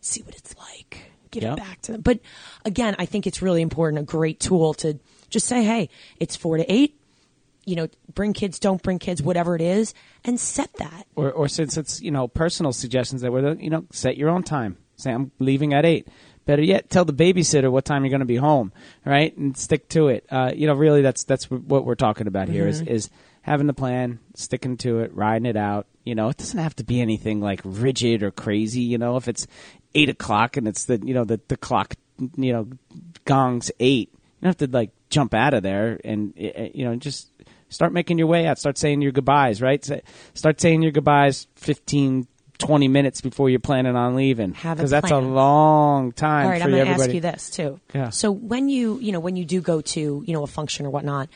See 0.00 0.22
what 0.22 0.34
it's 0.34 0.56
like. 0.58 1.02
Give 1.30 1.42
Yep. 1.44 1.52
it 1.52 1.60
back 1.60 1.82
to 1.82 1.92
them. 1.92 2.00
But 2.02 2.20
again, 2.64 2.94
I 2.98 3.06
think 3.06 3.26
it's 3.26 3.40
really 3.42 3.62
important, 3.62 4.00
a 4.02 4.04
great 4.04 4.38
tool 4.40 4.74
to 4.74 4.98
just 5.30 5.46
say, 5.46 5.64
hey, 5.64 5.88
it's 6.20 6.36
four 6.36 6.56
to 6.56 6.72
eight. 6.72 6.98
you 7.64 7.76
know, 7.76 7.86
bring 8.12 8.32
kids, 8.32 8.58
don't 8.58 8.82
bring 8.82 8.98
kids, 8.98 9.22
whatever 9.22 9.54
it 9.54 9.62
is, 9.62 9.94
and 10.24 10.38
set 10.40 10.72
that. 10.78 11.06
or, 11.14 11.30
or 11.30 11.46
since 11.48 11.76
it's 11.76 12.02
you 12.02 12.10
know 12.10 12.26
personal 12.26 12.72
suggestions 12.72 13.22
that 13.22 13.30
were 13.30 13.54
you 13.54 13.70
know 13.70 13.84
set 13.92 14.16
your 14.16 14.28
own 14.30 14.42
time. 14.42 14.76
Say 14.96 15.12
I'm 15.12 15.30
leaving 15.38 15.72
at 15.72 15.84
eight. 15.86 16.08
Better 16.44 16.62
yet, 16.62 16.90
tell 16.90 17.04
the 17.04 17.12
babysitter 17.12 17.70
what 17.70 17.84
time 17.84 18.04
you're 18.04 18.10
going 18.10 18.20
to 18.20 18.26
be 18.26 18.36
home, 18.36 18.72
right, 19.04 19.36
and 19.36 19.56
stick 19.56 19.88
to 19.90 20.08
it. 20.08 20.26
Uh, 20.30 20.50
you 20.54 20.66
know, 20.66 20.74
really, 20.74 21.02
that's 21.02 21.24
that's 21.24 21.50
what 21.50 21.84
we're 21.84 21.94
talking 21.94 22.26
about 22.26 22.48
here 22.48 22.66
is 22.66 22.80
is 22.80 23.10
having 23.42 23.66
the 23.66 23.74
plan, 23.74 24.18
sticking 24.34 24.76
to 24.78 25.00
it, 25.00 25.14
riding 25.14 25.46
it 25.46 25.56
out. 25.56 25.86
You 26.04 26.14
know, 26.14 26.28
it 26.30 26.38
doesn't 26.38 26.58
have 26.58 26.74
to 26.76 26.84
be 26.84 27.00
anything 27.00 27.40
like 27.40 27.60
rigid 27.64 28.22
or 28.22 28.32
crazy. 28.32 28.80
You 28.80 28.98
know, 28.98 29.16
if 29.16 29.28
it's 29.28 29.46
eight 29.94 30.08
o'clock 30.08 30.56
and 30.56 30.66
it's 30.66 30.86
the 30.86 31.00
you 31.04 31.14
know 31.14 31.24
the 31.24 31.40
the 31.48 31.56
clock 31.56 31.94
you 32.36 32.52
know 32.52 32.68
gongs 33.24 33.70
eight, 33.78 34.10
you 34.12 34.18
don't 34.42 34.48
have 34.48 34.68
to 34.68 34.76
like 34.76 34.90
jump 35.10 35.34
out 35.34 35.54
of 35.54 35.62
there 35.62 36.00
and 36.04 36.34
uh, 36.36 36.68
you 36.74 36.84
know 36.84 36.96
just 36.96 37.28
start 37.68 37.92
making 37.92 38.18
your 38.18 38.26
way 38.26 38.46
out. 38.46 38.58
Start 38.58 38.78
saying 38.78 39.02
your 39.02 39.12
goodbyes, 39.12 39.62
right? 39.62 40.02
Start 40.34 40.60
saying 40.60 40.82
your 40.82 40.92
goodbyes 40.92 41.46
15, 41.56 42.26
20 42.62 42.88
minutes 42.88 43.20
before 43.20 43.50
you're 43.50 43.60
planning 43.60 43.96
on 43.96 44.14
leaving. 44.16 44.54
Have 44.54 44.76
Because 44.78 44.90
that's 44.90 45.10
a 45.10 45.18
long 45.18 46.12
time 46.12 46.46
All 46.46 46.50
right, 46.52 46.62
I'm 46.62 46.70
going 46.70 46.84
to 46.84 46.90
ask 46.90 47.12
you 47.12 47.20
this 47.20 47.50
too. 47.50 47.80
Yeah. 47.94 48.10
So 48.10 48.30
when 48.32 48.68
you, 48.68 48.98
you 48.98 49.12
know, 49.12 49.20
when 49.20 49.36
you 49.36 49.44
do 49.44 49.60
go 49.60 49.80
to, 49.80 50.00
you 50.26 50.32
know, 50.32 50.42
a 50.42 50.46
function 50.46 50.86
or 50.86 50.90
whatnot, 50.90 51.28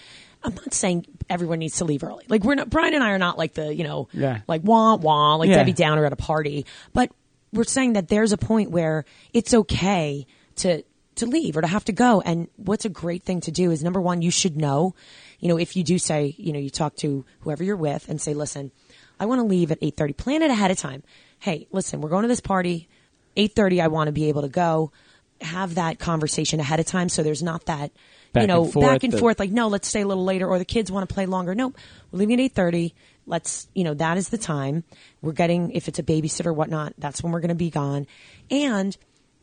I'm 0.42 0.54
not 0.54 0.72
saying 0.72 1.06
everyone 1.28 1.58
needs 1.58 1.78
to 1.78 1.84
leave 1.84 2.04
early. 2.04 2.24
Like 2.28 2.44
we're 2.44 2.54
not, 2.54 2.70
Brian 2.70 2.94
and 2.94 3.02
I 3.02 3.10
are 3.10 3.18
not 3.18 3.36
like 3.38 3.54
the, 3.54 3.74
you 3.74 3.84
know, 3.84 4.08
Yeah. 4.12 4.40
like 4.46 4.62
wah 4.62 4.96
wah, 4.96 5.34
like 5.36 5.48
Yeah. 5.48 5.56
Debbie 5.56 5.72
Downer 5.72 6.04
at 6.04 6.12
a 6.12 6.16
party. 6.16 6.66
But 6.92 7.10
we're 7.52 7.64
saying 7.64 7.94
that 7.94 8.08
there's 8.08 8.32
a 8.32 8.38
point 8.38 8.70
where 8.70 9.04
it's 9.32 9.52
okay 9.54 10.26
to 10.56 10.82
to 11.16 11.24
leave 11.26 11.56
or 11.56 11.62
to 11.62 11.66
have 11.66 11.84
to 11.86 11.92
go. 11.92 12.20
And 12.20 12.46
what's 12.56 12.84
a 12.84 12.90
great 12.90 13.22
thing 13.24 13.40
to 13.42 13.50
do 13.50 13.70
is 13.70 13.82
number 13.82 14.02
one, 14.02 14.20
you 14.20 14.30
should 14.30 14.54
know, 14.54 14.94
you 15.40 15.48
know, 15.48 15.56
if 15.56 15.74
you 15.74 15.82
do 15.82 15.98
say, 15.98 16.34
you 16.36 16.52
know, 16.52 16.58
you 16.58 16.68
talk 16.68 16.94
to 16.96 17.24
whoever 17.40 17.64
you're 17.64 17.74
with 17.74 18.06
and 18.10 18.20
say, 18.20 18.34
listen, 18.34 18.70
I 19.18 19.26
want 19.26 19.40
to 19.40 19.46
leave 19.46 19.70
at 19.70 19.80
8:30. 19.80 20.16
Plan 20.16 20.42
it 20.42 20.50
ahead 20.50 20.70
of 20.70 20.78
time. 20.78 21.02
Hey, 21.38 21.66
listen, 21.72 22.00
we're 22.00 22.08
going 22.10 22.22
to 22.22 22.28
this 22.28 22.40
party. 22.40 22.88
8:30 23.36 23.82
I 23.82 23.88
want 23.88 24.08
to 24.08 24.12
be 24.12 24.28
able 24.28 24.42
to 24.42 24.48
go. 24.48 24.92
Have 25.42 25.74
that 25.74 25.98
conversation 25.98 26.60
ahead 26.60 26.80
of 26.80 26.86
time 26.86 27.08
so 27.10 27.22
there's 27.22 27.42
not 27.42 27.66
that 27.66 27.92
Back 28.32 28.42
you 28.42 28.46
know 28.46 28.64
and 28.64 28.72
forth, 28.72 28.86
back 28.86 29.04
and 29.04 29.12
the- 29.12 29.18
forth 29.18 29.38
like 29.38 29.50
no, 29.50 29.68
let's 29.68 29.86
stay 29.88 30.00
a 30.00 30.06
little 30.06 30.24
later 30.24 30.48
or 30.48 30.58
the 30.58 30.64
kids 30.64 30.90
want 30.90 31.06
to 31.08 31.14
play 31.14 31.26
longer. 31.26 31.54
Nope. 31.54 31.76
We're 32.10 32.20
leaving 32.20 32.40
at 32.40 32.54
8:30. 32.54 32.92
Let's, 33.28 33.66
you 33.74 33.82
know, 33.82 33.94
that 33.94 34.18
is 34.18 34.28
the 34.28 34.38
time. 34.38 34.84
We're 35.20 35.32
getting 35.32 35.72
if 35.72 35.88
it's 35.88 35.98
a 35.98 36.02
babysitter 36.02 36.46
or 36.46 36.52
whatnot, 36.52 36.94
that's 36.96 37.22
when 37.22 37.32
we're 37.32 37.40
going 37.40 37.48
to 37.48 37.54
be 37.56 37.70
gone. 37.70 38.06
And 38.50 38.96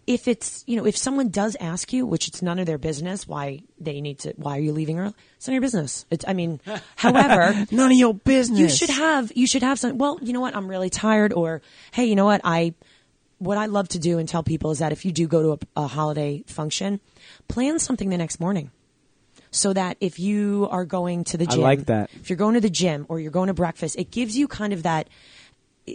if 0.06 0.28
it's, 0.28 0.64
you 0.68 0.76
know, 0.76 0.86
if 0.86 0.98
someone 0.98 1.30
does 1.30 1.56
ask 1.60 1.94
you, 1.94 2.06
which 2.06 2.28
it's 2.28 2.42
none 2.42 2.60
of 2.60 2.66
their 2.66 2.78
business 2.78 3.28
why 3.28 3.62
they 3.80 4.02
need 4.02 4.20
to 4.20 4.34
why 4.36 4.58
are 4.58 4.62
you 4.62 4.74
leaving 4.74 5.00
early? 5.00 5.14
It's 5.38 5.48
none 5.48 5.54
of 5.54 5.56
your 5.56 5.62
business. 5.62 6.06
It's 6.12 6.26
I 6.28 6.34
mean, 6.34 6.60
however, 6.96 7.66
None 7.72 7.92
of 7.92 7.98
your 7.98 8.14
business. 8.14 8.60
you 8.60 8.70
should 8.70 8.90
have 8.90 9.32
you 9.36 9.48
should 9.48 9.64
have 9.64 9.80
some 9.80 9.98
well 9.98 10.20
you 10.22 10.34
know 10.34 10.42
what 10.42 10.56
i'm 10.56 10.68
really 10.68 10.90
tired 10.90 11.32
or 11.34 11.62
hey 11.92 12.06
you 12.06 12.16
know 12.16 12.26
what 12.26 12.42
i 12.44 12.74
what 13.40 13.58
i 13.58 13.66
love 13.66 13.88
to 13.90 14.00
do 14.00 14.18
and 14.20 14.28
tell 14.30 14.44
people 14.44 14.72
is 14.72 14.80
that 14.80 14.92
if 14.92 15.06
you 15.06 15.12
do 15.12 15.28
go 15.28 15.42
to 15.42 15.52
a, 15.76 15.82
a 15.84 15.88
holiday 15.88 16.44
function 16.48 17.00
plan 17.48 17.80
something 17.80 18.10
the 18.10 18.18
next 18.18 18.40
morning 18.40 18.72
so 19.52 19.74
that 19.74 19.98
if 20.00 20.20
you 20.20 20.68
are 20.72 20.86
going 20.86 21.24
to 21.26 21.38
the 21.38 21.46
I 21.48 21.52
gym 21.54 21.62
like 21.62 21.86
that. 21.86 22.10
if 22.16 22.30
you're 22.30 22.38
going 22.38 22.56
to 22.56 22.62
the 22.62 22.70
gym 22.70 23.06
or 23.10 23.20
you're 23.20 23.32
going 23.32 23.48
to 23.48 23.54
breakfast 23.54 23.96
it 23.98 24.12
gives 24.12 24.38
you 24.38 24.48
kind 24.48 24.74
of 24.74 24.84
that 24.84 25.10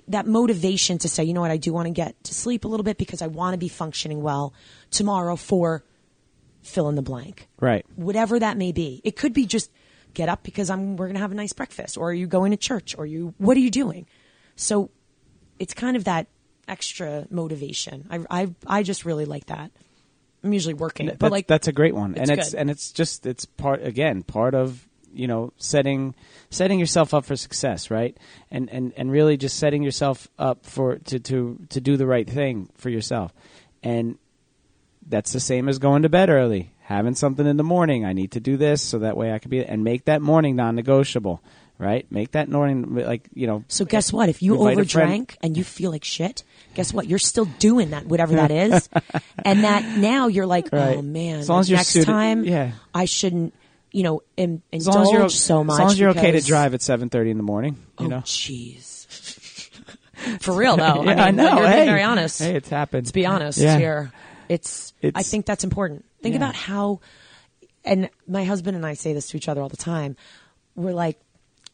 that 0.09 0.27
motivation 0.27 0.99
to 0.99 1.09
say 1.09 1.25
you 1.25 1.33
know 1.33 1.41
what 1.41 1.51
i 1.51 1.57
do 1.57 1.73
want 1.73 1.87
to 1.87 1.93
get 1.93 2.23
to 2.25 2.35
sleep 2.35 2.65
a 2.65 2.69
little 2.69 2.85
bit 2.85 2.99
because 2.99 3.23
i 3.23 3.27
want 3.27 3.55
to 3.55 3.59
be 3.59 3.69
functioning 3.69 4.21
well 4.23 4.53
tomorrow 4.91 5.35
for 5.37 5.83
fill 6.63 6.89
in 6.89 6.95
the 6.95 7.03
blank 7.03 7.49
Right. 7.61 7.87
whatever 7.97 8.39
that 8.39 8.57
may 8.57 8.73
be. 8.73 9.01
It 9.05 9.17
could 9.17 9.33
be 9.33 9.47
just 9.47 9.71
get 10.15 10.29
up 10.29 10.43
because 10.43 10.69
I'm 10.71 10.97
we're 10.97 11.07
going 11.07 11.15
to 11.15 11.21
have 11.21 11.33
a 11.33 11.35
nice 11.35 11.53
breakfast 11.53 11.97
or 11.97 12.11
are 12.11 12.15
you 12.15 12.27
going 12.27 12.51
to 12.51 12.57
church 12.57 12.95
or 12.99 13.07
you 13.07 13.35
what 13.39 13.57
are 13.57 13.61
you 13.61 13.71
doing? 13.71 14.07
So 14.57 14.91
it's 15.59 15.73
kind 15.75 15.97
of 15.97 16.05
that 16.05 16.27
extra 16.67 17.27
motivation. 17.31 18.07
I 18.11 18.21
I 18.43 18.55
I 18.67 18.83
just 18.83 19.05
really 19.05 19.25
like 19.25 19.47
that. 19.47 19.71
I'm 20.43 20.53
usually 20.53 20.75
working, 20.75 21.07
but 21.07 21.19
that's, 21.21 21.31
like 21.31 21.47
that's 21.47 21.69
a 21.69 21.73
great 21.73 21.95
one, 21.95 22.13
it's 22.13 22.21
and 22.21 22.39
it's 22.39 22.51
good. 22.51 22.59
and 22.59 22.71
it's 22.71 22.93
just 22.93 23.27
it's 23.27 23.45
part 23.45 23.83
again 23.85 24.23
part 24.23 24.55
of 24.55 24.88
you 25.15 25.27
know 25.27 25.53
setting 25.57 26.15
setting 26.51 26.79
yourself 26.79 27.13
up 27.15 27.25
for 27.25 27.37
success, 27.37 27.91
right? 27.91 28.17
And 28.51 28.69
and 28.71 28.93
and 28.97 29.11
really 29.11 29.37
just 29.37 29.57
setting 29.59 29.83
yourself 29.83 30.29
up 30.39 30.65
for 30.67 30.97
to 30.97 31.19
to 31.19 31.59
to 31.71 31.81
do 31.81 31.97
the 31.97 32.07
right 32.07 32.29
thing 32.29 32.69
for 32.77 32.89
yourself, 32.91 33.33
and 33.83 34.17
that's 35.09 35.33
the 35.33 35.41
same 35.41 35.69
as 35.69 35.79
going 35.79 36.03
to 36.03 36.09
bed 36.09 36.29
early, 36.31 36.73
having 36.83 37.15
something 37.15 37.47
in 37.47 37.57
the 37.57 37.65
morning. 37.65 38.05
I 38.05 38.13
need 38.13 38.33
to 38.33 38.41
do 38.41 38.57
this 38.57 38.83
so 38.83 38.99
that 39.01 39.17
way 39.17 39.33
I 39.33 39.39
can 39.39 39.51
be 39.51 39.65
and 39.65 39.83
make 39.83 40.05
that 40.05 40.21
morning 40.21 40.55
non-negotiable, 40.57 41.41
right? 41.79 42.07
Make 42.13 42.33
that 42.33 42.51
morning 42.51 42.95
like 42.95 43.27
you 43.33 43.47
know. 43.47 43.65
So 43.69 43.85
guess 43.87 44.13
what? 44.13 44.29
If 44.29 44.43
you 44.43 44.57
overdrank 44.57 45.37
and 45.43 45.57
you 45.57 45.65
feel 45.65 45.91
like 45.91 46.05
shit, 46.05 46.43
guess 46.75 46.93
what? 46.93 47.07
You're 47.07 47.19
still 47.19 47.47
doing 47.59 47.91
that, 47.91 48.05
whatever 48.05 48.35
that 48.35 48.51
is, 48.51 48.89
and 49.45 49.65
that 49.65 49.99
now 49.99 50.27
you're 50.27 50.47
like, 50.47 50.69
Right. 50.73 50.99
oh 50.99 51.03
man, 51.03 51.39
As 51.41 51.49
long 51.49 51.61
as 51.61 51.71
you're 51.71 51.79
next 51.79 51.89
suited- 51.89 52.07
time, 52.07 52.45
yeah. 52.45 52.73
I 52.95 53.07
shouldn't, 53.07 53.55
you 53.93 54.03
know, 54.03 54.23
As 54.37 54.47
indulge 54.73 54.87
long 54.87 55.05
as 55.07 55.13
you're 55.13 55.29
so 55.31 55.65
much. 55.65 55.75
as 55.75 55.79
long 55.81 55.91
as 55.91 55.99
you're 56.01 56.11
okay 56.11 56.33
to 56.33 56.41
drive 56.41 56.75
at 56.75 56.83
seven 56.83 57.09
thirty 57.09 57.31
in 57.31 57.37
the 57.37 57.43
morning, 57.43 57.77
you 57.99 58.07
oh 58.07 58.09
know. 58.09 58.19
jeez, 58.19 59.07
for 60.41 60.53
real 60.55 60.77
though. 60.77 61.05
Yeah, 61.05 61.23
I, 61.23 61.27
mean, 61.27 61.37
know. 61.37 61.49
You're 61.49 61.57
being 61.57 61.71
hey, 61.71 61.87
very 61.87 62.03
honest. 62.03 62.41
Hey, 62.41 62.55
it's 62.55 62.69
happened. 62.69 63.07
Let's 63.07 63.13
be 63.13 63.27
honest 63.27 63.59
Yeah. 63.59 63.79
here. 63.79 64.13
It's, 64.49 64.95
I 65.15 65.23
think 65.23 65.45
that's 65.47 65.65
important. 65.65 66.05
Think 66.23 66.33
Yeah. 66.35 66.39
about 66.39 66.55
how, 66.55 67.01
and 67.85 68.09
my 68.27 68.45
husband 68.45 68.77
and 68.77 68.87
I 68.87 68.95
say 68.95 69.13
this 69.13 69.29
to 69.29 69.37
each 69.37 69.49
other 69.49 69.61
all 69.61 69.69
the 69.69 69.77
time. 69.77 70.17
We're 70.75 70.95
like, 70.95 71.19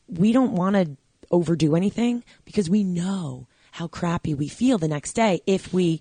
we 0.09 0.33
don't 0.33 0.53
want 0.53 0.75
to 0.77 0.97
overdo 1.31 1.77
anything 1.77 2.25
because 2.45 2.69
we 2.69 2.83
know 2.85 3.47
how 3.71 3.87
crappy 3.87 4.35
we 4.35 4.49
feel 4.49 4.79
the 4.79 4.89
next 4.89 5.13
day 5.15 5.41
if 5.47 5.73
we 5.73 6.01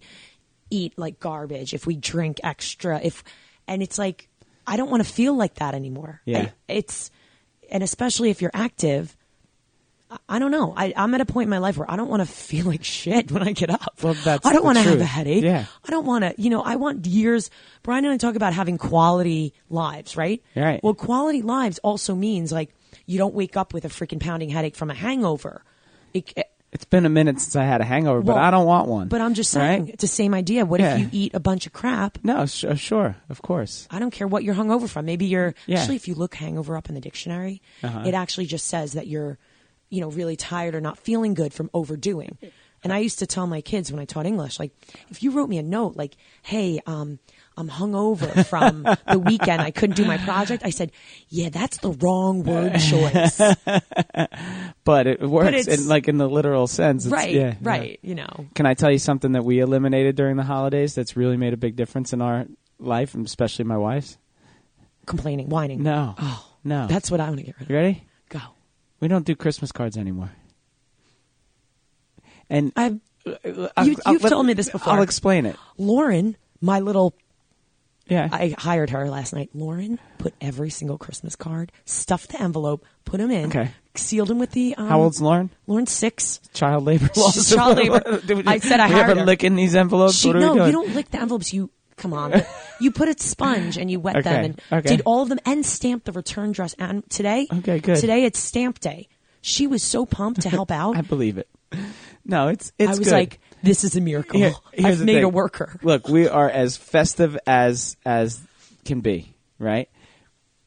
eat 0.69 0.97
like 0.97 1.19
garbage, 1.19 1.73
if 1.73 1.85
we 1.85 1.95
drink 1.95 2.39
extra, 2.43 2.99
if, 3.03 3.23
and 3.67 3.81
it's 3.83 3.97
like, 3.99 4.27
I 4.65 4.77
don't 4.77 4.89
want 4.89 5.05
to 5.05 5.11
feel 5.11 5.35
like 5.35 5.55
that 5.55 5.73
anymore. 5.75 6.21
Yeah. 6.25 6.49
I- 6.69 6.73
it's, 6.73 7.11
and 7.71 7.83
especially 7.83 8.29
if 8.29 8.41
you're 8.41 8.51
active, 8.53 9.15
I- 10.11 10.17
I 10.29 10.39
don't 10.39 10.51
know. 10.51 10.73
I, 10.77 10.93
I'm 10.95 11.13
at 11.15 11.21
a 11.21 11.25
point 11.25 11.47
in 11.47 11.49
my 11.49 11.57
life 11.57 11.77
where 11.77 11.89
I 11.89 11.95
don't 11.95 12.09
want 12.09 12.21
to 12.21 12.27
feel 12.27 12.65
like 12.67 12.83
shit 12.83 13.31
when 13.31 13.41
I 13.47 13.51
get 13.53 13.69
up. 13.69 13.99
Well, 14.01 14.13
that's 14.13 14.45
I 14.45 14.53
don't 14.53 14.63
want 14.63 14.77
to 14.77 14.83
have 14.83 15.01
a 15.01 15.05
headache. 15.05 15.43
Yeah. 15.43 15.65
I 15.85 15.91
don't 15.91 16.05
want 16.05 16.23
to, 16.23 16.33
you 16.41 16.49
know, 16.49 16.61
I 16.61 16.75
want 16.75 17.05
years. 17.07 17.49
Brian 17.81 18.05
and 18.05 18.13
I 18.13 18.17
talk 18.17 18.35
about 18.35 18.53
having 18.53 18.77
quality 18.77 19.53
lives, 19.69 20.15
right? 20.15 20.41
Right. 20.55 20.81
Well, 20.83 20.93
quality 20.93 21.41
lives 21.41 21.79
also 21.79 22.15
means 22.15 22.51
like 22.51 22.73
you 23.05 23.17
don't 23.17 23.33
wake 23.33 23.57
up 23.57 23.73
with 23.73 23.85
a 23.85 23.89
freaking 23.89 24.19
pounding 24.19 24.49
headache 24.49 24.75
from 24.75 24.89
a 24.89 24.93
hangover. 24.95 25.63
It, 26.13 26.31
It's 26.73 26.85
been 26.85 27.05
a 27.05 27.09
minute 27.09 27.39
since 27.39 27.55
I 27.55 27.63
had 27.65 27.81
a 27.81 27.83
hangover, 27.83 28.21
but 28.21 28.35
I 28.37 28.49
don't 28.51 28.65
want 28.65 28.87
one. 28.87 29.07
but 29.07 29.21
I'm 29.21 29.35
just 29.35 29.51
saying, 29.51 29.83
Right? 29.85 29.93
it's 29.93 30.01
the 30.01 30.07
same 30.07 30.33
idea. 30.33 30.65
What 30.65 30.79
Yeah. 30.79 30.95
if 30.95 30.99
you 31.01 31.09
eat 31.11 31.33
a 31.35 31.39
bunch 31.39 31.67
of 31.67 31.73
crap? 31.73 32.17
No, 32.23 32.45
sh- 32.47 32.63
uh, 32.65 32.75
sure, 32.75 33.15
of 33.29 33.41
course. 33.43 33.87
I 33.91 33.99
don't 33.99 34.11
care 34.11 34.27
what 34.27 34.43
you're 34.43 34.55
hungover 34.55 34.89
from. 34.89 35.05
Maybe 35.05 35.25
you're 35.27 35.53
Yeah. 35.67 35.79
actually 35.79 35.97
if 35.97 36.07
you 36.07 36.15
look 36.15 36.33
hangover 36.35 36.75
up 36.75 36.89
in 36.89 36.95
the 36.95 37.01
dictionary, 37.01 37.61
Uh-huh. 37.83 38.03
it 38.05 38.13
actually 38.15 38.47
just 38.47 38.65
says 38.67 38.93
that 38.93 39.05
you're, 39.07 39.37
you 39.89 40.01
know, 40.01 40.09
really 40.09 40.35
tired 40.35 40.73
or 40.73 40.81
not 40.81 40.97
feeling 40.97 41.35
good 41.35 41.53
from 41.53 41.69
overdoing. 41.75 42.37
And 42.83 42.91
I 42.91 42.99
used 42.99 43.19
to 43.19 43.25
tell 43.27 43.47
my 43.47 43.61
kids 43.61 43.91
when 43.91 44.01
I 44.01 44.05
taught 44.05 44.25
English, 44.25 44.59
like, 44.59 44.71
if 45.09 45.23
you 45.23 45.31
wrote 45.31 45.49
me 45.49 45.57
a 45.57 45.63
note 45.63 45.95
like, 45.95 46.17
"Hey, 46.41 46.81
um, 46.85 47.19
I'm 47.55 47.69
hungover 47.69 48.45
from 48.45 48.83
the 49.11 49.19
weekend. 49.19 49.61
I 49.61 49.71
couldn't 49.71 49.95
do 49.95 50.03
my 50.05 50.17
project," 50.17 50.63
I 50.65 50.69
said, 50.69 50.91
"Yeah, 51.29 51.49
that's 51.49 51.77
the 51.77 51.91
wrong 51.91 52.43
word 52.43 52.77
choice." 52.79 53.39
But 54.85 55.07
it 55.07 55.21
works 55.21 55.55
it's- 55.67 55.79
in 55.81 55.87
like 55.87 56.07
in 56.09 56.17
the 56.17 56.27
literal 56.27 56.67
sense. 56.67 57.05
It's- 57.05 57.17
right, 57.23 57.33
yeah, 57.33 57.47
yeah. 57.47 57.55
right. 57.61 57.99
You 58.01 58.15
know, 58.15 58.47
Can 58.53 58.65
I 58.65 58.73
tell 58.73 58.91
you 58.91 58.99
something 58.99 59.31
that 59.31 59.45
we 59.45 59.59
eliminated 59.59 60.15
during 60.17 60.35
the 60.35 60.43
holidays 60.43 60.93
that's 60.93 61.15
really 61.15 61.37
made 61.37 61.53
a 61.53 61.57
big 61.57 61.75
difference 61.77 62.11
in 62.11 62.21
our 62.21 62.45
life, 62.79 63.15
especially 63.15 63.65
my 63.65 63.77
wife's? 63.77 64.17
complaining, 65.05 65.49
whining. 65.49 65.83
No. 65.83 66.15
Oh, 66.17 66.45
No. 66.63 66.87
That's 66.87 67.11
what 67.11 67.19
I 67.19 67.27
want 67.27 67.39
to 67.39 67.43
get 67.45 67.55
rid 67.57 67.63
of. 67.63 67.69
You 67.69 67.75
ready? 67.75 68.03
Go. 68.29 68.39
We 69.01 69.07
don't 69.09 69.25
do 69.25 69.35
Christmas 69.35 69.71
cards 69.73 69.97
anymore. 69.97 70.31
And 72.53 72.71
I've 72.75 72.99
I'll- 73.25 73.87
you- 73.87 73.97
I'll- 74.05 74.13
you've 74.13 74.21
told 74.21 74.45
me 74.45 74.53
this 74.53 74.69
before. 74.69 74.93
I'll 74.93 75.01
explain 75.01 75.45
it. 75.45 75.55
Lauren, 75.77 76.37
my 76.61 76.79
little 76.79 77.13
Yeah. 78.07 78.27
I 78.31 78.53
hired 78.57 78.89
her 78.91 79.09
last 79.09 79.33
night. 79.33 79.49
Lauren 79.53 79.97
put 80.17 80.33
every 80.41 80.69
single 80.69 80.97
Christmas 80.97 81.35
card, 81.35 81.71
stuffed 81.85 82.29
the 82.31 82.41
envelope, 82.41 82.85
put 83.05 83.19
them 83.19 83.31
in, 83.31 83.45
Okay. 83.47 83.71
sealed 83.95 84.27
them 84.27 84.39
with 84.39 84.51
the. 84.51 84.75
Um, 84.75 84.87
How 84.87 85.01
old's 85.01 85.21
Lauren? 85.21 85.49
Lauren? 85.67 85.87
Six. 85.87 86.41
Child 86.53 86.83
labor 86.85 87.09
laws. 87.15 87.49
child 87.55 87.77
labor. 87.77 88.21
We- 88.27 88.43
I 88.45 88.59
said 88.59 88.79
I 88.81 88.87
hired 88.89 89.09
ever 89.11 89.19
her. 89.21 89.25
licking 89.25 89.55
these 89.55 89.73
envelopes. 89.75 90.15
She, 90.15 90.31
no, 90.31 90.51
we 90.53 90.59
doing? 90.59 90.65
you 90.67 90.71
don't 90.73 90.93
lick 90.95 91.09
the 91.11 91.21
envelopes. 91.21 91.53
You 91.53 91.69
come 91.95 92.11
on. 92.13 92.41
you 92.81 92.91
put 92.91 93.07
a 93.07 93.15
sponge 93.17 93.77
and 93.77 93.89
you 93.89 93.99
wet 94.01 94.21
them 94.23 94.45
and 94.45 94.61
okay. 94.71 94.89
did 94.97 95.01
all 95.05 95.21
of 95.21 95.29
them 95.29 95.39
and 95.45 95.65
stamped 95.65 96.05
the 96.05 96.11
return 96.11 96.51
dress. 96.51 96.75
And 96.77 97.09
today, 97.09 97.47
Okay, 97.51 97.79
good. 97.79 97.95
Today 97.97 98.25
it's 98.25 98.37
stamp 98.39 98.79
day. 98.79 99.07
She 99.41 99.65
was 99.65 99.81
so 99.81 100.05
pumped 100.05 100.41
to 100.41 100.49
help 100.57 100.71
out. 100.71 100.97
I 100.97 101.01
believe 101.01 101.37
it. 101.37 101.47
No, 102.25 102.47
it's 102.47 102.71
it's 102.79 102.87
I 102.87 102.91
was 102.91 103.07
good. 103.07 103.13
like, 103.13 103.39
"This 103.61 103.83
is 103.83 103.95
a 103.95 104.01
miracle. 104.01 104.39
Here- 104.39 104.53
I've 104.77 104.99
made 104.99 105.15
thing. 105.15 105.23
a 105.23 105.29
worker." 105.29 105.77
Look, 105.83 106.07
we 106.07 106.27
are 106.27 106.49
as 106.49 106.77
festive 106.77 107.37
as 107.45 107.97
as 108.05 108.41
can 108.85 109.01
be, 109.01 109.35
right? 109.59 109.89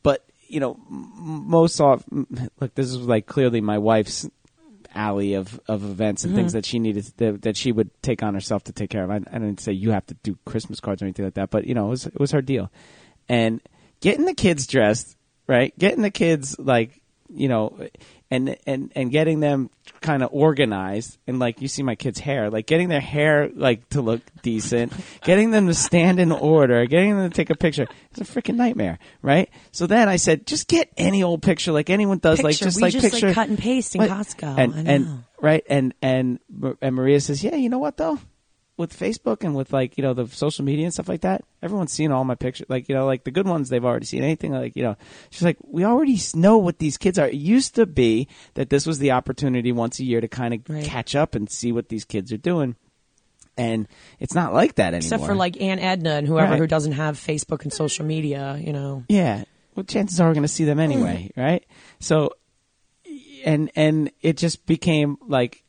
But 0.03 0.25
you 0.49 0.61
know, 0.61 0.79
most 0.89 1.81
off. 1.81 2.05
Look, 2.11 2.75
this 2.75 2.87
is 2.87 2.99
like 2.99 3.27
clearly 3.27 3.61
my 3.61 3.79
wife's 3.79 4.29
alley 4.97 5.35
of, 5.35 5.61
of 5.69 5.85
events 5.85 6.25
and 6.25 6.35
things 6.35 6.53
mm-hmm. 6.53 6.59
that 6.59 6.67
she 6.67 6.79
needed 6.79 7.05
to, 7.19 7.33
that 7.39 7.57
she 7.57 7.71
would 7.71 7.91
take 8.03 8.23
on 8.23 8.35
herself 8.35 8.65
to 8.65 8.73
take 8.73 8.91
care 8.91 9.05
of. 9.05 9.11
I, 9.11 9.17
I 9.17 9.39
didn't 9.39 9.61
say 9.61 9.73
you 9.73 9.91
have 9.91 10.07
to 10.07 10.15
do 10.23 10.39
Christmas 10.45 10.81
cards 10.81 11.03
or 11.03 11.05
anything 11.05 11.25
like 11.25 11.35
that, 11.35 11.51
but 11.51 11.67
you 11.67 11.75
know, 11.75 11.87
it 11.87 11.91
was 11.91 12.07
it 12.07 12.19
was 12.19 12.33
her 12.33 12.43
deal. 12.43 12.71
And 13.29 13.61
getting 14.01 14.25
the 14.25 14.35
kids 14.35 14.67
dressed, 14.67 15.17
right? 15.47 15.77
Getting 15.79 16.03
the 16.03 16.11
kids 16.11 16.59
like 16.59 17.03
you 17.35 17.49
know, 17.49 17.79
and 18.31 18.57
and 18.67 18.93
and 18.95 19.11
getting 19.11 19.41
them 19.41 19.71
kind 20.01 20.23
of 20.23 20.31
organized 20.33 21.17
and 21.27 21.39
like 21.39 21.61
you 21.61 21.69
see 21.69 21.83
my 21.83 21.95
kids' 21.95 22.19
hair, 22.19 22.51
like 22.51 22.67
getting 22.67 22.89
their 22.89 23.01
hair 23.01 23.49
like 23.55 23.89
to 23.91 24.01
look 24.03 24.21
decent, 24.43 24.93
getting 25.25 25.51
them 25.51 25.67
to 25.67 25.75
stand 25.75 26.19
in 26.21 26.33
order, 26.33 26.85
getting 26.87 27.17
them 27.17 27.31
to 27.31 27.35
take 27.35 27.51
a 27.51 27.55
picture. 27.55 27.87
It's 28.11 28.21
a 28.21 28.25
freaking 28.25 28.57
nightmare, 28.57 28.99
right? 29.23 29.49
So 29.73 29.87
then 29.87 30.09
I 30.09 30.17
said, 30.17 30.47
just 30.47 30.69
get 30.69 30.91
any 30.97 31.23
old 31.23 31.43
picture 31.43 31.73
like 31.73 31.91
anyone 31.91 32.19
does, 32.19 32.43
like 32.43 32.57
just 32.57 32.77
We 32.77 32.83
like 32.83 32.93
just, 32.93 33.05
like, 33.05 33.13
picture 33.13 33.33
cut 33.33 33.49
and 33.49 33.59
paste 33.59 33.95
in 33.95 34.01
Right. 34.03 34.11
Costco. 34.11 34.59
and 34.59 34.89
and 34.89 35.25
right 35.41 35.65
and 35.69 35.95
and 36.03 36.39
and 36.81 36.97
Maria 36.97 37.21
says, 37.21 37.43
yeah, 37.45 37.57
you 37.57 37.69
know 37.69 37.79
what 37.79 37.97
though. 37.97 38.19
With 38.79 38.99
Facebook 38.99 39.43
and 39.43 39.55
with 39.55 39.73
like 39.73 39.97
you 39.97 40.03
know 40.03 40.13
the 40.13 40.27
social 40.29 40.63
media 40.65 40.85
and 40.85 40.93
stuff 40.93 41.09
like 41.09 41.23
that, 41.23 41.45
everyone's 41.63 41.93
seen 41.93 42.13
all 42.13 42.25
my 42.25 42.35
pictures. 42.35 42.67
Like 42.69 42.91
you 42.91 42.95
know, 42.95 43.07
like 43.07 43.25
the 43.25 43.31
good 43.31 43.49
ones 43.49 43.71
they've 43.71 43.85
already 43.85 44.05
seen. 44.05 44.23
Anything 44.23 44.53
like 44.53 44.77
you 44.77 44.83
know, 44.83 44.97
she's 45.31 45.45
like, 45.45 45.57
we 45.63 45.85
already 45.85 46.19
know 46.35 46.59
what 46.59 46.79
these 46.79 46.99
kids 46.99 47.19
are. 47.19 47.27
It 47.27 47.35
used 47.35 47.75
to 47.77 47.87
be 47.87 48.29
that 48.53 48.69
this 48.69 48.85
was 48.85 48.99
the 48.99 49.13
opportunity 49.13 49.73
once 49.73 49.99
a 49.99 50.05
year 50.05 50.21
to 50.21 50.29
kind 50.29 50.53
of 50.53 50.61
Right. 50.69 50.85
catch 50.85 51.15
up 51.15 51.35
and 51.35 51.49
see 51.51 51.73
what 51.73 51.89
these 51.89 52.05
kids 52.05 52.31
are 52.33 52.37
doing, 52.37 52.77
and 53.57 53.89
it's 54.21 54.35
not 54.35 54.53
like 54.53 54.75
that 54.75 54.93
anymore. 54.93 54.99
Except 54.99 55.25
for 55.25 55.35
like 55.35 55.59
Aunt 55.61 55.81
Edna 55.81 56.11
and 56.11 56.27
whoever 56.27 56.51
Right. 56.53 56.59
who 56.59 56.67
doesn't 56.67 56.93
have 56.93 57.17
Facebook 57.17 57.63
and 57.63 57.73
social 57.73 58.05
media, 58.05 58.61
you 58.63 58.75
know. 58.75 59.05
Yeah. 59.09 59.45
Well, 59.75 59.85
chances 59.85 60.21
are 60.21 60.29
we're 60.29 60.35
going 60.35 60.43
to 60.43 60.49
see 60.49 60.65
them 60.65 60.79
mm. 60.79 60.83
anyway, 60.83 61.31
right? 61.37 61.65
So, 62.01 62.33
and 63.45 63.71
and 63.77 64.11
it 64.23 64.37
just 64.37 64.67
became 64.67 65.17
like 65.27 65.63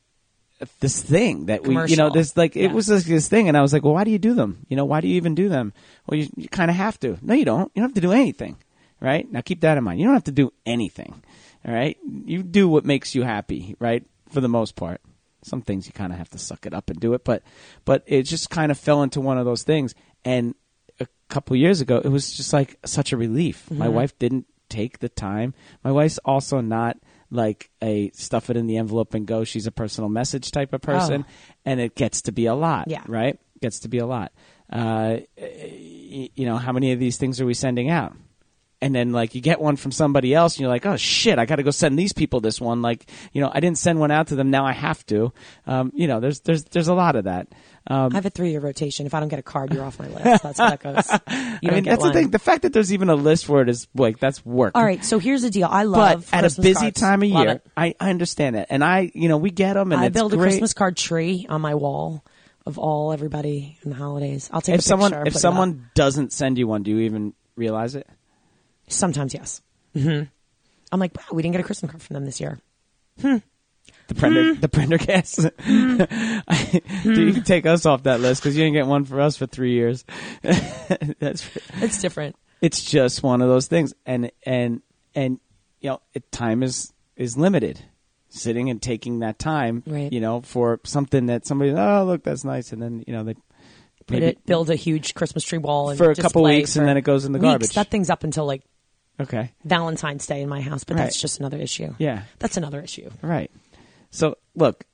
this 0.80 1.02
thing 1.02 1.48
that 1.48 1.64
we, 1.64 1.76
you 1.88 1.96
know, 1.96 2.10
this 2.10 2.36
like 2.36 2.56
Yeah. 2.56 2.66
it 2.66 2.72
was 2.72 2.88
this, 2.88 3.04
this 3.04 3.28
thing, 3.28 3.48
and 3.48 3.58
I 3.58 3.62
was 3.62 3.74
like, 3.74 3.84
well, 3.84 3.94
why 3.94 4.04
do 4.04 4.12
you 4.12 4.20
do 4.20 4.34
them? 4.34 4.66
You 4.70 4.76
know, 4.76 4.86
why 4.86 5.02
do 5.02 5.08
you 5.08 5.16
even 5.16 5.36
do 5.36 5.50
them? 5.50 5.74
Well, 6.08 6.20
you, 6.20 6.28
you 6.36 6.50
kind 6.50 6.72
of 6.72 6.78
have 6.78 7.00
to. 7.02 7.18
No, 7.22 7.34
you 7.34 7.46
don't. 7.46 7.72
You 7.76 7.82
don't 7.82 7.90
have 7.90 7.96
to 7.96 8.02
do 8.02 8.12
anything, 8.12 8.58
right? 9.00 9.32
Now 9.32 9.42
keep 9.42 9.62
that 9.62 9.78
in 9.78 9.84
mind. 9.84 10.00
You 10.00 10.06
don't 10.06 10.16
have 10.16 10.24
to 10.26 10.32
do 10.32 10.52
anything, 10.66 11.22
all 11.66 11.74
right? 11.74 11.98
You 12.26 12.44
do 12.44 12.68
what 12.68 12.86
makes 12.86 13.14
you 13.14 13.24
happy, 13.24 13.76
right? 13.80 14.04
For 14.30 14.42
the 14.42 14.50
most 14.50 14.76
part. 14.76 15.02
Some 15.44 15.62
things 15.62 15.88
you 15.88 15.94
kind 15.94 16.12
of 16.12 16.18
have 16.18 16.30
to 16.32 16.40
suck 16.40 16.66
it 16.66 16.74
up 16.74 16.90
and 16.90 17.00
do 17.00 17.14
it, 17.14 17.24
but 17.24 17.44
but 17.86 18.04
it 18.08 18.24
just 18.24 18.50
kind 18.50 18.72
of 18.72 18.78
fell 18.78 19.04
into 19.04 19.22
one 19.22 19.38
of 19.38 19.46
those 19.46 19.64
things, 19.64 19.94
and 20.26 20.56
a 21.00 21.08
couple 21.30 21.56
years 21.56 21.80
ago, 21.82 22.02
it 22.04 22.10
was 22.10 22.32
just 22.36 22.52
like 22.52 22.78
such 22.86 23.14
a 23.14 23.18
relief. 23.18 23.70
My 23.70 23.86
mm-hmm. 23.86 23.96
wife 23.96 24.20
didn't 24.20 24.48
take 24.70 25.00
the 25.00 25.10
time. 25.10 25.54
My 25.84 25.92
wife's 25.92 26.18
also 26.26 26.60
not 26.62 26.98
like 27.32 27.70
a 27.82 28.10
stuff 28.12 28.50
it 28.50 28.58
in 28.58 28.68
the 28.68 28.78
envelope 28.78 29.14
and 29.14 29.26
go. 29.28 29.44
She's 29.44 29.68
a 29.68 29.72
personal 29.72 30.10
message 30.10 30.52
type 30.52 30.74
of 30.74 30.82
person, 30.82 31.26
Oh. 31.28 31.32
and 31.66 31.80
it 31.80 31.96
gets 31.96 32.22
to 32.24 32.32
be 32.32 32.46
a 32.46 32.56
lot. 32.56 32.88
Yeah. 32.90 33.04
right. 33.08 33.40
Gets 33.62 33.80
to 33.82 33.88
be 33.90 33.98
a 33.98 34.06
lot. 34.06 34.32
Uh, 34.72 35.18
you 35.38 36.46
know, 36.46 36.58
how 36.58 36.72
many 36.72 36.92
of 36.92 37.00
these 37.00 37.18
things 37.18 37.40
are 37.42 37.46
we 37.46 37.54
sending 37.54 37.90
out? 37.90 38.16
And 38.80 38.94
then 38.94 39.12
like 39.12 39.34
you 39.34 39.42
get 39.42 39.60
one 39.60 39.76
from 39.76 39.92
somebody 39.92 40.36
else, 40.36 40.56
and 40.56 40.62
you're 40.62 40.70
like, 40.70 40.86
oh 40.86 40.98
shit, 40.98 41.40
I 41.40 41.46
got 41.46 41.56
to 41.56 41.64
go 41.64 41.72
send 41.72 41.98
these 41.98 42.14
people 42.14 42.42
this 42.42 42.62
one. 42.62 42.84
Like, 42.84 43.10
you 43.34 43.42
know, 43.42 43.50
I 43.52 43.60
didn't 43.60 43.80
send 43.80 44.00
one 44.00 44.12
out 44.12 44.28
to 44.28 44.36
them. 44.36 44.52
Now 44.52 44.66
I 44.68 44.72
have 44.74 45.04
to. 45.08 45.34
Um, 45.66 45.92
you 45.96 46.08
know, 46.08 46.20
there's 46.20 46.42
there's 46.42 46.64
there's 46.66 46.88
a 46.88 46.94
lot 46.94 47.16
of 47.16 47.24
that. 47.24 47.48
Um, 47.90 48.12
I 48.12 48.16
have 48.16 48.26
a 48.26 48.30
three 48.30 48.52
year 48.52 48.60
rotation. 48.60 49.06
If 49.06 49.14
I 49.14 49.20
don't 49.22 49.30
get 49.30 49.40
a 49.40 49.44
card, 49.44 49.74
you're 49.74 49.84
off 49.84 49.98
my 50.00 50.08
list. 50.08 50.24
That's 50.44 50.60
how 50.60 50.70
that 50.72 50.82
goes. 50.82 51.10
You 51.62 51.72
I 51.72 51.76
mean, 51.76 51.86
that's 51.86 52.02
one. 52.02 52.10
the 52.10 52.14
thing. 52.14 52.30
The 52.30 52.38
fact 52.40 52.62
that 52.64 52.74
there's 52.74 52.94
even 52.94 53.10
a 53.10 53.16
list 53.16 53.46
for 53.48 53.62
it 53.64 53.70
is 53.70 53.88
like 53.96 54.20
that's 54.20 54.46
work. 54.46 54.74
All 54.76 54.84
right, 54.84 55.04
so 55.04 55.18
here's 55.18 55.42
the 55.42 55.50
deal. 55.50 55.68
I 55.72 55.84
love. 55.84 56.28
but 56.30 56.38
at 56.38 56.44
a 56.58 56.62
busy 56.62 56.74
cards. 56.74 57.00
time 57.00 57.24
of 57.24 57.30
Love 57.30 57.44
year. 57.46 57.62
I, 57.76 57.96
I 58.00 58.10
understand 58.12 58.56
it, 58.58 58.68
and 58.70 58.84
I, 58.84 59.10
you 59.16 59.28
know, 59.28 59.38
we 59.38 59.50
get 59.50 59.74
them, 59.74 59.92
and 59.92 60.00
I 60.00 60.10
build 60.10 60.34
a 60.34 60.38
great. 60.38 60.50
Christmas 60.50 60.74
card 60.76 60.96
tree 60.98 61.48
on 61.50 61.62
my 61.62 61.74
wall 61.74 62.24
of 62.68 62.78
all 62.78 63.12
everybody 63.12 63.80
in 63.84 63.90
the 63.90 63.96
holidays. 63.96 64.50
I'll 64.54 64.62
take 64.62 64.76
If 64.76 64.82
a 64.82 64.84
someone 64.84 65.14
if 65.14 65.20
put 65.20 65.28
it 65.30 65.36
up. 65.36 65.42
someone 65.42 65.90
doesn't 65.96 66.32
send 66.34 66.60
you 66.60 66.68
one, 66.68 66.84
do 66.84 66.92
you 66.92 67.00
even 67.00 67.34
realize 67.56 67.96
it? 67.96 68.08
sometimes 68.88 69.34
yes, 69.34 69.62
hmm 69.94 70.24
I'm 70.92 71.00
like, 71.00 71.18
wow, 71.18 71.24
we 71.34 71.42
didn't 71.42 71.54
get 71.54 71.62
a 71.62 71.64
Christmas 71.66 71.90
card 71.92 72.04
from 72.04 72.14
them 72.14 72.26
this 72.26 72.40
year. 72.40 72.60
The 74.08 74.14
Prender, 74.16 74.54
Hmm. 74.56 74.60
the 74.62 74.70
Prendergast. 74.70 75.36
Dude, 77.04 77.28
you 77.28 77.34
can 77.34 77.44
take 77.44 77.66
us 77.66 77.86
off 77.86 78.04
that 78.04 78.20
list 78.22 78.42
because 78.42 78.56
you 78.58 78.64
didn't 78.64 78.76
get 78.76 78.88
one 78.88 79.06
for 79.06 79.20
us 79.22 79.38
for 79.38 79.46
three 79.48 79.74
years. 79.74 80.06
That's 80.42 81.50
It's 81.82 82.02
different. 82.02 82.36
it's 82.62 82.82
just 82.84 83.24
one 83.24 83.42
of 83.42 83.50
those 83.50 83.68
things, 83.68 83.94
and 84.06 84.32
and 84.46 84.82
and 85.16 85.40
you 85.82 85.90
know, 85.90 86.02
it, 86.14 86.32
time 86.32 86.64
is 86.64 86.94
is 87.16 87.38
limited. 87.38 87.80
Sitting 88.30 88.70
and 88.70 88.82
taking 88.82 89.20
that 89.20 89.40
time, 89.40 89.84
Right. 89.88 90.12
you 90.12 90.20
know, 90.20 90.42
for 90.42 90.80
something 90.84 91.28
that 91.28 91.48
somebody, 91.48 91.72
oh 91.72 92.04
look, 92.06 92.24
that's 92.24 92.44
nice, 92.44 92.72
and 92.74 92.82
then 92.82 93.04
you 93.08 93.14
know 93.14 93.24
they 93.24 93.36
maybe 94.10 94.26
it, 94.28 94.46
build 94.46 94.70
a 94.70 94.76
huge 94.76 95.14
Christmas 95.16 95.44
tree 95.44 95.58
wall 95.58 95.90
and 95.90 95.98
for 95.98 96.12
a 96.12 96.16
couple 96.16 96.44
weeks, 96.44 96.76
and 96.76 96.88
then 96.88 96.98
it 96.98 97.02
goes 97.02 97.24
in 97.26 97.32
the 97.32 97.40
weeks. 97.40 97.46
garbage. 97.50 97.74
That 97.74 97.90
thing's 97.90 98.10
up 98.10 98.24
until 98.26 98.46
like 98.46 98.64
okay, 99.20 99.54
Valentine's 99.64 100.26
Day 100.28 100.42
in 100.42 100.50
my 100.50 100.60
house, 100.62 100.84
but 100.84 100.98
that's 100.98 101.20
just 101.20 101.40
another 101.40 101.58
issue. 101.58 101.96
yeah, 102.00 102.24
That's 102.40 102.58
another 102.58 102.82
issue. 102.82 103.10
right. 103.22 103.50
So 104.12 104.38
look, 104.56 104.86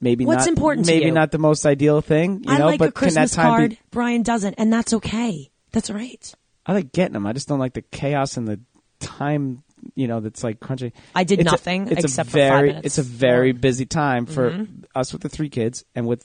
maybe 0.00 0.24
What's 0.26 0.46
not, 0.46 0.48
important 0.48 0.86
maybe 0.86 1.10
not 1.10 1.30
the 1.30 1.38
most 1.38 1.64
ideal 1.66 2.00
thing, 2.00 2.44
you 2.44 2.50
I 2.52 2.58
know, 2.58 2.66
like 2.66 2.78
but 2.78 2.88
a 2.90 2.92
Christmas 2.92 3.34
can 3.34 3.42
that 3.42 3.42
time 3.50 3.58
card. 3.58 3.70
be? 3.70 3.78
Brian 3.90 4.22
doesn't, 4.22 4.54
and 4.58 4.72
that's 4.72 4.92
okay. 4.94 5.50
That's 5.72 5.90
right. 5.90 6.34
I 6.66 6.72
like 6.74 6.92
getting 6.92 7.12
them. 7.14 7.26
I 7.26 7.32
just 7.32 7.48
don't 7.48 7.58
like 7.58 7.72
the 7.74 7.82
chaos 7.82 8.36
and 8.36 8.46
the 8.48 8.60
time. 9.00 9.62
You 9.96 10.06
know, 10.06 10.20
that's 10.20 10.44
like 10.44 10.60
crunchy. 10.60 10.92
I 11.14 11.24
did 11.24 11.40
It's 11.40 11.48
a- 11.48 11.52
nothing 11.52 11.88
it's 11.88 12.04
except 12.04 12.28
a 12.28 12.30
for 12.32 12.38
five 12.38 12.48
very, 12.50 12.68
minutes. 12.68 12.86
It's 12.86 12.98
a 12.98 13.02
very 13.02 13.52
busy 13.52 13.84
time 13.86 14.26
for 14.26 14.50
Mm-hmm. 14.52 14.82
us 14.94 15.12
with 15.12 15.22
the 15.22 15.28
three 15.28 15.48
kids 15.48 15.84
and 15.96 16.06
with 16.06 16.24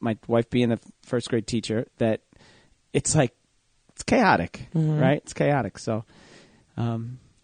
my 0.00 0.16
wife 0.26 0.48
being 0.48 0.72
a 0.72 0.78
first 1.02 1.28
grade 1.28 1.46
teacher. 1.46 1.86
That 1.98 2.22
it's 2.94 3.14
like 3.14 3.34
it's 3.90 4.04
chaotic, 4.04 4.68
right? 4.74 5.18
It's 5.18 5.34
chaotic. 5.34 5.78
So, 5.78 6.04
um, 6.78 6.84
Mm-hmm. 6.86 6.88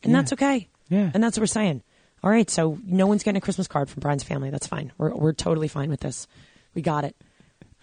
and 0.04 0.12
yeah. 0.12 0.18
that's 0.18 0.32
okay. 0.32 0.68
Yeah. 0.88 1.10
and 1.12 1.22
that's 1.22 1.36
what 1.36 1.42
we're 1.42 1.46
saying. 1.46 1.82
All 2.22 2.30
right, 2.30 2.50
so 2.50 2.78
no 2.84 3.06
one's 3.06 3.22
getting 3.22 3.38
a 3.38 3.40
Christmas 3.40 3.66
card 3.66 3.88
from 3.88 4.00
Brian's 4.00 4.24
family. 4.24 4.50
That's 4.50 4.66
fine. 4.66 4.92
We're 4.98 5.14
we're 5.14 5.32
totally 5.32 5.68
fine 5.68 5.90
with 5.90 6.00
this. 6.00 6.26
We 6.74 6.82
got 6.82 7.04
it. 7.04 7.16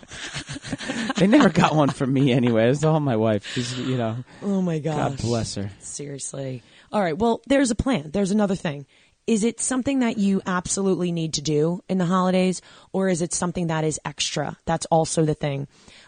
they 1.17 1.27
never 1.27 1.49
got 1.49 1.75
one 1.75 1.89
from 1.89 2.13
me 2.13 2.31
anyway. 2.31 2.69
It's 2.69 2.83
all 2.83 2.99
my 2.99 3.15
wife. 3.15 3.45
She's, 3.53 3.77
you 3.79 3.97
know, 3.97 4.17
Oh 4.43 4.61
my 4.61 4.79
gosh. 4.79 4.95
God 4.95 5.17
bless 5.17 5.55
her. 5.55 5.71
Seriously. 5.79 6.61
All 6.91 7.01
right. 7.01 7.17
Well, 7.17 7.41
there's 7.47 7.71
a 7.71 7.75
plan. 7.75 8.11
There's 8.11 8.31
another 8.31 8.55
thing. 8.55 8.85
Is 9.25 9.43
it 9.43 9.59
something 9.59 9.99
that 9.99 10.17
you 10.17 10.41
absolutely 10.45 11.11
need 11.11 11.33
to 11.33 11.41
do 11.41 11.83
in 11.89 11.97
the 11.97 12.05
holidays, 12.05 12.61
or 12.93 13.09
is 13.09 13.21
it 13.21 13.33
something 13.33 13.67
that 13.67 13.83
is 13.83 13.99
extra? 14.05 14.55
That's 14.65 14.85
also 14.85 15.25
the 15.25 15.33
thing. 15.33 15.67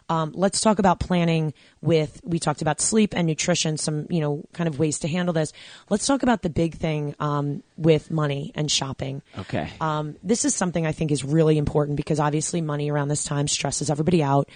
Um, 0.09 0.31
let's 0.33 0.59
talk 0.59 0.79
about 0.79 0.99
planning 0.99 1.53
with, 1.81 2.19
we 2.23 2.39
talked 2.39 2.63
about 2.63 2.81
sleep 2.81 3.13
and 3.15 3.27
nutrition, 3.27 3.77
some, 3.77 4.07
you 4.09 4.19
know, 4.19 4.43
kind 4.53 4.67
of 4.67 4.79
ways 4.79 4.99
to 4.99 5.07
handle 5.07 5.33
this. 5.33 5.53
Let's 5.89 6.07
talk 6.07 6.23
about 6.23 6.41
the 6.41 6.49
big 6.49 6.75
thing 6.75 7.15
um, 7.19 7.61
with 7.77 8.09
money 8.09 8.51
and 8.55 8.71
shopping. 8.71 9.21
Okay. 9.37 9.69
Um, 9.79 10.15
this 10.23 10.45
is 10.45 10.55
something 10.55 10.87
I 10.87 10.91
think 10.93 11.11
is 11.11 11.23
really 11.23 11.59
important 11.59 11.95
because 11.95 12.19
obviously 12.19 12.59
money 12.59 12.89
around 12.89 13.09
this 13.09 13.23
time 13.23 13.47
stresses 13.47 13.91
everybody 13.91 14.23
out. 14.23 14.49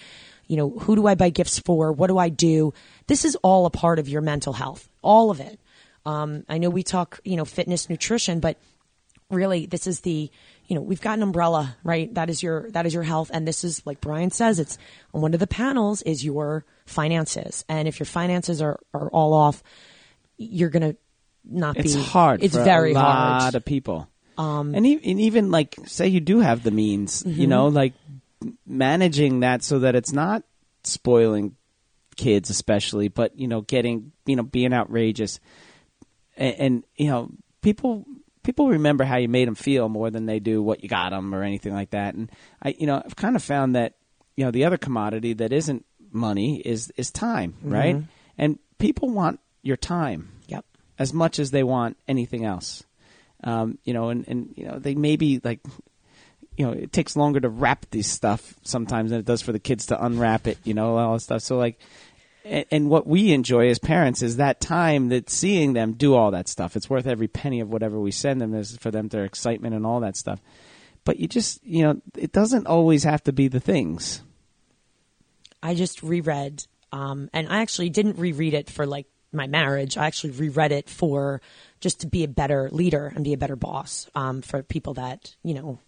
You 0.48 0.58
know, 0.58 0.70
who 0.72 0.96
do 0.96 1.08
I 1.08 1.16
buy 1.16 1.30
gifts 1.30 1.60
for? 1.60 1.92
What 1.92 2.08
do 2.08 2.18
I 2.18 2.30
do? 2.30 2.74
This 3.08 3.24
is 3.24 3.36
all 3.44 3.66
a 3.66 3.70
part 3.70 4.00
of 4.00 4.10
your 4.10 4.22
mental 4.22 4.54
health, 4.54 4.90
all 5.02 5.30
of 5.30 5.40
it. 5.40 5.60
Um, 6.06 6.46
I 6.50 6.58
know 6.58 6.70
we 6.70 6.84
talk, 6.84 7.20
you 7.24 7.38
know, 7.38 7.46
fitness, 7.46 7.90
nutrition, 7.90 8.40
but 8.40 8.58
really 9.30 9.68
this 9.68 9.88
is 9.88 10.02
the, 10.02 10.30
you 10.74 10.80
know, 10.80 10.82
we've 10.82 11.02
got 11.02 11.20
an 11.20 11.22
umbrella, 11.22 11.78
right? 11.84 12.12
That 12.16 12.32
is 12.32 12.42
your, 12.42 12.72
that 12.72 12.88
is 12.88 12.96
your 12.96 13.04
health. 13.04 13.30
And 13.32 13.48
this 13.48 13.64
is, 13.64 13.86
like 13.86 14.02
Brian 14.02 14.32
says, 14.32 14.58
it's 14.58 14.80
on 15.14 15.22
one 15.22 15.36
of 15.36 15.40
the 15.40 15.46
panels 15.46 16.02
is 16.02 16.26
your 16.26 16.66
finances. 16.88 17.64
And 17.70 17.88
if 17.88 18.00
your 18.00 18.08
finances 18.08 18.60
are, 18.60 18.80
are 18.92 19.08
all 19.12 19.36
off, 19.36 19.62
you're 20.38 20.72
going 20.72 20.94
to 20.94 20.98
not 21.46 21.78
it's 21.78 21.94
be, 21.96 22.02
hard. 22.02 22.44
It's 22.44 22.56
very 22.56 22.94
a 22.94 22.96
lot 22.96 23.42
hard. 23.42 23.54
of 23.56 23.64
people. 23.64 24.08
Um, 24.36 24.74
and, 24.74 24.84
e- 24.84 25.00
and 25.04 25.22
even 25.22 25.52
like, 25.52 25.76
say 25.86 26.08
you 26.08 26.20
do 26.22 26.40
have 26.40 26.64
the 26.64 26.72
means, 26.72 27.22
Mm-hmm. 27.22 27.40
you 27.40 27.46
know, 27.46 27.68
like 27.68 27.94
managing 28.66 29.42
that 29.42 29.64
so 29.64 29.80
that 29.80 29.96
it's 29.96 30.12
not 30.12 30.42
spoiling 30.84 31.56
kids, 32.16 32.50
especially, 32.50 33.10
but 33.10 33.38
you 33.38 33.48
know, 33.48 33.62
getting 33.62 34.12
you 34.26 34.36
know, 34.36 34.44
being 34.44 34.74
outrageous, 34.74 35.40
and, 36.36 36.56
and 36.56 36.84
you 36.96 37.08
know, 37.08 37.30
people 37.62 38.06
people 38.44 38.70
remember 38.70 39.04
how 39.04 39.18
you 39.18 39.28
made 39.30 39.48
them 39.48 39.56
feel 39.56 39.90
more 39.90 40.12
than 40.12 40.26
they 40.26 40.40
do 40.40 40.62
what 40.62 40.84
you 40.84 40.90
got 40.90 41.10
them 41.12 41.34
or 41.34 41.44
anything 41.44 41.74
like 41.74 41.92
that. 41.92 42.14
And 42.16 42.32
I, 42.62 42.76
you 42.78 42.86
know, 42.86 43.02
I've 43.04 43.16
kind 43.16 43.36
of 43.36 43.44
found 43.44 43.76
that 43.76 43.96
you 44.36 44.46
know 44.46 44.52
the 44.52 44.66
other 44.66 44.78
commodity 44.78 45.34
that 45.34 45.54
isn't 45.54 45.86
money 46.12 46.58
is 46.60 46.92
is 46.98 47.12
time, 47.12 47.56
right? 47.64 47.98
And 48.38 48.60
people 48.78 49.10
want 49.10 49.40
your 49.62 49.78
time 49.78 50.30
Yep. 50.48 50.66
as 51.00 51.14
much 51.14 51.40
as 51.40 51.52
they 51.52 51.64
want 51.64 51.98
anything 52.08 52.44
else. 52.46 52.84
Um, 53.44 53.78
you 53.84 53.94
know, 53.94 54.10
and, 54.10 54.28
and 54.28 54.54
you 54.56 54.66
know 54.66 54.80
they 54.80 54.96
maybe 54.96 55.40
like, 55.44 55.60
you 56.58 56.66
know, 56.66 56.72
it 56.72 56.92
takes 56.94 57.16
longer 57.16 57.40
to 57.40 57.50
wrap 57.50 57.86
this 57.92 58.08
stuff 58.08 58.56
sometimes 58.64 59.10
than 59.12 59.20
it 59.20 59.26
does 59.26 59.42
for 59.42 59.52
the 59.52 59.60
kids 59.60 59.88
to 59.88 60.04
unwrap 60.06 60.48
it. 60.48 60.58
You 60.64 60.74
know, 60.74 60.98
all 60.98 61.14
that 61.14 61.20
stuff. 61.22 61.42
So 61.42 61.58
like, 61.58 61.80
and, 62.44 62.66
and 62.72 62.90
what 62.90 63.08
we 63.08 63.32
enjoy 63.32 63.70
as 63.70 63.80
parents 63.80 64.22
is 64.22 64.38
that 64.38 64.60
time 64.60 65.10
that 65.10 65.30
seeing 65.30 65.74
them 65.74 65.94
do 65.94 66.16
all 66.16 66.32
that 66.32 66.48
stuff. 66.48 66.76
It's 66.76 66.90
worth 66.90 67.08
every 67.08 67.28
penny 67.28 67.60
of 67.60 67.70
whatever 67.70 68.00
we 68.00 68.12
send 68.12 68.42
them 68.42 68.54
is 68.54 68.78
for 68.78 68.92
them 68.92 69.08
their 69.08 69.26
excitement 69.26 69.76
and 69.76 69.86
all 69.86 70.00
that 70.02 70.18
stuff. 70.18 70.42
But 71.06 71.20
you 71.20 71.28
just 71.28 71.64
you 71.66 71.84
know 71.84 72.02
it 72.18 72.32
doesn't 72.32 72.68
always 72.68 73.04
have 73.04 73.24
to 73.24 73.34
be 73.34 73.48
the 73.48 73.60
things. 73.60 74.22
I 75.62 75.76
just 75.76 76.04
reread, 76.04 76.66
um, 76.92 77.30
and 77.34 77.48
I 77.48 77.62
actually 77.62 77.90
didn't 77.90 78.18
reread 78.18 78.54
it 78.54 78.70
for 78.70 78.86
like 78.86 79.08
my 79.32 79.48
marriage. 79.48 79.98
I 79.98 80.08
actually 80.08 80.32
reread 80.32 80.72
it 80.72 80.90
for 80.90 81.42
just 81.80 82.02
to 82.02 82.08
be 82.08 82.24
a 82.24 82.28
better 82.28 82.70
leader 82.72 83.12
and 83.14 83.24
be 83.24 83.34
a 83.34 83.38
better 83.38 83.56
boss 83.56 84.10
um, 84.16 84.42
for 84.42 84.64
people 84.64 84.94
that 84.96 85.36
you 85.44 85.54
know 85.54 85.80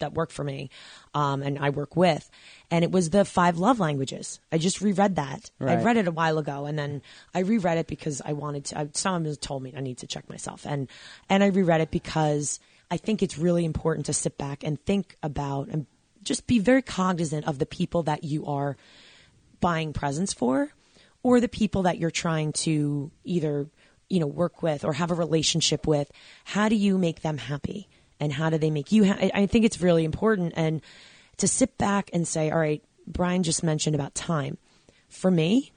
that 0.00 0.12
work 0.12 0.30
for 0.30 0.44
me 0.44 0.70
um, 1.14 1.42
and 1.42 1.58
I 1.58 1.70
work 1.70 1.96
with. 1.96 2.28
And 2.70 2.84
it 2.84 2.90
was 2.90 3.10
the 3.10 3.24
five 3.24 3.58
love 3.58 3.80
languages. 3.80 4.40
I 4.52 4.58
just 4.58 4.80
reread 4.80 5.16
that. 5.16 5.50
Right. 5.58 5.78
I 5.78 5.82
read 5.82 5.96
it 5.96 6.08
a 6.08 6.12
while 6.12 6.38
ago, 6.38 6.66
and 6.66 6.78
then 6.78 7.02
I 7.34 7.40
reread 7.40 7.78
it 7.78 7.86
because 7.86 8.20
I 8.24 8.32
wanted 8.32 8.66
to. 8.66 8.78
I, 8.78 8.88
someone 8.92 9.34
told 9.36 9.62
me 9.62 9.72
I 9.76 9.80
need 9.80 9.98
to 9.98 10.06
check 10.06 10.28
myself, 10.28 10.66
and 10.66 10.88
and 11.28 11.42
I 11.42 11.48
reread 11.48 11.80
it 11.80 11.90
because 11.90 12.60
I 12.90 12.96
think 12.96 13.22
it's 13.22 13.38
really 13.38 13.64
important 13.64 14.06
to 14.06 14.12
sit 14.12 14.36
back 14.36 14.64
and 14.64 14.80
think 14.84 15.16
about 15.22 15.68
and 15.68 15.86
just 16.22 16.46
be 16.46 16.58
very 16.58 16.82
cognizant 16.82 17.46
of 17.46 17.58
the 17.58 17.66
people 17.66 18.02
that 18.04 18.24
you 18.24 18.46
are 18.46 18.76
buying 19.60 19.92
presents 19.92 20.32
for 20.32 20.72
or 21.22 21.40
the 21.40 21.48
people 21.48 21.82
that 21.82 21.98
you're 21.98 22.10
trying 22.10 22.52
to 22.52 23.10
either 23.24 23.66
you 24.08 24.20
know 24.20 24.26
work 24.26 24.62
with 24.62 24.84
or 24.84 24.92
have 24.92 25.10
a 25.10 25.14
relationship 25.14 25.86
with 25.86 26.10
how 26.44 26.68
do 26.68 26.74
you 26.74 26.98
make 26.98 27.22
them 27.22 27.38
happy 27.38 27.88
and 28.20 28.32
how 28.32 28.50
do 28.50 28.58
they 28.58 28.70
make 28.70 28.92
you 28.92 29.04
ha- 29.04 29.30
i 29.34 29.46
think 29.46 29.64
it's 29.64 29.80
really 29.80 30.04
important 30.04 30.52
and 30.56 30.82
to 31.38 31.48
sit 31.48 31.76
back 31.78 32.10
and 32.12 32.28
say 32.28 32.50
all 32.50 32.58
right 32.58 32.84
brian 33.06 33.42
just 33.42 33.62
mentioned 33.62 33.94
about 33.94 34.14
time. 34.14 34.58
For 35.08 35.30
me 35.30 35.72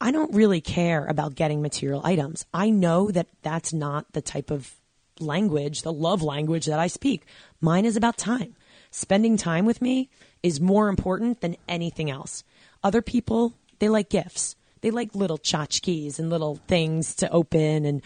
i 0.00 0.10
don't 0.10 0.34
really 0.34 0.60
care 0.60 1.04
about 1.06 1.34
getting 1.34 1.60
material 1.60 2.00
items. 2.04 2.46
I 2.54 2.70
know 2.70 3.10
that 3.10 3.28
that's 3.42 3.72
not 3.72 4.12
the 4.12 4.22
type 4.22 4.50
of 4.50 4.74
language 5.20 5.82
the 5.82 5.92
love 5.92 6.22
language 6.22 6.66
that 6.66 6.78
i 6.78 6.86
speak. 6.86 7.26
Mine 7.60 7.84
is 7.84 7.96
about 7.96 8.16
time. 8.16 8.56
Spending 8.90 9.36
time 9.36 9.66
with 9.66 9.82
me 9.82 10.08
is 10.42 10.60
more 10.60 10.88
important 10.88 11.40
than 11.40 11.56
anything 11.68 12.10
else. 12.10 12.44
Other 12.82 13.02
people 13.02 13.54
they 13.78 13.88
like 13.88 14.08
gifts. 14.08 14.56
They 14.80 14.90
like 14.90 15.14
little 15.14 15.38
tchotchkes 15.38 16.18
and 16.18 16.30
little 16.30 16.56
things 16.68 17.14
to 17.16 17.30
open 17.30 17.84
and 17.86 18.02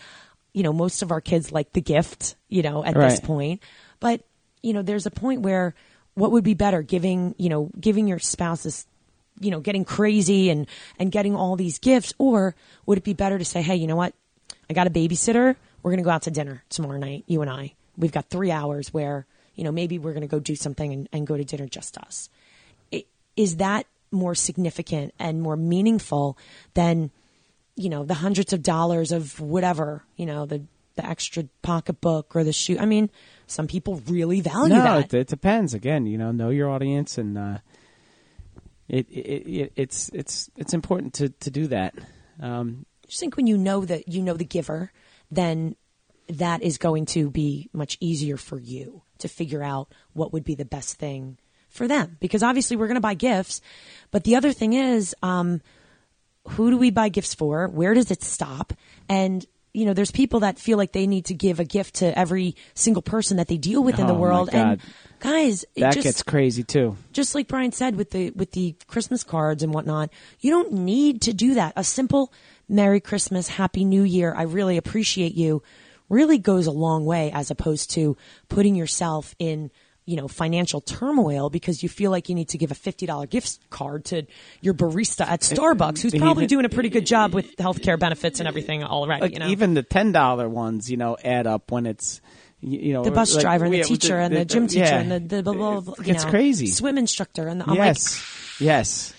you 0.59 0.65
know 0.65 0.73
most 0.73 1.03
of 1.03 1.13
our 1.13 1.21
kids 1.21 1.53
like 1.53 1.73
the 1.73 1.81
gift 1.81 2.35
you 2.49 2.63
know 2.63 2.85
at 2.85 2.97
this 3.11 3.21
point. 3.21 3.63
But 4.01 4.23
you 4.63 4.73
know 4.73 4.83
there's 4.83 5.07
a 5.07 5.11
point 5.11 5.43
where 5.43 5.75
what 6.15 6.33
would 6.33 6.43
be 6.45 6.55
better 6.55 6.83
giving 6.83 7.35
you 7.39 7.49
know 7.49 7.71
giving 7.79 8.09
your 8.09 8.19
spouse 8.19 8.65
this 8.65 8.87
you 9.41 9.53
know 9.53 9.61
getting 9.61 9.85
crazy 9.85 10.51
and 10.51 10.67
and 10.99 11.13
getting 11.13 11.37
all 11.37 11.55
these 11.55 11.79
gifts? 11.79 12.13
Or 12.19 12.57
would 12.87 12.99
it 12.99 13.05
be 13.05 13.15
better 13.15 13.39
to 13.39 13.45
say 13.45 13.63
hey 13.63 13.77
you 13.77 13.87
know 13.87 13.97
what? 13.97 14.15
I 14.69 14.75
got 14.75 14.87
a 14.89 14.91
babysitter. 14.91 15.55
We're 15.83 15.93
going 15.93 16.03
to 16.03 16.05
go 16.05 16.11
out 16.11 16.23
to 16.23 16.33
dinner 16.33 16.65
tomorrow 16.71 16.99
night 16.99 17.23
you 17.29 17.41
and 17.43 17.51
i. 17.51 17.73
We've 17.97 18.13
got 18.13 18.29
three 18.29 18.51
hours 18.51 18.93
where 18.93 19.27
you 19.55 19.63
know 19.65 19.73
maybe 19.73 19.99
we're 19.99 20.13
going 20.13 20.29
to 20.29 20.35
go 20.37 20.41
do 20.41 20.57
something 20.57 20.93
and, 20.93 21.09
and 21.13 21.27
go 21.27 21.37
to 21.37 21.45
dinner 21.45 21.69
just 21.69 21.97
us. 21.99 22.29
I- 22.93 23.05
is 23.37 23.57
that 23.59 23.87
more 24.11 24.35
significant 24.35 25.15
and 25.19 25.41
more 25.43 25.57
meaningful 25.57 26.37
than 26.75 27.11
you 27.79 27.89
know 27.89 28.05
the 28.05 28.15
hundreds 28.15 28.53
of 28.53 28.63
dollars 28.63 29.13
of 29.13 29.41
whatever 29.41 30.05
you 30.17 30.27
know 30.27 30.45
the 30.47 30.63
the 30.97 31.07
extra 31.07 31.45
pocketbook 31.63 32.35
or 32.35 32.43
the 32.43 32.53
shoe 32.53 32.77
i 32.79 32.85
mean 32.85 33.09
some 33.49 33.67
people 33.67 34.03
really 34.07 34.41
value 34.43 34.75
no, 34.75 34.83
that 34.83 35.15
it, 35.15 35.21
it 35.21 35.27
depends. 35.27 35.75
Again, 35.75 36.07
you 36.07 36.19
know, 36.19 36.31
know 36.31 36.51
your 36.51 36.69
audience, 36.69 37.19
and 37.19 37.37
uh, 37.37 37.59
it, 38.89 39.09
it, 39.09 39.49
it 39.49 39.73
it's 39.75 40.11
it's 40.11 40.51
it's 40.57 40.75
important 40.75 41.15
to 41.15 41.31
to 41.31 41.51
do 41.51 41.67
that. 41.69 41.95
Um, 42.41 42.85
I 43.05 43.07
just 43.07 43.21
think 43.21 43.37
when 43.37 43.47
you 43.47 43.57
know 43.57 43.85
that 43.85 44.07
you 44.07 44.23
know 44.23 44.35
the 44.35 44.45
giver, 44.45 44.93
then 45.31 45.77
that 46.29 46.63
is 46.63 46.77
going 46.77 47.07
to 47.07 47.31
be 47.31 47.71
much 47.73 47.97
easier 48.01 48.37
for 48.37 48.61
you 48.61 49.03
to 49.19 49.29
figure 49.29 49.63
out 49.63 49.93
what 50.13 50.33
would 50.35 50.45
be 50.45 50.55
the 50.55 50.67
best 50.67 50.97
thing 50.99 51.39
for 51.71 51.89
them. 51.89 52.19
Because 52.21 52.43
obviously 52.43 52.77
we're 52.77 52.87
going 52.87 52.97
to 52.97 53.01
buy 53.01 53.15
gifts, 53.15 53.63
but 54.11 54.25
the 54.25 54.37
other 54.37 54.53
thing 54.53 54.75
is, 54.75 55.17
um, 55.23 55.63
who 56.49 56.71
do 56.71 56.77
we 56.77 56.91
buy 56.91 57.09
gifts 57.09 57.35
for? 57.35 57.69
Where 57.69 57.95
does 57.95 58.11
it 58.11 58.23
stop? 58.23 58.73
And 59.09 59.45
you 59.75 59.85
know, 59.85 59.93
there's 59.93 60.11
people 60.11 60.41
that 60.41 60.59
feel 60.59 60.77
like 60.79 60.93
they 60.93 61.07
need 61.07 61.27
to 61.27 61.35
give 61.35 61.61
a 61.61 61.65
gift 61.65 61.97
to 61.97 62.19
every 62.19 62.57
single 62.75 63.03
person 63.03 63.37
that 63.37 63.47
they 63.49 63.59
deal 63.59 63.85
with 63.85 63.99
in 63.99 64.07
the 64.07 64.15
Oh, 64.15 64.19
world. 64.19 64.49
And 64.51 64.81
guys, 65.21 65.65
it 65.77 65.81
that 65.83 65.93
just, 65.93 66.05
gets 66.05 66.23
crazy 66.23 66.65
too. 66.65 66.97
just 67.13 67.35
like 67.35 67.47
Brian 67.49 67.71
said 67.71 67.95
with 67.95 68.11
the 68.11 68.31
with 68.31 68.53
the 68.53 68.75
Christmas 68.89 69.23
cards 69.23 69.63
and 69.63 69.73
whatnot, 69.73 70.11
you 70.41 70.51
don't 70.51 70.73
need 70.73 71.23
to 71.23 71.33
do 71.33 71.55
that. 71.55 71.75
A 71.77 71.85
simple 71.85 72.33
Merry 72.69 72.99
Christmas, 72.99 73.49
Happy 73.49 73.85
New 73.85 74.03
Year, 74.03 74.35
I 74.35 74.43
really 74.45 74.79
appreciate 74.79 75.35
you 75.35 75.63
really 76.09 76.39
goes 76.39 76.67
a 76.67 76.73
long 76.73 77.05
way 77.05 77.31
as 77.33 77.51
opposed 77.51 77.91
to 77.91 78.17
putting 78.49 78.75
yourself 78.75 79.35
in 79.39 79.71
you 80.09 80.17
know 80.17 80.27
financial 80.27 80.81
turmoil 80.81 81.51
because 81.51 81.83
you 81.83 81.89
feel 81.89 82.11
like 82.11 82.31
you 82.31 82.35
need 82.35 82.49
to 82.49 82.59
give 82.59 82.71
a 82.71 82.75
$50 82.75 83.29
gift 83.29 83.69
card 83.69 84.07
to 84.07 84.27
your 84.63 84.73
barista 84.73 85.27
at 85.27 85.41
Starbucks 85.41 86.01
who's 86.01 86.15
probably 86.15 86.47
doing 86.47 86.65
a 86.65 86.71
pretty 86.71 86.89
good 86.89 87.05
job 87.05 87.35
with 87.35 87.55
healthcare 87.57 87.99
benefits 87.99 88.41
and 88.41 88.49
everything 88.49 88.83
already 88.83 89.21
Like 89.21 89.33
you 89.35 89.39
know 89.41 89.49
even 89.49 89.75
the 89.75 89.83
ten 89.83 90.13
dollar 90.13 90.49
ones, 90.49 90.91
you 90.91 90.97
know, 90.97 91.19
add 91.23 91.47
up 91.47 91.71
when 91.71 91.85
it's 91.85 92.23
you, 92.61 92.95
know 92.95 93.05
the 93.05 93.11
bus 93.11 93.35
like, 93.35 93.43
driver 93.43 93.67
and 93.67 93.75
the 93.75 93.79
yeah, 93.79 93.85
teacher 93.85 94.17
and 94.17 94.35
the 94.35 94.45
gym 94.47 94.67
teacher 94.67 94.81
yeah. 94.81 95.01
and 95.01 95.13
the, 95.13 95.21
the 95.21 95.43
blah, 95.43 95.53
blah, 95.53 95.81
blah, 95.81 95.95
It's 96.01 96.25
know, 96.25 96.31
crazy. 96.31 96.69
swim 96.69 96.97
instructor 96.97 97.47
and 97.47 97.61
the, 97.61 97.69
I'm 97.69 97.77
yes, 97.77 98.57
yes. 98.59 99.15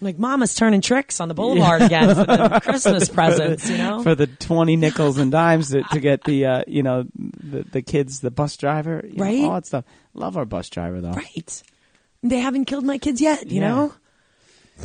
like, 0.00 0.14
like 0.14 0.18
mama's 0.18 0.54
turning 0.54 0.82
tricks 0.82 1.20
on 1.20 1.28
the 1.28 1.34
boulevard 1.34 1.82
again 1.82 2.14
for 2.14 2.24
the 2.24 2.60
Christmas 2.62 3.08
presents, 3.08 3.68
you 3.68 3.78
know? 3.78 4.02
For 4.04 4.14
the 4.14 4.26
twenty 4.26 4.76
nickels 4.76 5.18
and 5.18 5.32
dimes 5.32 5.70
to, 5.70 5.82
to 5.82 6.00
get 6.00 6.22
the 6.24 6.44
uh, 6.46 6.64
you 6.66 6.82
know 6.82 7.06
the, 7.14 7.62
the 7.62 7.80
kids, 7.82 8.20
the 8.20 8.30
bus 8.30 8.56
driver, 8.58 9.02
you 9.04 9.16
know, 9.16 9.24
Right? 9.24 9.44
all 9.44 9.54
that 9.54 9.66
stuff. 9.66 9.84
Love 10.14 10.36
our 10.36 10.44
bus 10.44 10.68
driver 10.70 11.00
though. 11.00 11.12
right. 11.12 11.62
They 12.22 12.38
haven't 12.38 12.64
killed 12.64 12.84
my 12.84 12.98
kids 12.98 13.20
yet, 13.20 13.46
you 13.50 13.60
Yeah. 13.60 13.68
know? 13.68 13.92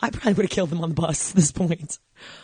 I 0.00 0.10
probably 0.10 0.34
would 0.34 0.44
have 0.44 0.50
killed 0.50 0.68
them 0.70 0.82
on 0.82 0.90
the 0.90 0.94
bus 0.94 1.30
at 1.30 1.36
this 1.36 1.50
point. 1.52 1.98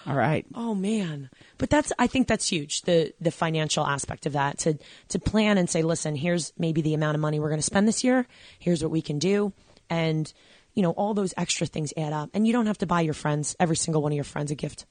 All 0.06 0.16
right. 0.16 0.46
Oh 0.54 0.74
man. 0.74 1.28
But 1.58 1.68
that's 1.70 1.92
I 1.98 2.06
think 2.06 2.26
that's 2.26 2.48
huge. 2.48 2.82
The 2.82 3.12
the 3.20 3.30
financial 3.30 3.86
aspect 3.86 4.24
of 4.26 4.32
that 4.32 4.58
to 4.60 4.78
to 5.08 5.18
plan 5.18 5.58
and 5.58 5.68
say, 5.68 5.82
listen, 5.82 6.16
here's 6.16 6.52
maybe 6.58 6.80
the 6.80 6.94
amount 6.94 7.14
of 7.14 7.20
money 7.20 7.38
we're 7.38 7.50
going 7.50 7.58
to 7.58 7.62
spend 7.62 7.86
this 7.86 8.02
year. 8.02 8.26
Here's 8.58 8.82
what 8.82 8.90
we 8.90 9.02
can 9.02 9.18
do. 9.18 9.52
And 9.90 10.32
you 10.74 10.82
know, 10.82 10.92
all 10.92 11.12
those 11.12 11.34
extra 11.36 11.66
things 11.66 11.92
add 11.98 12.14
up. 12.14 12.30
And 12.32 12.46
you 12.46 12.52
don't 12.54 12.66
have 12.66 12.78
to 12.78 12.86
buy 12.86 13.02
your 13.02 13.12
friends, 13.14 13.54
every 13.60 13.76
single 13.76 14.00
one 14.02 14.12
of 14.12 14.16
your 14.16 14.24
friends 14.24 14.50
a 14.50 14.54
gift. 14.54 14.86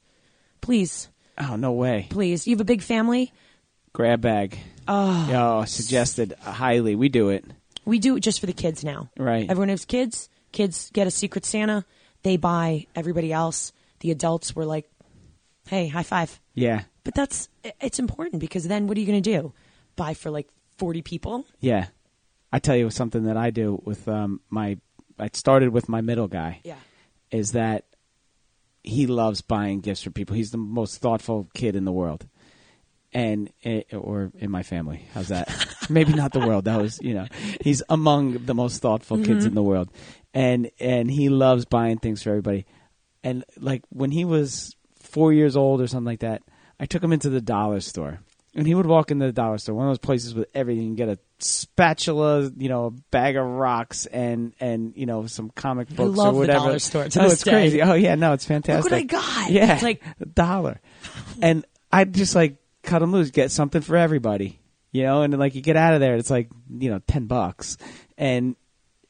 Please, 0.60 1.08
Oh 1.38 1.56
no 1.56 1.72
way. 1.72 2.06
please. 2.10 2.46
You 2.46 2.54
have 2.54 2.60
a 2.60 2.64
big 2.64 2.82
family? 2.82 3.32
Grab 3.92 4.20
bag. 4.20 4.58
Oh, 4.88 5.64
suggested 5.66 6.34
highly. 6.40 6.96
We 6.96 7.08
do 7.08 7.28
it. 7.28 7.44
We 7.84 7.98
do 7.98 8.16
it 8.16 8.20
just 8.20 8.40
for 8.40 8.46
the 8.46 8.52
kids 8.52 8.84
now. 8.84 9.10
Right. 9.16 9.48
Everyone 9.48 9.68
has 9.68 9.84
kids. 9.84 10.28
Kids 10.52 10.90
get 10.92 11.06
a 11.06 11.10
Secret 11.10 11.44
Santa. 11.44 11.84
They 12.22 12.36
buy 12.36 12.86
everybody 12.94 13.32
else. 13.32 13.72
The 14.00 14.10
adults 14.10 14.54
were 14.54 14.64
like, 14.64 14.88
hey, 15.66 15.88
high 15.88 16.02
five. 16.02 16.40
Yeah. 16.54 16.82
But 17.04 17.14
that's, 17.14 17.48
it's 17.80 17.98
important 17.98 18.40
because 18.40 18.68
then 18.68 18.86
what 18.86 18.96
are 18.96 19.00
you 19.00 19.06
going 19.06 19.22
to 19.22 19.30
do? 19.30 19.52
Buy 19.96 20.14
for 20.14 20.30
like 20.30 20.48
40 20.78 21.02
people? 21.02 21.46
Yeah. 21.60 21.86
I 22.52 22.58
tell 22.58 22.76
you 22.76 22.90
something 22.90 23.24
that 23.24 23.36
I 23.36 23.50
do 23.50 23.80
with 23.84 24.06
um, 24.08 24.40
my. 24.50 24.78
I 25.18 25.30
started 25.32 25.70
with 25.70 25.88
my 25.88 26.00
middle 26.00 26.28
guy. 26.28 26.60
Yeah. 26.64 26.76
Is 27.30 27.52
that 27.52 27.84
he 28.82 29.06
loves 29.06 29.40
buying 29.40 29.80
gifts 29.80 30.02
for 30.02 30.10
people. 30.10 30.36
He's 30.36 30.50
the 30.50 30.58
most 30.58 30.98
thoughtful 31.00 31.48
kid 31.54 31.76
in 31.76 31.84
the 31.84 31.92
world, 31.92 32.26
and 33.12 33.50
eh, 33.64 33.82
or 33.92 34.32
in 34.38 34.50
my 34.50 34.62
family. 34.62 35.04
How's 35.14 35.28
that? 35.28 35.50
Maybe 35.90 36.12
not 36.12 36.32
the 36.32 36.40
world. 36.40 36.64
That 36.64 36.80
was 36.80 36.98
you 37.02 37.14
know 37.14 37.26
he's 37.60 37.82
among 37.88 38.46
the 38.46 38.54
most 38.54 38.80
thoughtful 38.82 39.22
kids 39.22 39.44
in 39.44 39.54
the 39.54 39.62
world, 39.62 39.90
and 40.32 40.70
and 40.80 41.10
he 41.10 41.28
loves 41.28 41.64
buying 41.64 41.98
things 41.98 42.22
for 42.22 42.30
everybody. 42.30 42.66
And 43.24 43.44
like 43.58 43.82
when 43.90 44.10
he 44.10 44.24
was 44.24 44.74
four 45.00 45.32
years 45.32 45.56
old 45.56 45.80
or 45.80 45.86
something 45.86 46.06
like 46.06 46.20
that, 46.20 46.42
I 46.80 46.86
took 46.86 47.02
him 47.02 47.12
into 47.12 47.30
the 47.30 47.40
dollar 47.40 47.80
store. 47.80 48.20
And 48.54 48.66
he 48.66 48.74
would 48.74 48.84
walk 48.84 49.10
into 49.10 49.24
the 49.24 49.32
dollar 49.32 49.56
store, 49.56 49.74
one 49.74 49.86
of 49.86 49.90
those 49.92 49.98
places 49.98 50.34
with 50.34 50.46
everything. 50.54 50.82
You 50.82 50.88
can 50.90 50.96
get 50.96 51.08
a 51.08 51.18
spatula, 51.38 52.50
you 52.56 52.68
know, 52.68 52.86
a 52.86 52.90
bag 52.90 53.36
of 53.36 53.46
rocks, 53.46 54.04
and 54.06 54.52
and 54.60 54.92
you 54.94 55.06
know 55.06 55.26
some 55.26 55.48
comic 55.50 55.88
books 55.88 56.18
or 56.18 56.32
the 56.32 56.38
whatever. 56.38 56.58
dollar 56.66 56.78
store 56.78 57.08
to 57.08 57.20
oh, 57.20 57.22
this 57.24 57.32
it's 57.34 57.42
day. 57.44 57.50
crazy. 57.50 57.82
Oh 57.82 57.94
yeah, 57.94 58.14
no, 58.14 58.34
it's 58.34 58.44
fantastic. 58.44 58.90
what 58.92 58.98
I 58.98 59.04
got. 59.04 59.50
Yeah, 59.50 59.74
It's 59.74 59.82
like- 59.82 60.02
a 60.20 60.26
dollar, 60.26 60.80
and 61.40 61.64
I 61.90 62.04
just 62.04 62.34
like 62.34 62.56
cut 62.82 63.02
him 63.02 63.12
loose, 63.12 63.30
get 63.30 63.50
something 63.50 63.82
for 63.82 63.96
everybody, 63.96 64.60
you 64.90 65.02
know, 65.04 65.22
and 65.22 65.38
like 65.38 65.54
you 65.54 65.62
get 65.62 65.76
out 65.76 65.94
of 65.94 66.00
there, 66.00 66.16
it's 66.16 66.30
like 66.30 66.50
you 66.68 66.90
know 66.90 67.00
ten 67.06 67.26
bucks, 67.26 67.76
and 68.16 68.56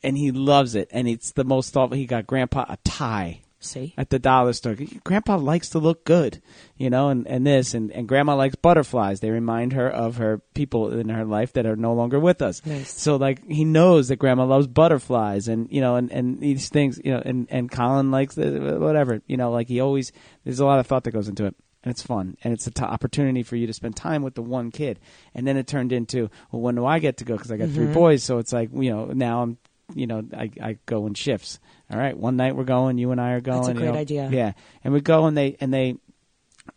and 0.02 0.16
he 0.16 0.30
loves 0.32 0.74
it, 0.74 0.88
and 0.90 1.08
it's 1.08 1.32
the 1.32 1.44
most 1.44 1.72
thoughtful. 1.72 1.96
He 1.96 2.06
got 2.06 2.26
Grandpa 2.26 2.66
a 2.68 2.78
tie. 2.84 3.42
See? 3.64 3.94
at 3.96 4.10
the 4.10 4.18
dollar 4.18 4.52
store. 4.52 4.76
Grandpa 5.04 5.36
likes 5.36 5.70
to 5.70 5.78
look 5.78 6.04
good, 6.04 6.42
you 6.76 6.90
know, 6.90 7.08
and, 7.08 7.26
and 7.28 7.46
this, 7.46 7.74
and, 7.74 7.92
and 7.92 8.08
grandma 8.08 8.34
likes 8.34 8.56
butterflies. 8.56 9.20
They 9.20 9.30
remind 9.30 9.72
her 9.72 9.88
of 9.88 10.16
her 10.16 10.42
people 10.54 10.92
in 10.92 11.08
her 11.08 11.24
life 11.24 11.52
that 11.52 11.66
are 11.66 11.76
no 11.76 11.94
longer 11.94 12.18
with 12.18 12.42
us. 12.42 12.64
Nice. 12.66 12.92
So, 12.92 13.16
like, 13.16 13.46
he 13.48 13.64
knows 13.64 14.08
that 14.08 14.16
grandma 14.16 14.44
loves 14.46 14.66
butterflies 14.66 15.48
and, 15.48 15.70
you 15.70 15.80
know, 15.80 15.96
and, 15.96 16.10
and 16.10 16.40
these 16.40 16.68
things, 16.70 17.00
you 17.04 17.12
know, 17.12 17.22
and, 17.24 17.46
and 17.50 17.70
Colin 17.70 18.10
likes 18.10 18.34
the, 18.34 18.78
whatever, 18.80 19.22
you 19.26 19.36
know, 19.36 19.52
like 19.52 19.68
he 19.68 19.80
always, 19.80 20.12
there's 20.44 20.60
a 20.60 20.66
lot 20.66 20.80
of 20.80 20.86
thought 20.86 21.04
that 21.04 21.12
goes 21.12 21.28
into 21.28 21.46
it. 21.46 21.54
And 21.84 21.90
it's 21.90 22.02
fun, 22.02 22.36
and 22.44 22.52
it's 22.52 22.66
an 22.68 22.74
t- 22.74 22.84
opportunity 22.84 23.42
for 23.42 23.56
you 23.56 23.66
to 23.66 23.72
spend 23.72 23.96
time 23.96 24.22
with 24.22 24.34
the 24.34 24.42
one 24.42 24.70
kid. 24.70 25.00
And 25.34 25.46
then 25.46 25.56
it 25.56 25.66
turned 25.66 25.92
into, 25.92 26.30
well, 26.52 26.62
when 26.62 26.76
do 26.76 26.86
I 26.86 27.00
get 27.00 27.16
to 27.16 27.24
go? 27.24 27.34
Because 27.36 27.50
I 27.50 27.56
got 27.56 27.70
three 27.70 27.86
Mm-hmm. 27.86 27.94
boys, 27.94 28.22
so 28.22 28.38
it's 28.38 28.52
like, 28.52 28.70
you 28.72 28.90
know, 28.90 29.06
now 29.06 29.42
I'm, 29.42 29.58
you 29.94 30.06
know, 30.06 30.22
I, 30.32 30.50
I 30.62 30.78
go 30.86 31.06
in 31.06 31.14
shifts. 31.14 31.58
All 31.90 31.98
right, 31.98 32.16
one 32.16 32.36
night 32.36 32.54
we're 32.54 32.62
going, 32.64 32.98
you 32.98 33.10
and 33.10 33.20
I 33.20 33.32
are 33.32 33.40
going. 33.40 33.58
That's 33.62 33.68
a 33.70 33.72
you 33.72 33.78
great 33.80 33.92
know. 33.94 33.98
idea. 33.98 34.28
Yeah, 34.30 34.52
and 34.84 34.94
we 34.94 35.00
go 35.00 35.26
and 35.26 35.36
they 35.36 35.56
and 35.60 35.74
they, 35.74 35.96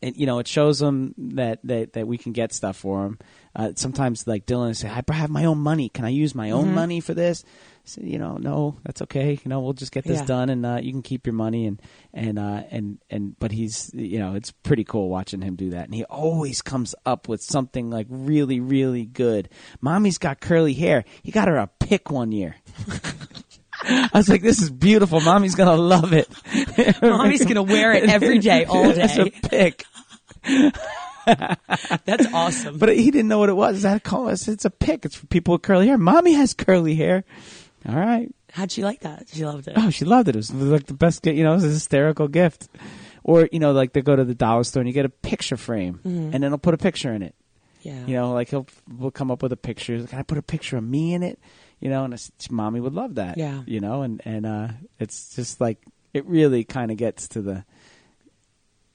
it, 0.01 0.15
you 0.15 0.25
know, 0.25 0.39
it 0.39 0.47
shows 0.47 0.79
them 0.79 1.13
that 1.17 1.59
that 1.63 1.93
that 1.93 2.07
we 2.07 2.17
can 2.17 2.31
get 2.31 2.53
stuff 2.53 2.77
for 2.77 3.03
them. 3.03 3.19
Uh, 3.55 3.71
sometimes, 3.75 4.27
like 4.27 4.45
Dylan, 4.45 4.75
say, 4.75 4.89
"I 4.89 5.01
have 5.13 5.29
my 5.29 5.45
own 5.45 5.59
money. 5.59 5.89
Can 5.89 6.03
I 6.05 6.09
use 6.09 6.35
my 6.35 6.51
own 6.51 6.65
Mm-hmm. 6.65 6.75
money 6.75 6.99
for 6.99 7.13
this?" 7.13 7.43
So, 7.87 8.01
you 8.01 8.17
know, 8.17 8.37
no, 8.37 8.77
that's 8.83 9.03
okay. 9.03 9.33
You 9.33 9.49
know, 9.49 9.61
we'll 9.61 9.73
just 9.73 9.91
get 9.91 10.03
this 10.05 10.19
Yeah. 10.19 10.25
done, 10.25 10.49
and 10.49 10.65
uh, 10.65 10.79
you 10.81 10.91
can 10.91 11.03
keep 11.03 11.27
your 11.27 11.35
money. 11.35 11.67
And 11.67 11.81
and 12.13 12.39
uh, 12.39 12.63
and 12.71 12.97
and, 13.09 13.37
but 13.39 13.51
he's, 13.51 13.91
you 13.93 14.17
know, 14.19 14.33
it's 14.35 14.51
pretty 14.51 14.83
cool 14.83 15.07
watching 15.09 15.41
him 15.41 15.55
do 15.55 15.69
that. 15.69 15.85
And 15.85 15.93
he 15.93 16.03
always 16.05 16.61
comes 16.61 16.95
up 17.05 17.27
with 17.27 17.41
something 17.43 17.89
like 17.91 18.07
really, 18.09 18.59
really 18.59 19.05
good. 19.05 19.49
Mommy's 19.81 20.17
got 20.17 20.41
curly 20.41 20.73
hair. 20.73 21.05
He 21.23 21.31
got 21.31 21.47
her 21.47 21.57
a 21.57 21.67
pick 21.79 22.09
one 22.11 22.31
year. 22.31 22.55
I 23.87 24.09
was 24.13 24.29
like, 24.29 24.41
"This 24.41 24.61
is 24.61 24.69
beautiful. 24.69 25.21
Mommy's 25.21 25.55
gonna 25.55 25.75
love 25.75 26.13
it." 26.13 26.27
Mommy's 27.01 27.43
going 27.43 27.55
to 27.55 27.63
wear 27.63 27.93
it 27.93 28.09
every 28.09 28.39
day, 28.39 28.65
all 28.65 28.89
It's 28.89 29.17
a 29.17 29.25
day. 29.25 29.33
pick. 29.43 29.85
That's 32.05 32.31
awesome. 32.33 32.77
But 32.77 32.95
he 32.95 33.11
didn't 33.11 33.27
know 33.27 33.39
what 33.39 33.49
it 33.49 33.55
was. 33.55 33.77
Is 33.77 33.83
that 33.83 33.97
a 33.97 33.99
call? 33.99 34.29
It's, 34.29 34.47
it's 34.47 34.65
a 34.65 34.69
pick. 34.69 35.05
It's 35.05 35.15
for 35.15 35.25
people 35.27 35.53
with 35.53 35.63
curly 35.63 35.87
hair. 35.87 35.97
Mommy 35.97 36.33
has 36.33 36.53
curly 36.53 36.95
hair. 36.95 37.23
All 37.87 37.95
right. 37.95 38.33
How'd 38.51 38.71
she 38.71 38.83
like 38.83 39.01
that? 39.01 39.27
She 39.33 39.45
loved 39.45 39.67
it. 39.67 39.73
Oh, 39.75 39.89
she 39.89 40.05
loved 40.05 40.29
it. 40.29 40.35
It 40.35 40.37
was 40.37 40.51
like 40.51 40.85
the 40.85 40.93
best. 40.93 41.25
You 41.25 41.43
know, 41.43 41.51
it 41.51 41.55
was 41.55 41.65
a 41.65 41.69
hysterical 41.69 42.27
gift. 42.27 42.69
Or 43.23 43.49
you 43.51 43.59
know, 43.59 43.71
like 43.71 43.93
they 43.93 44.01
go 44.01 44.15
to 44.15 44.23
the 44.23 44.35
dollar 44.35 44.63
store 44.63 44.81
and 44.81 44.87
you 44.87 44.93
get 44.93 45.05
a 45.05 45.09
picture 45.09 45.57
frame, 45.57 45.95
mm-hmm. 45.95 46.33
and 46.33 46.43
then 46.43 46.51
they'll 46.51 46.57
put 46.57 46.75
a 46.75 46.77
picture 46.77 47.11
in 47.11 47.23
it. 47.23 47.35
Yeah. 47.81 48.05
You 48.05 48.15
know, 48.15 48.33
like 48.33 48.49
he'll 48.49 48.67
we'll 48.87 49.11
come 49.11 49.31
up 49.31 49.43
with 49.43 49.51
a 49.51 49.57
picture. 49.57 50.05
Can 50.05 50.19
I 50.19 50.23
put 50.23 50.37
a 50.37 50.43
picture 50.43 50.77
of 50.77 50.83
me 50.83 51.13
in 51.13 51.23
it? 51.23 51.39
You 51.79 51.89
know, 51.89 52.03
and 52.05 52.13
I 52.13 52.17
said, 52.17 52.33
mommy 52.49 52.79
would 52.79 52.93
love 52.93 53.15
that. 53.15 53.37
Yeah. 53.37 53.61
You 53.65 53.79
know, 53.79 54.01
and 54.01 54.21
and 54.25 54.45
uh, 54.45 54.67
it's 54.99 55.35
just 55.35 55.59
like 55.61 55.77
it 56.13 56.25
really 56.25 56.63
kind 56.63 56.89
of 56.91 56.97
gets 56.97 57.27
to 57.29 57.41
the. 57.41 57.63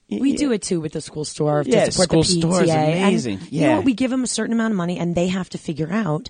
We 0.09 0.35
do 0.35 0.51
it 0.51 0.61
too 0.61 0.81
with 0.81 0.91
the 0.91 0.99
school 0.99 1.23
store 1.23 1.63
Yeah, 1.65 1.85
to 1.85 1.91
support 1.93 2.25
school 2.25 2.41
the 2.41 2.47
PTA. 2.47 2.51
store 2.51 2.63
is 2.63 2.69
amazing. 2.69 3.37
And 3.39 3.51
you 3.51 3.61
Yeah. 3.61 3.67
know 3.69 3.75
what? 3.77 3.85
We 3.85 3.93
give 3.93 4.11
them 4.11 4.23
a 4.23 4.27
certain 4.27 4.51
amount 4.53 4.71
of 4.73 4.77
money, 4.77 4.99
and 4.99 5.15
they 5.15 5.27
have 5.27 5.49
to 5.51 5.57
figure 5.57 5.89
out 5.89 6.29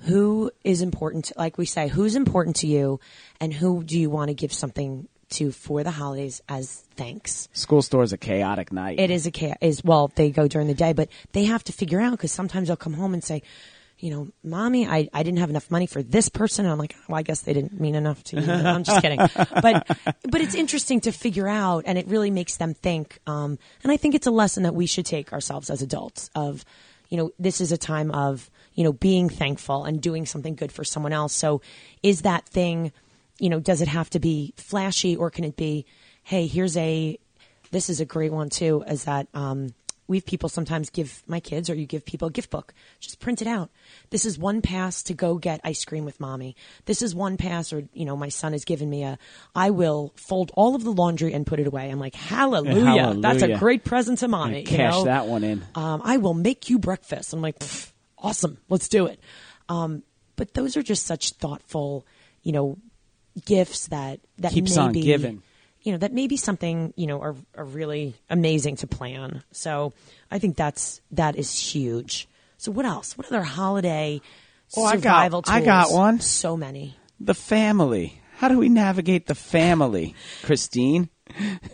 who 0.00 0.50
is 0.62 0.82
important. 0.82 1.26
To, 1.26 1.34
like 1.38 1.56
we 1.56 1.64
say, 1.64 1.88
who's 1.88 2.16
important 2.16 2.56
to 2.56 2.66
you, 2.66 3.00
and 3.40 3.54
who 3.54 3.82
do 3.82 3.98
you 3.98 4.10
want 4.10 4.28
to 4.28 4.34
give 4.34 4.52
something 4.52 5.08
to 5.30 5.52
for 5.52 5.82
the 5.82 5.90
holidays 5.90 6.42
as 6.50 6.84
thanks. 6.96 7.48
School 7.54 7.80
store 7.80 8.02
is 8.02 8.12
a 8.12 8.18
chaotic 8.18 8.70
night. 8.72 9.00
It 9.00 9.10
is 9.10 9.26
a 9.26 9.30
cha- 9.30 9.54
is 9.62 9.82
well, 9.82 10.12
they 10.16 10.30
go 10.30 10.46
during 10.46 10.66
the 10.68 10.74
day, 10.74 10.92
but 10.92 11.08
they 11.32 11.44
have 11.44 11.64
to 11.64 11.72
figure 11.72 12.00
out 12.00 12.10
because 12.10 12.30
sometimes 12.32 12.68
they'll 12.68 12.76
come 12.76 12.92
home 12.94 13.14
and 13.14 13.24
say. 13.24 13.42
You 13.98 14.10
know, 14.10 14.28
mommy, 14.42 14.86
I, 14.86 15.08
I 15.12 15.22
didn't 15.22 15.38
have 15.38 15.50
enough 15.50 15.70
money 15.70 15.86
for 15.86 16.02
this 16.02 16.28
person. 16.28 16.64
And 16.64 16.72
I'm 16.72 16.78
like, 16.78 16.96
well, 17.08 17.18
I 17.18 17.22
guess 17.22 17.42
they 17.42 17.52
didn't 17.52 17.80
mean 17.80 17.94
enough 17.94 18.22
to 18.24 18.40
you. 18.40 18.52
I'm 18.52 18.84
just 18.84 19.00
kidding. 19.00 19.18
But, 19.18 19.86
but 20.28 20.40
it's 20.40 20.54
interesting 20.54 21.00
to 21.02 21.12
figure 21.12 21.48
out 21.48 21.84
and 21.86 21.96
it 21.96 22.06
really 22.08 22.30
makes 22.30 22.56
them 22.56 22.74
think. 22.74 23.18
Um, 23.26 23.58
and 23.82 23.92
I 23.92 23.96
think 23.96 24.14
it's 24.14 24.26
a 24.26 24.32
lesson 24.32 24.64
that 24.64 24.74
we 24.74 24.86
should 24.86 25.06
take 25.06 25.32
ourselves 25.32 25.70
as 25.70 25.80
adults 25.80 26.28
of, 26.34 26.64
you 27.08 27.16
know, 27.16 27.30
this 27.38 27.60
is 27.60 27.72
a 27.72 27.78
time 27.78 28.10
of, 28.10 28.50
you 28.74 28.84
know, 28.84 28.92
being 28.92 29.28
thankful 29.28 29.84
and 29.84 30.00
doing 30.00 30.26
something 30.26 30.54
good 30.54 30.72
for 30.72 30.84
someone 30.84 31.12
else. 31.12 31.32
So 31.32 31.62
is 32.02 32.22
that 32.22 32.46
thing, 32.48 32.92
you 33.38 33.48
know, 33.48 33.60
does 33.60 33.80
it 33.80 33.88
have 33.88 34.10
to 34.10 34.18
be 34.18 34.54
flashy 34.56 35.14
or 35.14 35.30
can 35.30 35.44
it 35.44 35.56
be, 35.56 35.86
hey, 36.24 36.46
here's 36.46 36.76
a, 36.76 37.18
this 37.70 37.88
is 37.88 38.00
a 38.00 38.04
great 38.04 38.32
one 38.32 38.50
too, 38.50 38.84
is 38.88 39.04
that, 39.04 39.28
um, 39.34 39.74
we 40.06 40.18
have 40.18 40.26
people 40.26 40.48
sometimes 40.48 40.90
give 40.90 41.22
my 41.26 41.40
kids 41.40 41.70
or 41.70 41.74
you 41.74 41.86
give 41.86 42.04
people 42.04 42.28
a 42.28 42.30
gift 42.30 42.50
book. 42.50 42.74
Just 43.00 43.20
print 43.20 43.40
it 43.40 43.48
out. 43.48 43.70
This 44.10 44.26
is 44.26 44.38
one 44.38 44.60
pass 44.60 45.02
to 45.04 45.14
go 45.14 45.36
get 45.36 45.60
ice 45.64 45.84
cream 45.84 46.04
with 46.04 46.20
mommy. 46.20 46.56
This 46.84 47.00
is 47.00 47.14
one 47.14 47.36
pass 47.36 47.72
or, 47.72 47.84
you 47.94 48.04
know, 48.04 48.16
my 48.16 48.28
son 48.28 48.52
has 48.52 48.64
given 48.64 48.90
me 48.90 49.02
a, 49.04 49.18
I 49.54 49.70
will 49.70 50.12
fold 50.16 50.50
all 50.54 50.74
of 50.74 50.84
the 50.84 50.92
laundry 50.92 51.32
and 51.32 51.46
put 51.46 51.58
it 51.58 51.66
away. 51.66 51.90
I'm 51.90 51.98
like, 52.00 52.14
hallelujah. 52.14 53.14
That's 53.18 53.42
a 53.42 53.56
great 53.56 53.84
present 53.84 54.18
to 54.18 54.28
mommy. 54.28 54.60
you 54.60 54.66
Cash 54.66 54.92
know? 54.92 55.04
that 55.04 55.26
one 55.26 55.42
in. 55.44 55.64
um, 55.74 56.02
I 56.04 56.18
will 56.18 56.34
make 56.34 56.68
you 56.68 56.78
breakfast. 56.78 57.32
I'm 57.32 57.40
like, 57.40 57.62
awesome, 58.18 58.58
let's 58.68 58.88
do 58.88 59.06
it. 59.06 59.18
Um, 59.68 60.02
but 60.36 60.52
those 60.54 60.76
are 60.76 60.82
just 60.82 61.06
such 61.06 61.30
thoughtful, 61.32 62.06
you 62.42 62.52
know, 62.52 62.76
gifts 63.46 63.88
that 63.88 64.20
that 64.38 64.52
Keeps 64.52 64.76
may 64.76 64.82
on 64.82 64.92
be, 64.92 65.02
giving. 65.02 65.42
You 65.84 65.92
know, 65.92 65.98
that 65.98 66.12
may 66.12 66.26
be 66.26 66.36
something 66.36 66.92
you 66.96 67.06
know 67.06 67.20
are, 67.20 67.36
are 67.56 67.64
really 67.64 68.14
amazing 68.28 68.76
to 68.76 68.86
plan. 68.86 69.42
So 69.52 69.92
I 70.30 70.38
think 70.38 70.56
that's 70.56 71.00
that 71.12 71.36
is 71.36 71.56
huge. 71.58 72.26
So 72.58 72.72
what 72.72 72.84
else? 72.86 73.16
What 73.16 73.26
other 73.28 73.42
holiday 73.42 74.20
Oh, 74.76 74.84
I 74.84 74.92
got- 74.96 75.02
survival 75.02 75.42
I 75.46 75.60
got 75.60 75.92
one. 75.92 76.20
So 76.20 76.56
many. 76.56 76.96
The 77.20 77.34
family. 77.34 78.20
How 78.38 78.48
do 78.48 78.58
we 78.58 78.68
navigate 78.68 79.26
the 79.28 79.34
family, 79.36 80.14
Christine? 80.42 81.08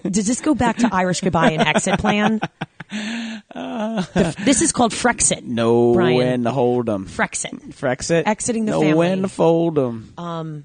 Does 0.03 0.27
this 0.27 0.41
go 0.43 0.55
back 0.55 0.77
to 0.79 0.89
Irish 0.93 1.21
goodbye 1.23 1.53
and 1.53 1.63
exit 1.63 1.99
plan? 1.99 2.41
The- 3.55 4.35
this 4.45 4.61
is 4.63 4.73
called 4.73 4.93
Frexit. 4.93 5.43
No 5.45 5.95
Brian. 5.95 6.17
when 6.17 6.45
to 6.45 6.51
hold 6.51 6.87
them. 6.87 7.07
Frexit. 7.07 7.75
Frexit. 7.75 8.25
Exiting 8.27 8.65
the 8.67 8.73
know 8.73 8.81
family. 8.81 8.93
No 8.93 8.99
when 8.99 9.23
to 9.23 9.29
fold 9.29 9.75
them. 9.77 10.13
Um, 10.19 10.65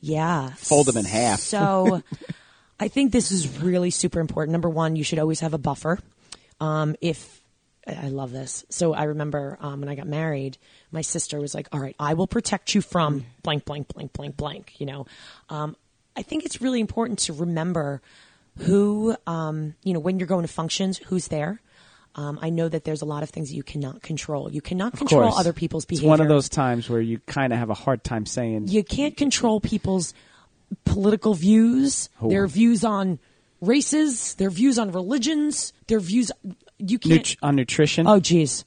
Yeah. 0.00 0.50
Fold 0.56 0.86
them 0.86 0.96
in 0.96 1.04
half. 1.04 1.40
So 1.40 2.02
I 2.80 2.88
think 2.88 3.12
this 3.12 3.32
is 3.32 3.60
really 3.60 3.90
super 3.90 4.20
important. 4.20 4.52
Number 4.52 4.68
one, 4.68 4.96
you 4.96 5.04
should 5.04 5.18
always 5.18 5.40
have 5.40 5.54
a 5.54 5.58
buffer. 5.58 5.98
Um, 6.60 6.96
if 7.00 7.38
I 7.86 8.08
love 8.08 8.32
this. 8.32 8.64
So 8.68 8.92
I 8.92 9.04
remember 9.04 9.56
um, 9.60 9.80
when 9.80 9.88
I 9.88 9.94
got 9.94 10.06
married, 10.06 10.58
my 10.90 11.00
sister 11.00 11.40
was 11.40 11.54
like, 11.54 11.68
all 11.72 11.80
right, 11.80 11.96
I 11.98 12.14
will 12.14 12.26
protect 12.26 12.74
you 12.74 12.80
from 12.80 13.24
blank, 13.42 13.64
blank, 13.64 13.88
blank, 13.88 14.12
blank, 14.12 14.36
blank. 14.36 14.74
You 14.78 14.86
know, 14.86 15.06
um, 15.48 15.76
I 16.16 16.22
think 16.22 16.44
it's 16.44 16.60
really 16.60 16.80
important 16.80 17.20
to 17.20 17.32
remember 17.32 18.02
who, 18.58 19.16
um, 19.26 19.74
you 19.82 19.94
know, 19.94 20.00
when 20.00 20.18
you're 20.18 20.28
going 20.28 20.42
to 20.42 20.52
functions, 20.52 20.98
who's 20.98 21.28
there. 21.28 21.60
Um, 22.14 22.38
I 22.42 22.50
know 22.50 22.68
that 22.68 22.84
there's 22.84 23.02
a 23.02 23.04
lot 23.04 23.22
of 23.22 23.30
things 23.30 23.50
that 23.50 23.54
you 23.54 23.62
cannot 23.62 24.02
control. 24.02 24.50
You 24.50 24.60
cannot 24.60 24.96
control 24.96 25.32
other 25.34 25.52
people's 25.52 25.84
It's 25.84 25.90
behavior 25.90 26.08
one 26.08 26.20
of 26.20 26.28
those 26.28 26.48
times 26.48 26.90
where 26.90 27.00
you 27.00 27.20
kind 27.26 27.52
of 27.52 27.58
have 27.58 27.70
a 27.70 27.74
hard 27.74 28.02
time 28.02 28.26
saying. 28.26 28.66
you 28.68 28.82
can't 28.82 29.16
control 29.16 29.60
people's 29.60 30.14
political 30.84 31.34
views, 31.34 32.08
Oh. 32.20 32.28
their 32.28 32.46
views 32.46 32.84
on 32.84 33.18
races, 33.60 34.34
their 34.34 34.50
views 34.50 34.78
on 34.78 34.92
religions, 34.92 35.72
their 35.86 36.00
views. 36.00 36.30
You 36.78 36.98
can't. 36.98 37.14
Nut- 37.16 37.36
on 37.42 37.56
nutrition. 37.56 38.06
oh, 38.06 38.20
geez. 38.20 38.64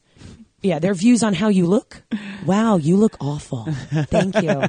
Yeah, 0.61 0.77
their 0.79 0.93
views 0.93 1.23
on 1.23 1.33
how 1.33 1.47
you 1.47 1.65
look. 1.65 2.03
Wow, 2.45 2.77
you 2.77 2.95
look 2.97 3.17
awful. 3.19 3.65
Thank 3.91 4.41
you. 4.43 4.61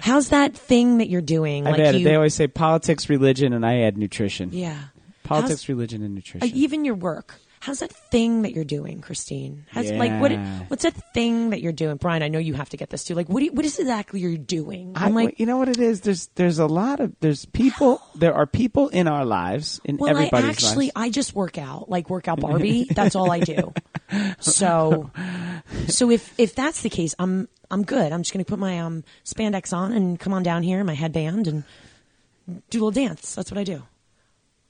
How's 0.00 0.30
that 0.30 0.54
thing 0.56 0.98
that 0.98 1.08
you're 1.08 1.20
doing? 1.22 1.66
I've 1.66 1.78
like 1.78 1.94
you, 1.98 2.04
They 2.04 2.14
always 2.16 2.34
say 2.34 2.46
politics, 2.48 3.08
religion, 3.08 3.52
and 3.52 3.64
I 3.64 3.80
add 3.82 3.96
nutrition. 3.96 4.50
yeah. 4.52 4.76
Politics, 5.22 5.62
How's- 5.62 5.68
religion, 5.68 6.02
and 6.02 6.12
uh, 6.12 6.16
nutrition. 6.16 6.56
even 6.56 6.84
your 6.84 6.96
work. 6.96 7.36
How's 7.62 7.78
that 7.78 7.92
thing 7.92 8.42
that 8.42 8.54
you're 8.54 8.64
doing, 8.64 9.00
Christine? 9.00 9.66
How's, 9.70 9.88
like 9.92 10.20
what? 10.20 10.32
What's 10.66 10.82
that 10.82 10.96
thing 11.14 11.50
that 11.50 11.62
you're 11.62 11.70
doing, 11.70 11.96
Brian? 11.96 12.20
I 12.20 12.26
know 12.26 12.40
you 12.40 12.54
have 12.54 12.68
to 12.70 12.76
get 12.76 12.90
this 12.90 13.04
too. 13.04 13.14
Like, 13.14 13.28
what? 13.28 13.38
Do 13.38 13.44
you, 13.44 13.52
what 13.52 13.64
is 13.64 13.78
exactly 13.78 14.18
you're 14.18 14.36
doing? 14.36 14.94
I, 14.96 15.06
I'm 15.06 15.14
like, 15.14 15.38
you 15.38 15.46
know 15.46 15.58
what 15.58 15.68
it 15.68 15.78
is. 15.78 16.00
There's 16.00 16.26
there's 16.34 16.58
a 16.58 16.66
lot 16.66 16.98
of 16.98 17.14
there's 17.20 17.44
people. 17.46 18.02
There 18.16 18.34
are 18.34 18.46
people 18.46 18.88
in 18.88 19.06
our 19.06 19.24
lives 19.24 19.80
in 19.84 19.96
Well, 19.96 20.16
I 20.16 20.28
actually 20.32 20.86
lives. 20.86 20.92
I 20.96 21.10
just 21.10 21.34
work 21.34 21.56
out, 21.56 21.88
like 21.88 22.10
workout 22.10 22.40
Barbie. 22.46 22.88
that's 22.90 23.14
all 23.14 23.30
I 23.30 23.38
do. 23.40 23.72
So, 24.40 25.12
so 25.88 26.10
if 26.10 26.34
if 26.38 26.56
that's 26.56 26.82
the 26.82 26.90
case, 26.90 27.14
I'm 27.20 27.48
I'm 27.70 27.84
good. 27.84 28.12
I'm 28.12 28.22
just 28.22 28.32
going 28.32 28.44
to 28.44 28.48
put 28.48 28.58
my 28.58 28.80
um 28.80 29.04
spandex 29.24 29.72
on 29.72 29.92
and 29.92 30.18
come 30.18 30.34
on 30.34 30.42
down 30.42 30.64
here, 30.64 30.82
my 30.82 30.94
headband, 30.94 31.46
and 31.46 31.62
do 32.70 32.78
a 32.78 32.84
little 32.84 32.90
dance. 32.90 33.36
That's 33.36 33.52
what 33.52 33.58
I 33.58 33.64
do. 33.64 33.84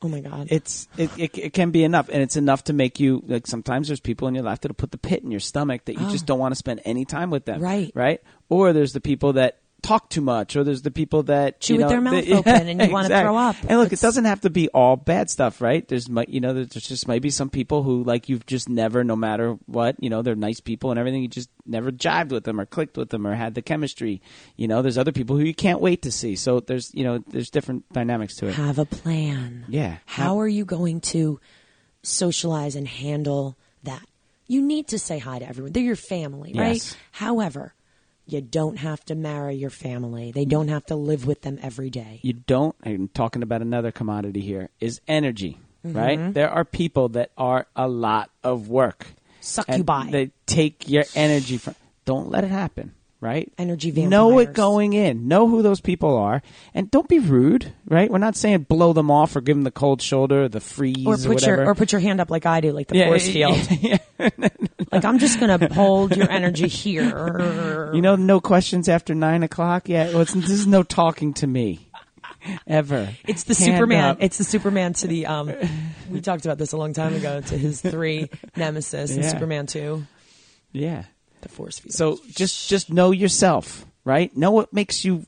Oh 0.03 0.09
my 0.09 0.21
god! 0.21 0.49
it's 0.51 0.89
it, 0.97 1.11
it 1.17 1.39
it 1.39 1.53
can 1.53 1.71
be 1.71 1.85
enough, 1.85 2.09
and 2.09 2.23
it's 2.23 2.37
enough 2.37 2.65
to 2.65 2.73
make 2.73 2.99
you 2.99 3.23
like. 3.27 3.47
Sometimes 3.47 3.89
there's 3.89 4.01
people 4.01 4.29
in 4.29 4.35
your 4.35 4.45
life 4.45 4.61
that'll 4.61 4.75
put 4.75 4.91
the 4.91 4.99
pit 4.99 5.23
in 5.23 5.31
your 5.31 5.41
stomach 5.41 5.85
that 5.85 5.95
you 5.95 6.11
just 6.11 6.25
oh. 6.25 6.27
don't 6.27 6.39
want 6.39 6.53
to 6.53 6.57
spend 6.57 6.81
any 6.85 7.05
time 7.05 7.31
with 7.31 7.45
them. 7.45 7.61
Oh. 7.61 7.65
Right. 7.65 7.93
Right. 7.95 8.21
Or 8.49 8.73
there's 8.73 8.93
the 8.93 9.01
people 9.01 9.35
that 9.35 9.62
talk 9.83 10.09
too 10.09 10.21
much, 10.21 10.55
or 10.57 10.63
there's 10.65 10.83
the 10.83 10.91
people 10.91 11.25
that 11.25 11.61
Chew 11.61 11.75
you 11.75 11.79
with 11.79 11.85
know, 11.85 11.89
their 11.91 12.01
mouth 12.01 12.29
open 12.31 12.69
and 12.69 12.81
you 12.81 12.91
wanna 12.93 13.09
throw 13.09 13.37
up. 13.37 13.57
And 13.69 13.79
look, 13.79 13.89
It's- 13.89 14.03
it 14.03 14.07
doesn't 14.07 14.25
have 14.27 14.41
to 14.43 14.51
be 14.51 14.69
all 14.69 14.97
bad 14.97 15.29
stuff, 15.29 15.61
right? 15.61 15.87
There's 15.87 16.09
you 16.29 16.41
know 16.41 16.53
there's 16.55 16.69
just 16.69 17.09
maybe 17.09 17.31
some 17.31 17.51
people 17.51 17.83
who 17.83 18.05
like 18.05 18.29
you've 18.29 18.47
just 18.47 18.69
never, 18.69 19.03
no 19.05 19.17
matter 19.17 19.59
what, 19.67 19.97
you 20.03 20.09
know, 20.09 20.23
they're 20.23 20.35
nice 20.37 20.61
people 20.61 20.91
and 20.91 20.99
everything. 21.01 21.23
You 21.23 21.29
just 21.29 21.51
never 21.67 21.91
jived 21.91 22.31
with 22.31 22.45
them 22.45 22.61
or 22.61 22.67
clicked 22.67 22.97
with 22.97 23.11
them 23.11 23.27
or 23.27 23.35
had 23.35 23.55
the 23.55 23.63
chemistry. 23.63 24.23
You 24.57 24.69
know, 24.69 24.83
there's 24.83 24.99
other 24.99 25.13
people 25.13 25.37
who 25.37 25.45
you 25.45 25.55
can't 25.55 25.81
wait 25.81 26.03
to 26.03 26.13
see. 26.13 26.37
So 26.37 26.61
there's 26.61 26.95
you 26.95 27.05
know 27.05 27.19
there's 27.29 27.51
different 27.51 27.93
dynamics 27.93 28.37
to 28.37 28.47
it. 28.47 28.55
Have 28.55 28.79
a 28.79 28.85
plan. 28.87 29.65
Yeah. 29.69 29.97
How 30.07 30.39
are 30.41 30.49
you 30.49 30.65
going 30.65 31.01
to 31.13 31.41
socialize 32.03 32.75
and 32.77 32.87
handle 32.87 33.57
that? 33.83 34.03
You 34.49 34.61
need 34.63 34.89
to 34.89 34.99
say 34.99 35.19
hi 35.19 35.39
to 35.39 35.49
everyone. 35.49 35.73
They're 35.73 35.83
your 35.83 35.97
family, 35.97 36.53
right? 36.55 36.97
However, 37.13 37.75
you 38.27 38.41
don't 38.41 38.77
have 38.77 39.05
to 39.07 39.15
marry 39.15 39.55
your 39.57 39.71
family. 39.71 40.31
They 40.33 40.45
don't 40.45 40.69
have 40.69 40.87
to 40.87 40.95
live 40.97 41.27
with 41.27 41.43
them 41.43 41.59
every 41.63 41.91
day. 41.91 42.21
you 42.23 42.33
don't 42.35 42.75
i'm 42.85 43.09
talking 43.09 43.43
about 43.43 43.63
another 43.63 43.91
commodity 43.93 44.41
here 44.41 44.71
is 44.81 45.01
energy 45.09 45.59
Mm-hmm. 45.85 45.99
right 45.99 46.35
there 46.35 46.49
are 46.49 46.65
people 46.65 47.09
that 47.09 47.33
are 47.37 47.67
a 47.75 47.89
lot 47.89 48.31
of 48.45 48.69
work 48.69 49.09
Suck 49.41 49.67
you 49.69 49.83
by. 49.83 50.09
they 50.13 50.31
take 50.47 50.89
your 50.89 51.03
energy 51.17 51.57
from 51.57 51.75
don't 52.05 52.31
let 52.31 52.45
it 52.45 52.51
happen 52.53 52.95
right 53.23 53.51
Energy 53.57 53.91
vampires. 53.93 54.11
know 54.11 54.39
it 54.41 54.53
going 54.53 54.93
in 54.93 55.29
know 55.29 55.49
who 55.49 55.63
those 55.63 55.81
people 55.81 56.17
are 56.19 56.43
and 56.75 56.91
don't 56.91 57.09
be 57.09 57.21
rude 57.21 57.73
right 57.87 58.11
we're 58.11 58.19
not 58.19 58.35
saying 58.37 58.63
blow 58.63 58.93
them 58.93 59.11
off 59.11 59.37
or 59.37 59.41
give 59.41 59.57
them 59.57 59.63
the 59.63 59.71
cold 59.71 60.03
shoulder 60.03 60.43
or 60.45 60.49
the 60.49 60.61
freeze 60.61 61.07
or 61.07 61.15
or, 61.15 61.17
put 61.17 61.29
whatever 61.29 61.57
your 61.63 61.69
or 61.71 61.75
put 61.77 61.93
your 61.93 62.01
hand 62.01 62.21
up 62.21 62.31
like 62.31 62.45
I 62.47 62.61
do, 62.61 62.73
like 62.73 62.89
the 62.89 62.97
Yeah, 62.99 63.07
force 63.07 63.29
yeah, 63.29 63.57
field. 63.57 64.43
like 64.93 65.05
I'm 65.05 65.19
just 65.21 65.39
gonna 65.39 65.73
hold 65.73 66.17
your 66.17 66.29
energy 66.31 66.67
here. 66.69 67.93
you 67.95 68.03
know 68.03 68.17
no 68.17 68.41
questions 68.41 68.89
after 68.89 69.15
nine 69.15 69.43
o'clock 69.45 69.89
yeah 69.89 70.09
well, 70.09 70.23
it's, 70.23 70.33
this 70.35 70.51
is 70.51 70.67
no 70.67 70.83
talking 70.83 71.33
to 71.35 71.47
me 71.47 71.89
ever 72.67 73.09
It's 73.25 73.45
the 73.45 73.55
Hand 73.55 73.77
Superman. 73.77 74.05
up. 74.05 74.17
It's 74.21 74.37
the 74.39 74.43
Superman 74.45 74.95
to 74.95 75.07
the 75.07 75.27
um. 75.27 75.53
We 76.11 76.21
talked 76.21 76.45
about 76.45 76.59
this 76.59 76.73
a 76.73 76.77
long 76.77 76.93
time 76.93 77.15
ago. 77.15 77.41
To 77.41 77.57
his 77.57 77.81
three 77.81 78.29
nemesis 78.57 79.17
in 79.17 79.23
Superman 79.23 79.67
two, 79.67 80.05
yeah 80.73 81.05
the 81.43 81.49
force 81.49 81.79
field. 81.79 81.93
So 81.93 82.19
just 82.31 82.69
just 82.69 82.91
know 82.91 83.11
yourself, 83.11 83.85
right? 84.05 84.35
Know 84.37 84.51
what 84.51 84.73
makes 84.73 85.05
you 85.05 85.27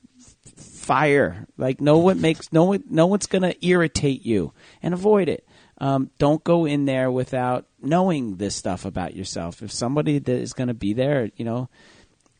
fire. 0.56 1.46
Like 1.56 1.80
know 1.80 1.98
what 1.98 2.16
makes 2.16 2.52
know 2.52 2.64
what 2.64 2.90
know 2.90 3.06
what's 3.06 3.26
going 3.26 3.42
to 3.42 3.66
irritate 3.66 4.24
you 4.24 4.52
and 4.82 4.94
avoid 4.94 5.28
it. 5.28 5.46
Um, 5.78 6.10
don't 6.18 6.42
go 6.44 6.66
in 6.66 6.84
there 6.84 7.10
without 7.10 7.66
knowing 7.82 8.36
this 8.36 8.54
stuff 8.54 8.84
about 8.84 9.14
yourself. 9.16 9.62
If 9.62 9.72
somebody 9.72 10.18
that 10.18 10.32
is 10.32 10.52
going 10.52 10.68
to 10.68 10.74
be 10.74 10.92
there, 10.92 11.30
you 11.36 11.44
know, 11.44 11.68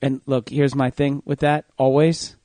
and 0.01 0.20
look, 0.27 0.49
here's 0.49 0.75
my 0.75 0.91
thing 0.91 1.22
with 1.25 1.41
that. 1.41 1.64
Always, 1.77 2.37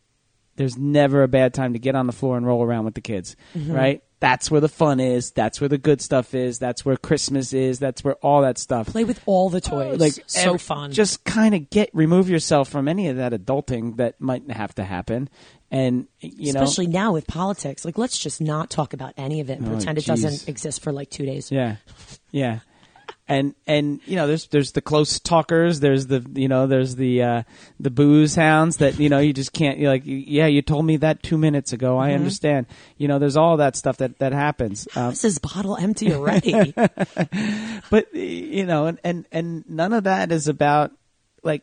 there's 0.56 0.78
never 0.78 1.22
a 1.24 1.28
bad 1.28 1.54
time 1.54 1.74
to 1.74 1.80
get 1.80 1.96
on 1.96 2.08
the 2.08 2.14
floor 2.14 2.38
and 2.38 2.46
roll 2.46 2.64
around 2.64 2.86
with 2.86 2.96
the 2.96 3.02
kids, 3.02 3.36
right? 3.56 4.04
That's 4.22 4.52
where 4.52 4.60
the 4.60 4.68
fun 4.68 5.00
is. 5.00 5.32
That's 5.32 5.62
where 5.62 5.70
the 5.70 5.78
good 5.78 6.02
stuff 6.02 6.36
is. 6.36 6.60
That's 6.60 6.84
where 6.84 6.98
Christmas 6.98 7.54
is. 7.54 7.80
That's 7.80 8.04
where 8.04 8.16
all 8.16 8.42
that 8.42 8.58
stuff 8.58 8.88
Play 8.88 9.06
with 9.06 9.22
all 9.26 9.50
the 9.50 9.58
oh, 9.72 9.94
toys. 9.94 10.00
like 10.00 10.14
so 10.28 10.42
every- 10.50 10.60
fun. 10.60 10.92
Just 10.92 11.24
kind 11.24 11.56
of 11.56 11.70
get 11.70 11.90
remove 11.94 12.30
yourself 12.30 12.68
from 12.68 12.88
any 12.90 13.08
of 13.08 13.16
that 13.18 13.32
adulting 13.32 13.96
that 13.98 14.20
might 14.20 14.50
have 14.52 14.76
to 14.76 14.84
happen, 14.84 15.30
and 15.72 16.08
you 16.20 16.52
know, 16.52 16.62
especially 16.62 16.88
now 16.88 17.14
with 17.14 17.28
politics. 17.28 17.86
Like, 17.86 17.98
let's 17.98 18.18
just 18.18 18.42
not 18.42 18.70
talk 18.70 18.94
about 18.94 19.14
any 19.16 19.40
of 19.40 19.50
it 19.50 19.60
and 19.60 19.68
Oh, 19.68 19.72
pretend 19.76 19.98
it 19.98 20.06
doesn't 20.06 20.50
exist 20.50 20.82
for 20.84 20.92
like 20.92 21.10
two 21.10 21.26
days. 21.26 21.50
yeah, 21.50 21.78
yeah, 22.32 22.60
and 23.30 23.54
and 23.68 24.02
you 24.06 24.16
know, 24.16 24.26
there's 24.26 24.48
there's 24.48 24.72
the 24.72 24.82
close 24.82 25.20
talkers. 25.20 25.80
There's 25.80 26.08
the 26.08 26.26
you 26.34 26.48
know, 26.48 26.66
there's 26.66 26.96
the 26.96 27.22
uh, 27.22 27.44
the 27.80 27.92
booze 27.92 28.34
hounds 28.34 28.78
that 28.78 29.00
you 29.00 29.08
know 29.08 29.20
you 29.20 29.34
just 29.34 29.54
can't. 29.54 29.78
You're 29.78 29.92
like, 29.92 30.02
yeah, 30.04 30.48
you 30.48 30.64
told 30.64 30.84
me 30.84 30.98
that 30.98 31.22
two 31.22 31.38
minutes 31.38 31.72
ago. 31.72 31.92
Mm-hmm. 31.92 32.12
I 32.12 32.14
understand. 32.16 32.66
You 32.98 33.08
know, 33.08 33.20
there's 33.20 33.38
all 33.38 33.58
that 33.58 33.76
stuff 33.76 33.98
that 33.98 34.18
that 34.18 34.34
happens. 34.34 34.88
Um, 34.96 35.12
This 35.12 35.24
is 35.26 35.38
bottle 35.38 35.78
empty 35.78 36.12
already. 36.12 36.74
but 37.92 38.14
you 38.16 38.66
know, 38.66 38.88
and, 38.88 39.00
and 39.04 39.28
and 39.32 39.70
none 39.70 39.94
of 39.94 40.06
that 40.06 40.32
is 40.32 40.48
about 40.48 40.92
like, 41.44 41.62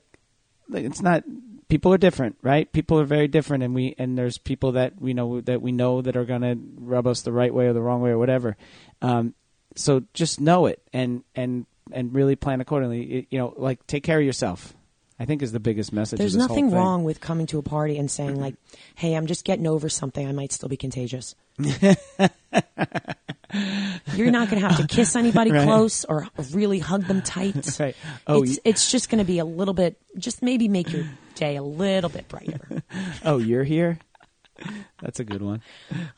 like 0.68 0.84
it's 0.84 1.02
not. 1.02 1.24
People 1.68 1.92
are 1.92 1.98
different, 1.98 2.36
right? 2.42 2.72
People 2.72 3.00
are 3.00 3.04
very 3.04 3.26
different, 3.26 3.64
and 3.64 3.74
we 3.74 3.96
and 3.98 4.16
there's 4.16 4.38
people 4.38 4.70
that 4.72 5.00
we 5.00 5.14
know 5.14 5.40
that 5.40 5.60
we 5.60 5.72
know 5.72 6.00
that 6.00 6.16
are 6.16 6.24
going 6.24 6.42
to 6.42 6.56
rub 6.76 7.08
us 7.08 7.22
the 7.22 7.32
right 7.32 7.52
way 7.52 7.66
or 7.66 7.72
the 7.72 7.82
wrong 7.82 8.02
way 8.02 8.10
or 8.10 8.18
whatever. 8.18 8.56
Um, 9.02 9.34
so 9.76 10.02
just 10.14 10.40
know 10.40 10.66
it 10.66 10.82
and 10.92 11.22
and 11.34 11.66
and 11.92 12.12
really 12.14 12.34
plan 12.36 12.60
accordingly. 12.60 13.02
It- 13.02 13.26
you 13.30 13.38
know, 13.38 13.54
like 13.56 13.86
take 13.86 14.02
care 14.02 14.18
of 14.18 14.24
yourself. 14.24 14.74
I 15.18 15.24
think 15.24 15.40
is 15.40 15.50
the 15.52 15.60
biggest 15.60 15.94
message. 15.94 16.18
There's 16.18 16.34
of 16.34 16.40
this 16.40 16.46
whole 16.48 16.56
nothing 16.56 16.70
thing. 16.70 16.78
wrong 16.78 17.02
with 17.04 17.20
coming 17.22 17.46
to 17.46 17.58
a 17.58 17.62
party 17.62 17.96
and 17.96 18.10
saying 18.10 18.38
like, 18.38 18.54
"Hey, 18.96 19.14
I'm 19.14 19.24
just 19.26 19.44
getting 19.46 19.66
over 19.66 19.88
something. 19.88 20.26
I 20.28 20.32
might 20.32 20.52
still 20.52 20.68
be 20.68 20.76
contagious." 20.76 21.34
You're 24.14 24.30
not 24.30 24.50
going 24.50 24.60
to 24.60 24.68
have 24.68 24.76
to 24.78 24.86
kiss 24.86 25.16
anybody 25.16 25.52
Right. 25.52 25.64
close 25.64 26.04
or 26.04 26.28
really 26.52 26.78
hug 26.80 27.04
them 27.06 27.22
tight. 27.22 27.54
Right. 27.80 27.96
Oh, 28.26 28.42
it's 28.42 28.52
you- 28.56 28.58
it's 28.64 28.90
just 28.90 29.08
going 29.08 29.18
to 29.18 29.24
be 29.24 29.38
a 29.38 29.44
little 29.44 29.72
bit, 29.74 29.96
just 30.18 30.42
maybe 30.42 30.68
make 30.68 30.92
your 30.92 31.04
day 31.34 31.56
a 31.56 31.62
little 31.62 32.10
bit 32.10 32.28
brighter. 32.28 32.82
Oh, 33.24 33.38
you're 33.38 33.64
here. 33.64 33.98
That's 35.00 35.20
a 35.20 35.24
good 35.24 35.42
one. 35.42 35.62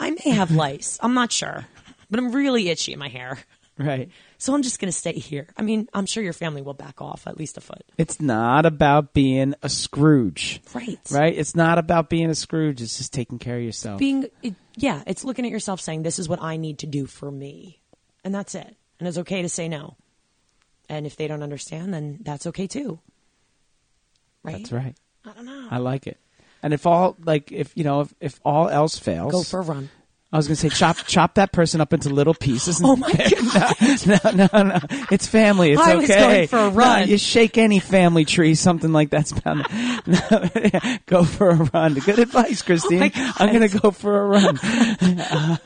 I 0.01 0.11
may 0.11 0.31
have 0.31 0.51
lice. 0.51 0.99
I'm 1.03 1.15
not 1.15 1.31
sure, 1.33 1.67
but 2.11 2.19
I'm 2.19 2.33
really 2.33 2.69
itchy 2.69 2.93
in 2.93 2.99
my 2.99 3.09
hair. 3.09 3.39
Right. 3.79 4.11
So 4.39 4.55
I'm 4.55 4.63
just 4.63 4.81
going 4.81 4.91
to 4.91 4.99
stay 4.99 5.13
here. 5.13 5.47
I 5.57 5.63
mean, 5.63 5.89
I'm 5.95 6.05
sure 6.05 6.21
your 6.21 6.33
family 6.33 6.63
will 6.63 6.75
back 6.75 7.01
off 7.01 7.29
at 7.29 7.39
least 7.39 7.57
a 7.59 7.61
foot. 7.61 7.85
It's 7.97 8.21
not 8.21 8.67
about 8.67 9.13
being 9.13 9.55
a 9.63 9.69
Scrooge. 9.69 10.61
Right. 10.75 10.99
Right? 11.13 11.33
It's 11.37 11.55
not 11.55 11.79
about 11.79 12.11
being 12.11 12.29
a 12.29 12.35
Scrooge. 12.35 12.83
It's 12.83 12.99
just 12.99 13.13
taking 13.13 13.39
care 13.39 13.57
of 13.57 13.63
yourself. 13.63 14.01
Being, 14.01 14.27
it, 14.43 14.57
yeah, 14.75 15.05
it's 15.07 15.23
looking 15.23 15.45
at 15.45 15.53
yourself 15.53 15.81
saying, 15.81 16.03
this 16.03 16.19
is 16.19 16.29
what 16.29 16.43
I 16.43 16.57
need 16.57 16.81
to 16.81 16.87
do 16.87 17.07
for 17.07 17.31
me. 17.31 17.81
And 18.25 18.35
that's 18.35 18.57
it. 18.57 18.77
And 18.99 19.07
it's 19.07 19.19
okay 19.19 19.43
to 19.43 19.49
say 19.49 19.69
no. 19.69 19.95
And 20.89 21.07
if 21.07 21.15
they 21.15 21.29
don't 21.29 21.45
understand, 21.45 21.95
then 21.95 22.19
that's 22.23 22.49
okay 22.49 22.67
too. 22.67 22.99
Right? 24.43 24.57
That's 24.57 24.73
right. 24.73 24.97
I 25.25 25.33
don't 25.33 25.47
know. 25.47 25.69
I 25.71 25.79
like 25.79 26.09
it. 26.09 26.19
And 26.63 26.75
if 26.75 26.87
all 26.87 27.17
like 27.25 27.53
if 27.53 27.77
you 27.77 27.85
know 27.85 28.01
if, 28.01 28.15
if 28.21 28.41
all 28.45 28.69
else 28.69 28.99
fails, 28.99 29.33
Go 29.33 29.43
for 29.43 29.61
a 29.61 29.63
run. 29.63 29.91
I 30.31 30.37
was 30.37 30.47
going 30.47 30.57
to 30.57 30.61
say 30.61 30.69
chop 30.69 30.99
chop 31.07 31.37
that 31.37 31.53
person 31.53 31.81
up 31.81 31.95
into 31.95 32.11
little 32.11 32.35
pieces. 32.35 32.83
Oh 32.85 32.97
my 32.97 33.11
God. 33.13 34.07
no, 34.37 34.47
no, 34.53 34.63
no! 34.63 34.79
It's 35.11 35.27
family. 35.27 35.73
It's 35.73 35.81
I 35.81 35.93
okay. 35.95 35.97
was 36.01 36.09
going 36.09 36.49
for 36.49 36.59
a 36.59 36.71
No, 36.71 36.77
run. 36.77 37.09
you 37.09 37.17
shake 37.17 37.57
any 37.57 37.79
family 37.81 38.27
tree, 38.27 38.55
something 38.55 38.93
like 38.93 39.09
that's 39.11 39.33
bound. 39.33 39.67
No, 40.07 40.51
go 41.07 41.25
for 41.25 41.49
a 41.51 41.55
run. 41.57 41.95
Good 41.95 42.19
advice, 42.19 42.61
Christine. 42.63 43.11
Oh. 43.15 43.33
I'm 43.39 43.55
going 43.55 43.69
to 43.69 43.79
go 43.79 43.91
for 43.91 44.21
a 44.21 44.27
run. 44.27 44.59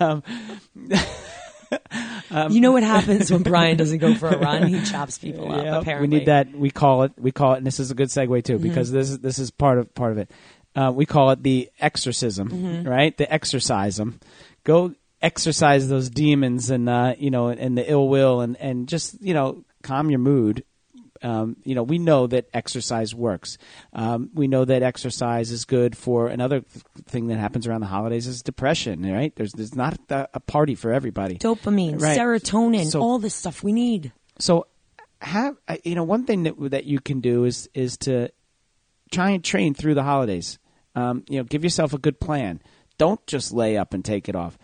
um, 2.30 2.52
you 2.52 2.60
know 2.60 2.72
what 2.72 2.82
happens 2.82 3.30
when 3.30 3.42
Brian 3.42 3.76
doesn't 3.76 3.98
go 3.98 4.14
for 4.14 4.28
a 4.28 4.38
run? 4.38 4.66
He 4.68 4.82
chops 4.82 5.18
people 5.18 5.50
up, 5.52 5.64
Yep, 5.64 5.82
apparently. 5.82 6.08
We 6.08 6.18
need 6.18 6.26
that. 6.26 6.52
We 6.54 6.70
call 6.70 7.04
it. 7.04 7.12
We 7.18 7.32
call 7.32 7.54
it. 7.54 7.58
And 7.58 7.66
this 7.66 7.80
is 7.80 7.90
a 7.90 7.94
good 7.94 8.08
segue 8.08 8.44
too, 8.44 8.58
because 8.58 8.90
this 8.90 9.10
is 9.10 9.18
this 9.20 9.38
is 9.38 9.50
part 9.50 9.78
of 9.78 9.94
part 9.94 10.12
of 10.12 10.18
it. 10.18 10.30
Uh, 10.74 10.90
we 10.94 11.04
call 11.04 11.30
it 11.30 11.42
the 11.42 11.70
exorcism, 11.80 12.84
right? 12.84 13.16
The 13.16 13.30
exorcise 13.32 13.96
them. 13.96 14.18
Go 14.64 14.94
exercise 15.20 15.88
those 15.88 16.10
demons 16.10 16.70
and 16.70 16.88
uh, 16.88 17.14
you 17.18 17.30
know 17.30 17.48
and 17.48 17.76
the 17.78 17.88
ill 17.90 18.08
will 18.08 18.40
and 18.40 18.56
and 18.56 18.88
just 18.88 19.20
you 19.22 19.34
know 19.34 19.64
calm 19.82 20.10
your 20.10 20.18
mood. 20.18 20.64
Um, 21.24 21.56
you 21.62 21.76
know, 21.76 21.84
we 21.84 21.98
know 21.98 22.26
that 22.26 22.48
exercise 22.52 23.14
works. 23.14 23.56
Um, 23.92 24.30
we 24.34 24.48
know 24.48 24.64
that 24.64 24.82
exercise 24.82 25.52
is 25.52 25.64
good 25.64 25.96
for 25.96 26.26
another 26.26 26.62
thing 27.06 27.28
that 27.28 27.38
happens 27.38 27.64
around 27.68 27.80
the 27.82 27.86
holidays 27.86 28.26
is 28.26 28.42
depression. 28.42 29.02
Right? 29.08 29.32
There's 29.36 29.52
there's 29.52 29.76
not 29.76 29.98
a, 30.10 30.28
a 30.34 30.40
party 30.40 30.74
for 30.74 30.92
everybody. 30.92 31.36
Dopamine, 31.38 32.00
Right. 32.00 32.18
serotonin, 32.18 32.86
So- 32.90 33.00
all 33.00 33.18
this 33.20 33.34
stuff 33.36 33.62
we 33.62 33.72
need. 33.72 34.12
so 34.40 34.66
have 35.20 35.56
you 35.84 35.94
know 35.94 36.02
one 36.02 36.24
thing 36.26 36.42
that 36.42 36.54
that 36.72 36.84
you 36.84 36.98
can 36.98 37.20
do 37.20 37.44
is 37.44 37.68
is 37.74 37.96
to 37.98 38.28
try 39.12 39.30
and 39.30 39.44
train 39.44 39.72
through 39.74 39.94
the 39.94 40.02
holidays 40.02 40.58
um, 40.96 41.22
you 41.28 41.36
know 41.38 41.44
give 41.44 41.62
yourself 41.62 41.92
a 41.94 41.98
good 41.98 42.18
plan 42.18 42.60
don't 43.02 43.26
just 43.26 43.52
lay 43.52 43.76
up 43.76 43.94
and 43.94 44.04
take 44.04 44.28
it 44.28 44.36
off 44.36 44.56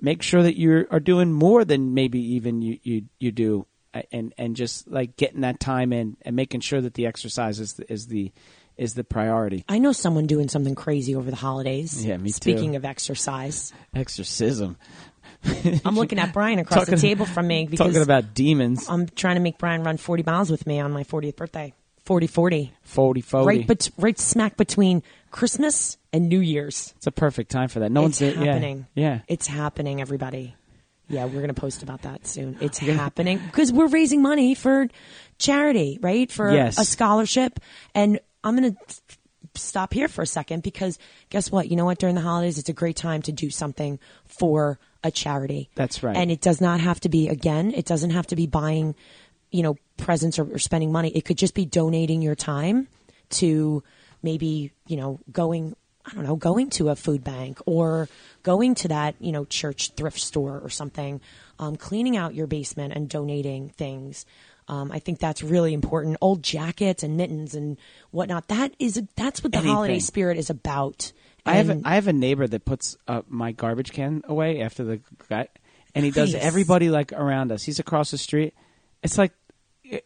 make 0.00 0.22
sure 0.22 0.42
that 0.42 0.58
you 0.58 0.86
are 0.90 0.98
doing 0.98 1.30
more 1.30 1.62
than 1.62 1.92
maybe 1.92 2.18
even 2.34 2.62
you 2.62 2.78
you, 2.82 3.02
you 3.18 3.30
do 3.30 3.66
uh, 3.92 4.00
and 4.10 4.32
and 4.38 4.56
just 4.56 4.88
like 4.88 5.14
getting 5.18 5.42
that 5.42 5.60
time 5.60 5.92
in 5.92 6.16
and 6.22 6.34
making 6.34 6.60
sure 6.60 6.80
that 6.80 6.94
the 6.94 7.04
exercise 7.04 7.60
is 7.60 7.74
the, 7.74 7.92
is 7.92 8.06
the 8.06 8.32
is 8.78 8.94
the 8.94 9.04
priority 9.04 9.62
I 9.68 9.78
know 9.78 9.92
someone 9.92 10.26
doing 10.26 10.48
something 10.48 10.74
crazy 10.74 11.14
over 11.14 11.28
the 11.28 11.36
holidays. 11.36 12.02
Yeah, 12.02 12.16
me 12.16 12.30
too. 12.30 12.32
Speaking 12.32 12.76
of 12.76 12.86
exercise, 12.86 13.74
exorcism 13.94 14.78
I'm 15.84 15.94
looking 15.94 16.18
at 16.18 16.32
Brian 16.32 16.60
across 16.60 16.86
the 16.86 16.96
table 16.96 17.26
from 17.26 17.46
me 17.46 17.66
because 17.66 17.88
talking 17.88 18.02
about 18.02 18.32
demons 18.32 18.88
I'm 18.88 19.06
trying 19.06 19.34
to 19.34 19.42
make 19.42 19.58
Brian 19.58 19.82
run 19.82 19.98
40 19.98 20.22
miles 20.22 20.50
with 20.50 20.66
me 20.66 20.80
on 20.80 20.92
my 20.92 21.04
40th 21.04 21.36
birthday. 21.36 21.74
40 22.04 22.26
40. 22.26 22.72
40 22.82 23.20
40 23.20 23.46
Right, 23.46 23.66
but 23.66 23.90
right 23.98 24.18
smack 24.18 24.56
between 24.56 25.02
Christmas 25.32 25.98
and 26.12 26.28
New 26.28 26.40
Year's. 26.40 26.94
it's 26.96 27.06
a 27.08 27.10
perfect 27.12 27.50
time 27.50 27.68
for 27.68 27.80
that 27.80 27.90
no 27.90 28.06
it's 28.06 28.20
one's 28.20 28.36
yeah, 28.36 28.44
happening. 28.44 28.86
yeah 28.94 29.20
It's 29.28 29.46
happening, 29.48 30.00
everybody. 30.00 30.54
Yeah, 31.08 31.24
we're 31.24 31.42
going 31.42 31.48
to 31.48 31.54
post 31.60 31.82
about 31.82 32.02
that 32.02 32.26
soon. 32.26 32.56
It's 32.60 32.78
happening 32.78 33.38
because 33.44 33.72
we're 33.72 33.88
raising 33.88 34.22
money 34.22 34.54
for 34.54 34.86
charity, 35.38 35.98
right? 36.00 36.30
For 36.30 36.50
Yes. 36.52 36.78
a 36.78 36.84
scholarship. 36.84 37.58
And 37.94 38.20
I'm 38.44 38.56
going 38.56 38.74
to 38.74 38.78
stop 39.56 39.92
here 39.92 40.08
for 40.08 40.22
a 40.22 40.26
second 40.26 40.62
because 40.62 40.98
guess 41.28 41.50
what? 41.50 41.68
You 41.70 41.76
know 41.76 41.84
what? 41.84 41.98
During 41.98 42.14
the 42.14 42.20
holidays, 42.22 42.56
it's 42.56 42.68
a 42.70 42.72
great 42.72 42.96
time 42.96 43.20
to 43.22 43.32
do 43.32 43.50
something 43.50 43.98
for 44.24 44.78
a 45.04 45.10
charity. 45.10 45.68
That's 45.74 46.02
right. 46.02 46.16
And 46.16 46.30
it 46.30 46.40
does 46.40 46.60
not 46.60 46.80
have 46.80 47.00
to 47.00 47.08
be, 47.10 47.28
again, 47.28 47.72
it 47.74 47.84
doesn't 47.84 48.10
have 48.10 48.28
to 48.28 48.36
be 48.36 48.46
buying, 48.46 48.94
you 49.50 49.62
know, 49.62 49.76
presents 49.98 50.38
or, 50.38 50.44
or 50.54 50.58
spending 50.58 50.92
money. 50.92 51.10
It 51.10 51.24
could 51.26 51.36
just 51.36 51.54
be 51.54 51.66
donating 51.66 52.22
your 52.22 52.36
time 52.36 52.88
to 53.30 53.82
maybe, 54.22 54.72
you 54.86 54.96
know, 54.96 55.20
going 55.30 55.76
I 56.04 56.14
don't 56.14 56.24
know, 56.24 56.36
going 56.36 56.70
to 56.70 56.88
a 56.88 56.96
food 56.96 57.22
bank 57.22 57.60
or 57.64 58.08
going 58.42 58.74
to 58.76 58.88
that, 58.88 59.14
you 59.20 59.30
know, 59.30 59.44
church 59.44 59.92
thrift 59.96 60.18
store 60.18 60.58
or 60.58 60.68
something, 60.68 61.20
um, 61.60 61.76
cleaning 61.76 62.16
out 62.16 62.34
your 62.34 62.48
basement 62.48 62.92
and 62.94 63.08
donating 63.08 63.68
things. 63.68 64.26
Um, 64.68 64.90
I 64.90 64.98
think 64.98 65.18
that's 65.18 65.42
really 65.42 65.72
important. 65.74 66.16
Old 66.20 66.42
jackets 66.42 67.02
and 67.02 67.16
mittens 67.16 67.54
and 67.54 67.76
whatnot. 68.10 68.48
That 68.48 68.74
is 68.78 69.02
that's 69.16 69.42
what 69.44 69.52
the 69.52 69.58
Anything. 69.58 69.74
holiday 69.74 69.98
spirit 69.98 70.38
is 70.38 70.50
about. 70.50 71.12
I 71.44 71.54
have 71.54 71.70
a, 71.70 71.80
I 71.84 71.96
have 71.96 72.06
a 72.06 72.12
neighbor 72.12 72.46
that 72.46 72.64
puts 72.64 72.96
uh, 73.08 73.22
my 73.28 73.52
garbage 73.52 73.92
can 73.92 74.22
away 74.26 74.60
after 74.62 74.84
the 74.84 75.00
guy, 75.28 75.48
and 75.94 76.04
he 76.04 76.10
does 76.12 76.34
everybody 76.34 76.88
like 76.88 77.12
around 77.12 77.50
us. 77.50 77.64
He's 77.64 77.80
across 77.80 78.12
the 78.12 78.18
street. 78.18 78.54
It's 79.02 79.18
like 79.18 79.32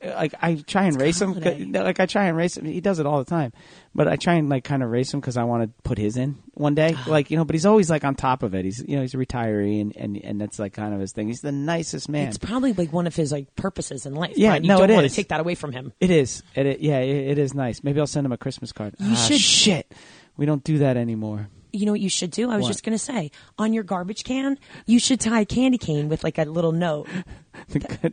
like 0.02 0.34
I 0.40 0.54
try 0.56 0.84
and 0.84 1.00
race 1.00 1.20
him. 1.20 1.34
Like 1.72 2.00
I 2.00 2.06
try 2.06 2.26
and 2.26 2.36
race 2.36 2.56
him. 2.56 2.64
He 2.64 2.80
does 2.80 2.98
it 2.98 3.06
all 3.06 3.18
the 3.18 3.24
time, 3.24 3.52
but 3.94 4.08
I 4.08 4.16
try 4.16 4.34
and 4.34 4.48
like 4.48 4.64
kind 4.64 4.82
of 4.82 4.90
race 4.90 5.12
him 5.12 5.20
because 5.20 5.36
I 5.36 5.44
want 5.44 5.62
to 5.64 5.82
put 5.82 5.98
his 5.98 6.16
in 6.16 6.36
one 6.54 6.74
day. 6.74 6.94
Ah. 6.96 7.04
Like 7.08 7.30
you 7.30 7.36
know, 7.36 7.44
but 7.44 7.54
he's 7.54 7.66
always 7.66 7.88
like 7.90 8.04
on 8.04 8.14
top 8.14 8.42
of 8.42 8.54
it. 8.54 8.64
He's 8.64 8.82
you 8.86 8.96
know 8.96 9.02
he's 9.02 9.14
a 9.14 9.18
retiree 9.18 9.80
and 9.80 9.96
and 9.96 10.16
and 10.16 10.40
that's 10.40 10.58
like 10.58 10.72
kind 10.72 10.94
of 10.94 11.00
his 11.00 11.12
thing. 11.12 11.28
He's 11.28 11.40
the 11.40 11.52
nicest 11.52 12.08
man. 12.08 12.28
it's 12.28 12.38
probably 12.38 12.72
like 12.72 12.92
one 12.92 13.06
of 13.06 13.14
his 13.16 13.32
like 13.32 13.54
purposes 13.56 14.06
in 14.06 14.14
life. 14.14 14.32
Yeah, 14.36 14.54
you 14.56 14.68
no, 14.68 14.78
don't 14.78 14.90
it 14.90 14.94
want 14.94 15.06
is. 15.06 15.12
to 15.12 15.16
take 15.16 15.28
that 15.28 15.40
away 15.40 15.54
from 15.54 15.72
him. 15.72 15.92
It 16.00 16.10
is. 16.10 16.42
It, 16.54 16.66
it 16.66 16.80
yeah. 16.80 16.98
It, 16.98 17.30
it 17.32 17.38
is 17.38 17.54
nice. 17.54 17.82
Maybe 17.84 18.00
I'll 18.00 18.06
send 18.06 18.26
him 18.26 18.32
a 18.32 18.38
Christmas 18.38 18.72
card. 18.72 18.94
You 18.98 19.12
Ah, 19.12 19.14
should- 19.14 19.38
Shit. 19.40 19.92
We 20.36 20.44
don't 20.44 20.62
do 20.64 20.78
that 20.78 20.96
anymore. 20.98 21.48
You 21.76 21.86
know 21.86 21.92
what 21.92 22.00
you 22.00 22.08
should 22.08 22.30
do? 22.30 22.50
I 22.50 22.56
was 22.56 22.64
What? 22.64 22.68
just 22.70 22.84
going 22.84 22.94
to 22.96 22.98
say 23.02 23.30
on 23.58 23.72
your 23.72 23.82
garbage 23.84 24.24
can, 24.24 24.58
you 24.86 24.98
should 24.98 25.20
tie 25.20 25.40
a 25.40 25.44
candy 25.44 25.78
cane 25.78 26.08
with 26.08 26.24
like 26.24 26.38
a 26.38 26.44
little 26.44 26.72
note. 26.72 27.08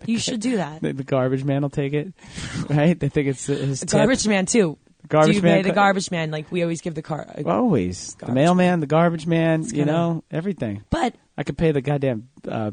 You 0.05 0.19
should 0.19 0.39
do 0.39 0.57
that. 0.57 0.81
The, 0.81 0.93
the 0.93 1.03
garbage 1.03 1.43
man 1.43 1.61
will 1.63 1.69
take 1.69 1.91
it, 1.93 2.13
right? 2.69 2.97
They 2.99 3.09
think 3.09 3.27
it's 3.27 3.45
his 3.47 3.81
The 3.81 3.85
tip. 3.87 3.97
garbage 3.99 4.25
man 4.27 4.45
too. 4.45 4.77
Garbage 5.09 5.31
do 5.31 5.35
you 5.37 5.41
man 5.41 5.57
pay 5.63 5.69
the 5.69 5.75
garbage 5.75 6.11
man 6.11 6.31
like 6.31 6.49
we 6.49 6.61
always 6.63 6.79
give 6.79 6.95
the 6.95 7.01
car? 7.01 7.27
Always 7.45 8.15
the 8.15 8.31
mailman, 8.31 8.79
the 8.79 8.87
garbage 8.87 9.27
man. 9.27 9.63
You 9.65 9.83
know 9.83 10.23
everything. 10.31 10.83
But 10.89 11.13
I 11.37 11.43
could 11.43 11.57
pay 11.57 11.71
the 11.73 11.81
goddamn 11.81 12.29
uh, 12.47 12.71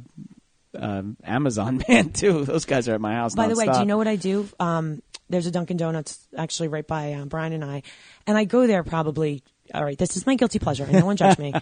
um 0.78 1.16
Amazon 1.24 1.82
man 1.88 2.10
too. 2.10 2.44
Those 2.44 2.64
guys 2.66 2.88
are 2.88 2.94
at 2.94 3.00
my 3.00 3.14
house. 3.14 3.34
by 3.34 3.48
the 3.48 3.56
way, 3.56 3.66
do 3.66 3.80
you 3.80 3.84
know 3.84 3.96
what 3.98 4.06
I 4.06 4.14
do? 4.16 4.48
Um, 4.60 5.02
there's 5.28 5.46
a 5.46 5.50
Dunkin' 5.50 5.76
Donuts 5.76 6.26
actually 6.36 6.68
right 6.68 6.86
by 6.86 7.14
um, 7.14 7.28
Brian 7.28 7.52
and 7.52 7.64
I, 7.64 7.82
and 8.28 8.38
I 8.38 8.44
go 8.44 8.66
there 8.68 8.84
probably. 8.84 9.42
All 9.74 9.84
right, 9.84 9.96
this 9.98 10.16
is 10.16 10.26
my 10.26 10.34
guilty 10.34 10.58
pleasure. 10.58 10.84
and 10.84 10.92
No 10.92 11.06
one 11.06 11.16
judge 11.16 11.38
me. 11.38 11.52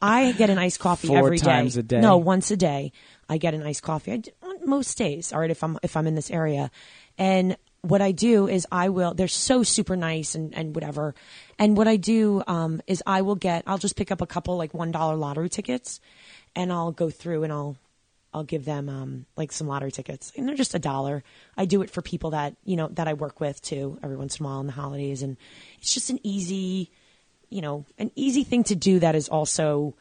I 0.00 0.32
get 0.32 0.50
an 0.50 0.58
iced 0.58 0.80
coffee 0.80 1.08
Four 1.08 1.18
every 1.18 1.38
day. 1.38 1.44
times 1.46 1.76
a 1.76 1.82
day? 1.82 2.00
No, 2.00 2.16
once 2.16 2.50
a 2.50 2.56
day. 2.56 2.92
I 3.28 3.38
get 3.38 3.54
an 3.54 3.62
iced 3.62 3.82
coffee. 3.82 4.12
I 4.12 4.16
d 4.18 4.30
on 4.42 4.56
most 4.68 4.96
days. 4.98 5.32
All 5.32 5.40
right, 5.40 5.50
if 5.50 5.62
I'm 5.62 5.78
if 5.82 5.96
I'm 5.96 6.06
in 6.06 6.14
this 6.14 6.30
area, 6.30 6.70
and 7.18 7.56
what 7.82 8.00
I 8.00 8.12
do 8.12 8.46
is 8.48 8.66
I 8.70 8.90
will. 8.90 9.14
They're 9.14 9.28
so 9.28 9.62
super 9.62 9.96
nice 9.96 10.34
and 10.34 10.54
and 10.54 10.74
whatever. 10.74 11.14
And 11.58 11.76
what 11.76 11.88
I 11.88 11.96
do 11.96 12.42
um, 12.46 12.80
is 12.86 13.02
I 13.06 13.22
will 13.22 13.34
get. 13.36 13.64
I'll 13.66 13.78
just 13.78 13.96
pick 13.96 14.10
up 14.10 14.20
a 14.20 14.26
couple 14.26 14.56
like 14.56 14.74
one 14.74 14.90
dollar 14.92 15.16
lottery 15.16 15.48
tickets, 15.48 16.00
and 16.54 16.72
I'll 16.72 16.92
go 16.92 17.10
through 17.10 17.44
and 17.44 17.52
I'll 17.52 17.76
I'll 18.34 18.44
give 18.44 18.64
them 18.64 18.88
um, 18.88 19.26
like 19.36 19.52
some 19.52 19.66
lottery 19.66 19.92
tickets, 19.92 20.32
and 20.36 20.48
they're 20.48 20.54
just 20.54 20.74
a 20.74 20.78
dollar. 20.78 21.22
I 21.56 21.64
do 21.66 21.82
it 21.82 21.90
for 21.90 22.02
people 22.02 22.30
that 22.30 22.54
you 22.64 22.76
know 22.76 22.88
that 22.92 23.08
I 23.08 23.14
work 23.14 23.40
with 23.40 23.60
too, 23.62 23.98
every 24.02 24.16
once 24.16 24.38
in 24.38 24.44
a 24.44 24.48
while 24.48 24.60
in 24.60 24.66
the 24.66 24.72
holidays, 24.72 25.22
and 25.22 25.36
it's 25.78 25.92
just 25.92 26.08
an 26.10 26.18
easy, 26.22 26.90
you 27.52 27.60
know, 27.60 27.84
an 27.98 28.10
easy 28.14 28.44
thing 28.44 28.64
to 28.64 28.74
do 28.74 28.98
that 29.00 29.14
is 29.14 29.28
also 29.28 29.94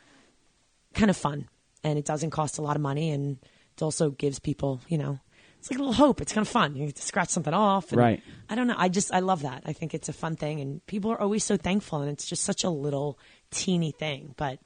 kind 0.94 1.10
of 1.10 1.18
fun, 1.18 1.48
and 1.84 2.00
it 2.00 2.06
doesn't 2.06 2.32
cost 2.32 2.58
a 2.58 2.62
lot 2.62 2.76
of 2.76 2.82
money, 2.82 3.12
and 3.12 3.38
it 3.78 3.84
also 3.84 4.10
gives 4.12 4.40
people, 4.40 4.82
you 4.88 4.98
know, 4.98 5.20
it's 5.60 5.70
like 5.70 5.78
a 5.78 5.82
little 5.84 5.94
hope. 5.94 6.22
It's 6.22 6.34
kind 6.34 6.46
of 6.46 6.52
fun. 6.52 6.76
You 6.76 6.88
get 6.88 6.96
to 6.96 7.02
scratch 7.04 7.30
something 7.30 7.54
off, 7.54 7.92
and 7.92 8.00
Right. 8.00 8.24
I 8.50 8.56
don't 8.56 8.66
know. 8.68 8.76
I 8.78 8.90
just 8.90 9.14
I 9.14 9.20
love 9.20 9.44
that. 9.44 9.62
I 9.66 9.74
think 9.74 9.94
it's 9.94 10.10
a 10.10 10.14
fun 10.14 10.36
thing, 10.36 10.60
and 10.60 10.84
people 10.88 11.12
are 11.12 11.22
always 11.22 11.44
so 11.44 11.56
thankful, 11.58 12.02
and 12.02 12.10
it's 12.10 12.26
just 12.26 12.44
such 12.44 12.64
a 12.64 12.70
little 12.70 13.20
teeny 13.52 13.92
thing, 13.92 14.34
but 14.38 14.58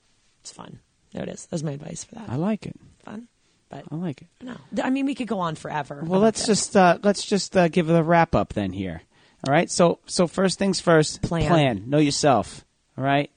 it's 0.42 0.52
fun. 0.54 0.80
There 1.12 1.24
it 1.24 1.30
is. 1.30 1.48
That's 1.48 1.64
my 1.64 1.72
advice 1.72 2.04
for 2.04 2.16
that. 2.16 2.30
I 2.30 2.36
like 2.38 2.66
it. 2.66 2.76
fun, 3.04 3.28
but 3.70 3.84
I 3.92 3.96
like 3.96 4.22
it. 4.22 4.28
no, 4.42 4.56
I 4.84 4.90
mean 4.90 5.06
we 5.06 5.16
could 5.16 5.28
go 5.28 5.40
on 5.40 5.56
forever. 5.56 6.02
Well, 6.06 6.22
let's 6.22 6.40
this. 6.40 6.48
just 6.48 6.78
uh, 6.78 6.98
let's 7.04 7.26
just 7.26 7.58
uh, 7.58 7.68
give 7.68 7.90
it 7.90 7.94
a 7.94 8.04
wrap 8.04 8.36
up 8.36 8.54
then 8.54 8.72
here. 8.72 9.02
All 9.46 9.52
right. 9.54 9.70
So 9.70 10.00
so 10.06 10.28
first 10.28 10.60
things 10.60 10.80
first. 10.80 11.22
Plan. 11.22 11.48
Plan. 11.48 11.84
Know 11.90 11.98
yourself. 12.00 12.64
All 12.98 13.04
right. 13.04 13.32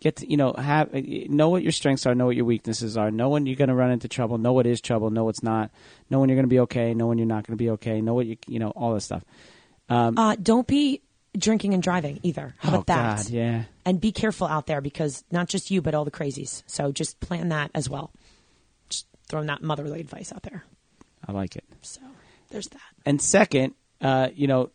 Get 0.00 0.16
to, 0.16 0.30
you 0.30 0.36
know 0.36 0.52
have 0.52 0.94
uh, 0.94 1.00
know 1.28 1.48
what 1.48 1.62
your 1.62 1.72
strengths 1.72 2.04
are. 2.06 2.14
Know 2.14 2.26
what 2.26 2.36
your 2.36 2.44
weaknesses 2.44 2.98
are. 2.98 3.10
Know 3.10 3.30
when 3.30 3.46
you're 3.46 3.56
going 3.56 3.68
to 3.68 3.74
run 3.74 3.90
into 3.90 4.08
trouble. 4.08 4.36
Know 4.36 4.52
what 4.52 4.66
is 4.66 4.82
trouble. 4.82 5.08
Know 5.08 5.24
what's 5.24 5.42
not. 5.42 5.70
Know 6.10 6.20
when 6.20 6.28
you're 6.28 6.36
going 6.36 6.44
to 6.44 6.48
be 6.48 6.60
okay. 6.60 6.92
Know 6.92 7.06
when 7.06 7.16
you're 7.16 7.26
not 7.26 7.46
going 7.46 7.56
to 7.56 7.62
be 7.62 7.70
okay. 7.70 8.02
Know 8.02 8.12
what 8.12 8.26
you 8.26 8.36
you 8.46 8.58
know 8.58 8.70
all 8.70 8.92
this 8.92 9.06
stuff. 9.06 9.24
Uh, 9.88 10.36
don't 10.42 10.66
be 10.66 11.00
drinking 11.38 11.74
and 11.74 11.82
driving 11.82 12.20
either. 12.22 12.54
How 12.58 12.70
oh 12.70 12.74
about 12.74 12.86
that? 12.86 13.16
God, 13.16 13.30
yeah. 13.30 13.64
And 13.84 14.00
be 14.00 14.12
careful 14.12 14.46
out 14.46 14.66
there 14.66 14.80
because 14.80 15.24
not 15.30 15.48
just 15.48 15.70
you, 15.70 15.80
but 15.82 15.94
all 15.94 16.04
the 16.04 16.10
crazies. 16.10 16.62
So 16.66 16.92
just 16.92 17.20
plan 17.20 17.50
that 17.50 17.70
as 17.74 17.88
well. 17.88 18.12
Just 18.88 19.06
throwing 19.28 19.46
that 19.46 19.62
motherly 19.62 20.00
advice 20.00 20.32
out 20.32 20.42
there. 20.42 20.64
I 21.26 21.32
like 21.32 21.56
it. 21.56 21.64
So 21.82 22.00
there's 22.50 22.68
that. 22.68 22.80
And 23.04 23.20
second, 23.20 23.74
uh, 24.00 24.28
you 24.34 24.46
know, 24.46 24.70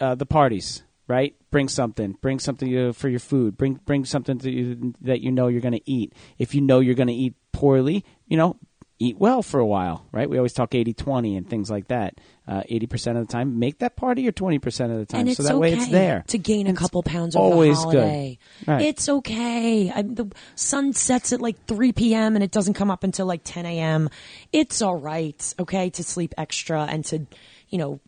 uh, 0.00 0.14
the 0.14 0.26
parties, 0.26 0.82
right? 1.06 1.34
Bring 1.52 1.68
something. 1.68 2.16
Bring 2.20 2.40
something 2.40 2.92
for 2.92 3.08
your 3.08 3.20
food. 3.20 3.56
Bring 3.56 3.74
bring 3.74 4.04
something 4.04 4.38
to 4.38 4.50
you, 4.50 4.94
that 5.02 5.20
you 5.20 5.30
know 5.30 5.46
you're 5.46 5.60
going 5.60 5.74
to 5.74 5.90
eat. 5.90 6.14
If 6.38 6.54
you 6.54 6.60
know 6.60 6.80
you're 6.80 6.96
going 6.96 7.08
to 7.08 7.14
eat 7.14 7.34
poorly, 7.52 8.04
you 8.26 8.36
know, 8.36 8.56
eat 9.02 9.18
well 9.18 9.42
for 9.42 9.60
a 9.60 9.66
while, 9.66 10.06
right? 10.12 10.30
We 10.30 10.36
always 10.36 10.52
talk 10.52 10.70
80-20 10.70 11.36
and 11.36 11.48
things 11.48 11.70
like 11.70 11.88
that. 11.88 12.18
Uh, 12.46 12.62
80% 12.70 13.18
of 13.18 13.26
the 13.26 13.32
time, 13.32 13.58
make 13.58 13.78
that 13.78 13.96
part 13.96 14.18
of 14.18 14.24
your 14.24 14.32
20% 14.32 14.56
of 14.92 14.98
the 14.98 15.06
time. 15.06 15.32
so 15.34 15.42
that 15.42 15.52
okay 15.52 15.60
way 15.60 15.72
it's 15.74 15.88
there. 15.88 16.24
to 16.28 16.38
gain 16.38 16.66
a 16.66 16.74
couple 16.74 17.02
pounds 17.02 17.36
over 17.36 17.44
always 17.44 17.80
the 17.84 17.90
good. 17.90 18.38
Right. 18.66 18.82
It's 18.82 19.08
okay. 19.08 19.90
I, 19.90 20.02
the 20.02 20.30
sun 20.54 20.92
sets 20.92 21.32
at 21.32 21.40
like 21.40 21.66
3 21.66 21.92
p.m. 21.92 22.34
and 22.34 22.42
it 22.42 22.50
doesn't 22.50 22.74
come 22.74 22.90
up 22.90 23.04
until 23.04 23.26
like 23.26 23.42
10 23.44 23.66
a.m. 23.66 24.08
It's 24.52 24.82
all 24.82 24.96
right, 24.96 25.54
okay, 25.58 25.90
to 25.90 26.02
sleep 26.04 26.34
extra 26.38 26.82
and 26.82 27.04
to, 27.06 27.26
you 27.68 27.78
know, 27.78 28.00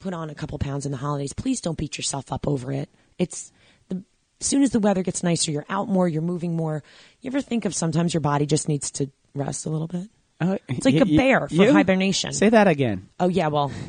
put 0.00 0.12
on 0.14 0.30
a 0.30 0.34
couple 0.34 0.58
pounds 0.58 0.84
in 0.86 0.92
the 0.92 0.98
holidays. 0.98 1.32
Please 1.32 1.60
don't 1.60 1.78
beat 1.78 1.96
yourself 1.96 2.32
up 2.32 2.48
over 2.48 2.72
it. 2.72 2.88
It's 3.18 3.52
the 3.88 4.02
as 4.40 4.46
soon 4.46 4.62
as 4.62 4.70
the 4.70 4.80
weather 4.80 5.02
gets 5.02 5.22
nicer, 5.22 5.50
you're 5.52 5.66
out 5.68 5.88
more, 5.88 6.08
you're 6.08 6.22
moving 6.22 6.56
more. 6.56 6.82
You 7.20 7.28
ever 7.30 7.40
think 7.40 7.64
of 7.66 7.74
sometimes 7.74 8.12
your 8.14 8.22
body 8.22 8.46
just 8.46 8.66
needs 8.68 8.90
to 8.92 9.10
rest 9.34 9.66
a 9.66 9.70
little 9.70 9.86
bit? 9.88 10.08
Uh, 10.40 10.56
It's 10.68 10.86
like 10.86 10.94
y- 10.94 11.00
a 11.02 11.04
y- 11.04 11.16
bear 11.16 11.48
for 11.48 11.54
you? 11.54 11.72
hibernation. 11.72 12.32
Say 12.32 12.48
that 12.48 12.66
again. 12.66 13.08
Oh 13.20 13.28
yeah, 13.28 13.48
well, 13.48 13.70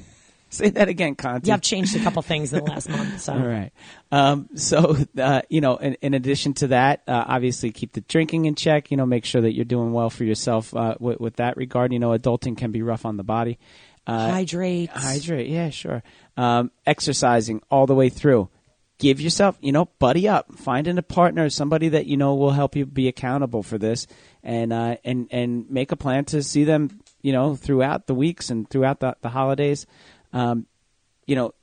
Say 0.53 0.69
that 0.71 0.89
again, 0.89 1.15
Conti. 1.15 1.47
yeah, 1.47 1.53
I've 1.53 1.61
changed 1.61 1.95
a 1.95 1.99
couple 2.03 2.21
things 2.23 2.51
in 2.51 2.59
the 2.65 2.69
last 2.69 2.89
month. 2.89 3.21
So 3.21 3.31
All 3.31 3.39
right. 3.39 3.71
Um, 4.11 4.49
so, 4.55 4.97
uh, 5.17 5.43
you 5.49 5.61
know, 5.61 5.77
in, 5.77 5.93
in 6.01 6.13
addition 6.13 6.53
to 6.55 6.67
that, 6.67 7.03
uh, 7.07 7.23
obviously 7.25 7.71
keep 7.71 7.93
the 7.93 8.01
drinking 8.01 8.47
in 8.47 8.55
check. 8.55 8.91
You 8.91 8.97
know, 8.97 9.05
make 9.05 9.23
sure 9.23 9.39
that 9.39 9.53
you're 9.55 9.63
doing 9.63 9.93
well 9.93 10.09
for 10.09 10.25
yourself 10.25 10.75
uh, 10.75 10.95
with, 10.99 11.21
with 11.21 11.35
that 11.37 11.55
regard. 11.55 11.93
You 11.93 11.99
know, 11.99 12.09
adulting 12.09 12.57
can 12.57 12.71
be 12.73 12.81
rough 12.81 13.05
on 13.05 13.15
the 13.15 13.23
body. 13.23 13.59
Uh, 14.07 14.31
hydrate. 14.31 14.89
hydrate, 14.89 15.49
yeah, 15.49 15.69
sure. 15.69 16.03
Um, 16.37 16.71
exercising 16.85 17.61
all 17.69 17.85
the 17.85 17.95
way 17.95 18.09
through. 18.09 18.49
Give 18.97 19.19
yourself, 19.19 19.57
you 19.61 19.71
know, 19.71 19.85
buddy 19.99 20.27
up. 20.27 20.53
Finding 20.55 20.97
a 20.97 21.03
partner, 21.03 21.49
somebody 21.49 21.89
that 21.89 22.05
you 22.05 22.17
know 22.17 22.35
will 22.35 22.51
help 22.51 22.75
you 22.75 22.85
be 22.85 23.07
accountable 23.07 23.63
for 23.63 23.77
this, 23.77 24.05
and 24.43 24.71
uh, 24.71 24.97
and 25.03 25.27
and 25.31 25.69
make 25.71 25.91
a 25.91 25.95
plan 25.95 26.25
to 26.25 26.43
see 26.43 26.63
them, 26.63 27.01
you 27.21 27.33
know, 27.33 27.55
throughout 27.55 28.05
the 28.05 28.13
weeks 28.13 28.51
and 28.51 28.69
throughout 28.69 28.99
the, 28.99 29.15
the 29.21 29.29
holidays. 29.29 29.87
Um, 30.33 30.67
you 31.25 31.35
know, 31.35 31.53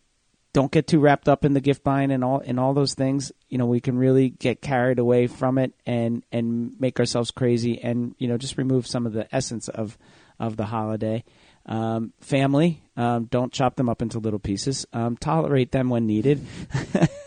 don't 0.52 0.72
get 0.72 0.88
too 0.88 0.98
wrapped 0.98 1.28
up 1.28 1.44
in 1.44 1.52
the 1.52 1.60
gift 1.60 1.84
buying 1.84 2.10
and 2.10 2.24
all 2.24 2.42
and 2.44 2.58
all 2.58 2.74
those 2.74 2.94
things. 2.94 3.30
You 3.48 3.58
know, 3.58 3.66
we 3.66 3.80
can 3.80 3.96
really 3.96 4.30
get 4.30 4.60
carried 4.60 4.98
away 4.98 5.28
from 5.28 5.58
it 5.58 5.72
and 5.86 6.24
and 6.32 6.74
make 6.80 6.98
ourselves 6.98 7.30
crazy 7.30 7.80
and 7.80 8.14
you 8.18 8.26
know 8.26 8.38
just 8.38 8.58
remove 8.58 8.86
some 8.86 9.06
of 9.06 9.12
the 9.12 9.32
essence 9.34 9.68
of 9.68 9.96
of 10.40 10.56
the 10.56 10.66
holiday. 10.66 11.22
Um, 11.68 12.14
family, 12.20 12.82
um, 12.96 13.26
don't 13.26 13.52
chop 13.52 13.76
them 13.76 13.88
up 13.88 14.00
into 14.00 14.18
little 14.18 14.38
pieces. 14.38 14.86
Um, 14.92 15.16
tolerate 15.16 15.70
them 15.70 15.90
when 15.90 16.06
needed. 16.06 16.44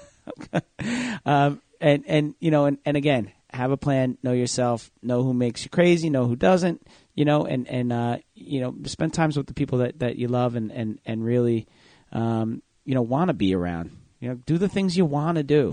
um, 1.26 1.62
and 1.80 2.04
and 2.08 2.36
you 2.40 2.52
know 2.52 2.66
and, 2.66 2.80
and 2.86 2.98
again 2.98 3.32
have 3.52 3.72
a 3.72 3.78
plan. 3.78 4.18
Know 4.24 4.34
yourself. 4.34 4.92
Know 5.02 5.24
who 5.24 5.34
makes 5.34 5.64
you 5.64 5.70
crazy. 5.70 6.10
Know 6.10 6.26
who 6.26 6.36
doesn't 6.36 6.86
you 7.16 7.26
know 7.26 7.46
and 7.46 7.68
and 7.68 7.94
uh, 7.94 8.18
you 8.34 8.62
know 8.62 8.76
spend 8.86 9.14
times 9.14 9.38
with 9.38 9.48
the 9.48 9.54
people 9.54 9.80
that, 9.80 10.00
that 10.00 10.16
you 10.18 10.28
love 10.28 10.56
and 10.56 10.72
and 10.72 11.00
and 11.06 11.24
really 11.24 11.68
um, 12.12 12.62
you 12.84 12.96
know 12.96 13.02
want 13.02 13.30
to 13.30 13.34
be 13.34 13.54
around. 13.54 13.92
You 14.20 14.30
know 14.30 14.36
do 14.36 14.58
the 14.58 14.70
things 14.70 14.96
you 14.96 15.06
want 15.06 15.38
to 15.38 15.44
do 15.44 15.72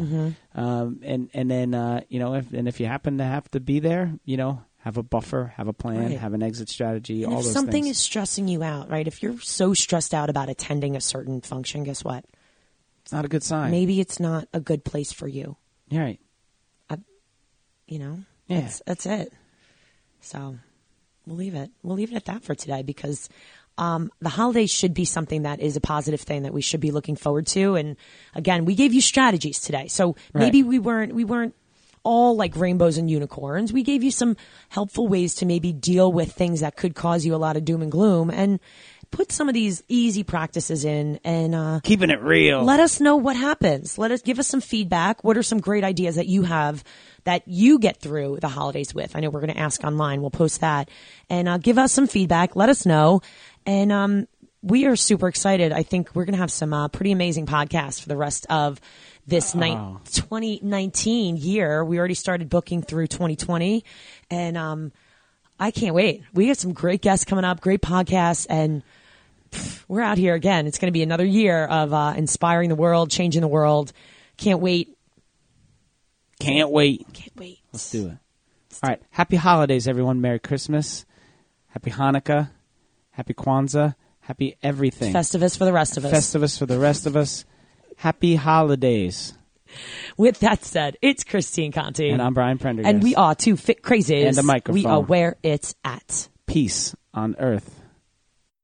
um, 0.55 1.01
and 1.03 1.29
and 1.35 1.51
then 1.51 1.75
uh, 1.75 2.01
you 2.09 2.19
know 2.19 2.35
if 2.35 2.53
and 2.53 2.67
if 2.67 2.81
you 2.81 2.87
happen 2.87 3.19
to 3.19 3.25
have 3.25 3.51
to 3.51 3.61
be 3.61 3.79
there 3.79 4.13
you 4.25 4.39
know 4.39 4.63
have 4.83 4.97
a 4.97 5.03
buffer 5.03 5.53
have 5.57 5.69
a 5.69 5.73
plan 5.73 6.11
Right. 6.11 6.19
have 6.19 6.35
an 6.35 6.43
exit 6.43 6.69
strategy 6.69 7.25
And 7.25 7.33
all 7.33 7.41
if 7.41 7.45
those 7.47 7.53
something 7.53 7.85
things 7.85 7.97
is 7.97 8.03
stressing 8.03 8.49
you 8.49 8.63
out, 8.63 8.89
right? 8.91 9.07
If 9.07 9.23
you're 9.23 9.39
so 9.41 9.75
stressed 9.75 10.15
out 10.15 10.31
about 10.31 10.49
attending 10.49 10.95
a 10.97 11.01
certain 11.01 11.41
function, 11.41 11.85
guess 11.85 12.05
what? 12.05 12.25
It's 13.03 13.13
not 13.13 13.25
a 13.25 13.29
good 13.29 13.43
sign. 13.43 13.71
maybe 13.71 14.01
it's 14.01 14.21
not 14.21 14.49
a 14.53 14.61
good 14.61 14.85
place 14.85 15.13
for 15.13 15.27
you. 15.29 15.57
You're 15.91 16.03
right. 16.05 16.21
You 17.87 17.99
know, 17.99 18.19
Yeah. 18.49 18.61
that's 18.61 18.83
that's 18.87 19.07
it. 19.07 19.33
So 20.21 20.59
we'll 21.27 21.37
leave 21.37 21.55
it. 21.55 21.71
We'll 21.83 21.97
leave 21.97 22.13
it 22.13 22.17
at 22.17 22.27
that 22.27 22.43
for 22.45 22.55
today 22.55 22.83
because 22.83 23.31
um, 23.79 24.11
the 24.21 24.29
holidays 24.29 24.71
should 24.71 24.93
be 24.93 25.07
something 25.07 25.43
that 25.45 25.61
is 25.61 25.75
a 25.77 25.81
positive 25.81 26.21
thing 26.21 26.43
that 26.43 26.53
we 26.53 26.61
should 26.61 26.81
be 26.81 26.91
looking 26.91 27.17
forward 27.17 27.47
to. 27.47 27.77
And 27.77 27.97
again, 28.35 28.67
we 28.67 28.75
gave 28.75 28.93
you 28.93 29.01
strategies 29.01 29.59
today, 29.61 29.87
so 29.89 30.17
maybe 30.35 30.63
we 30.63 30.79
weren't 30.79 31.15
we 31.15 31.25
weren't 31.25 31.55
all 32.05 32.37
like 32.37 32.57
rainbows 32.57 32.99
and 32.99 33.11
unicorns. 33.11 33.73
We 33.73 33.83
gave 33.83 34.03
you 34.03 34.11
some 34.11 34.37
helpful 34.69 35.09
ways 35.09 35.35
to 35.37 35.47
maybe 35.47 35.73
deal 35.73 36.13
with 36.13 36.33
things 36.33 36.61
that 36.61 36.77
could 36.77 36.95
cause 36.95 37.25
you 37.25 37.35
a 37.35 37.37
lot 37.37 37.57
of 37.57 37.65
doom 37.65 37.83
and 37.83 37.91
gloom 37.93 38.31
and 38.31 38.61
put 39.11 39.33
some 39.33 39.49
of 39.49 39.55
these 39.55 39.83
easy 39.89 40.23
practices 40.23 40.85
in 40.85 41.19
and 41.25 41.55
uh, 41.55 41.81
Keeping 41.83 42.11
it 42.11 42.21
real. 42.21 42.63
let 42.63 42.79
us 42.79 43.01
know 43.01 43.17
what 43.17 43.37
happens. 43.37 43.97
Let 43.97 44.11
us 44.11 44.21
give 44.21 44.39
us 44.39 44.47
some 44.47 44.61
feedback. 44.61 45.25
What 45.25 45.39
are 45.39 45.43
some 45.43 45.61
great 45.61 45.83
ideas 45.83 46.17
that 46.17 46.27
you 46.27 46.43
have 46.43 46.85
that 47.25 47.43
you 47.47 47.79
get 47.79 48.01
through 48.01 48.39
the 48.41 48.49
holidays 48.49 48.95
with? 48.95 49.17
I 49.17 49.21
know 49.21 49.31
we're 49.31 49.41
going 49.41 49.55
to 49.55 49.59
ask 49.61 49.83
online. 49.83 50.21
We'll 50.21 50.31
post 50.31 50.61
that 50.61 50.91
and 51.31 51.49
uh, 51.49 51.57
give 51.59 51.79
us 51.79 51.93
some 51.93 52.07
feedback. 52.07 52.55
Let 52.55 52.69
us 52.69 52.85
know. 52.85 53.23
And 53.65 53.91
um, 53.93 54.29
we 54.61 54.85
are 54.87 54.97
super 54.97 55.29
excited. 55.29 55.73
I 55.73 55.85
think 55.85 56.11
we're 56.15 56.27
going 56.27 56.35
to 56.35 56.41
have 56.41 56.53
some 56.53 56.75
uh, 56.75 56.89
pretty 56.89 57.13
amazing 57.13 57.47
podcasts 57.47 58.03
for 58.03 58.11
the 58.11 58.17
rest 58.17 58.45
of 58.51 58.79
this 59.29 59.55
ni- 59.55 59.75
2019 59.75 61.37
year. 61.37 61.85
We 61.85 61.99
already 61.99 62.15
started 62.15 62.49
booking 62.49 62.83
through 62.83 63.09
2020 63.09 63.85
and 64.31 64.57
um, 64.57 64.93
I 65.61 65.71
can't 65.71 65.95
wait. 65.95 66.23
We 66.33 66.49
have 66.49 66.57
some 66.57 66.73
great 66.73 67.03
guests 67.03 67.25
coming 67.25 67.45
up, 67.45 67.61
great 67.61 67.83
podcasts 67.83 68.47
and 68.49 68.83
we're 69.87 70.01
out 70.01 70.19
here 70.19 70.35
again. 70.35 70.67
It's 70.67 70.79
going 70.79 70.89
to 70.89 70.93
be 70.93 71.03
another 71.03 71.25
year 71.25 71.65
of 71.65 71.93
uh, 71.93 72.15
inspiring 72.17 72.69
the 72.69 72.75
world, 72.75 73.11
changing 73.11 73.43
the 73.43 73.49
world. 73.49 73.93
Can't 74.37 74.61
wait. 74.61 74.97
Can't 76.41 76.71
wait. 76.71 77.07
Can't 77.13 77.37
wait. 77.37 77.59
Let's 77.73 77.91
do 77.91 78.07
it. 78.09 78.19
All 78.83 78.89
right. 78.91 79.03
Happy 79.11 79.37
holidays, 79.37 79.89
everyone. 79.89 80.21
Merry 80.21 80.39
Christmas. 80.39 81.05
Happy 81.69 81.91
Hanukkah. 81.91 82.51
Happy 83.11 83.35
Kwanzaa. 83.35 83.95
Happy 84.21 84.57
everything. 84.63 85.13
Festivus 85.13 85.57
for 85.59 85.65
the 85.65 85.73
rest 85.73 85.97
of 85.97 86.05
us. 86.05 86.13
Festivus 86.13 86.59
for 86.59 86.67
the 86.67 86.79
rest 86.79 87.07
of 87.07 87.17
us. 87.17 87.45
Happy 87.99 88.37
holidays. 88.37 89.35
With 90.17 90.39
that 90.39 90.65
said, 90.65 90.97
it's 91.03 91.25
Christine 91.25 91.73
Conti. 91.73 92.11
And 92.11 92.23
I'm 92.23 92.33
Brian 92.33 92.57
Prendergast. 92.57 92.95
And 92.95 93.03
we 93.03 93.17
are 93.17 93.35
two 93.35 93.57
fit 93.57 93.83
crazies. 93.83 94.29
And 94.29 94.39
a 94.39 94.43
microphone. 94.45 94.83
We 94.83 94.87
are 94.87 95.01
where 95.01 95.37
it's 95.43 95.75
at. 95.85 96.29
Peace 96.47 96.95
on 97.13 97.35
earth. 97.41 97.78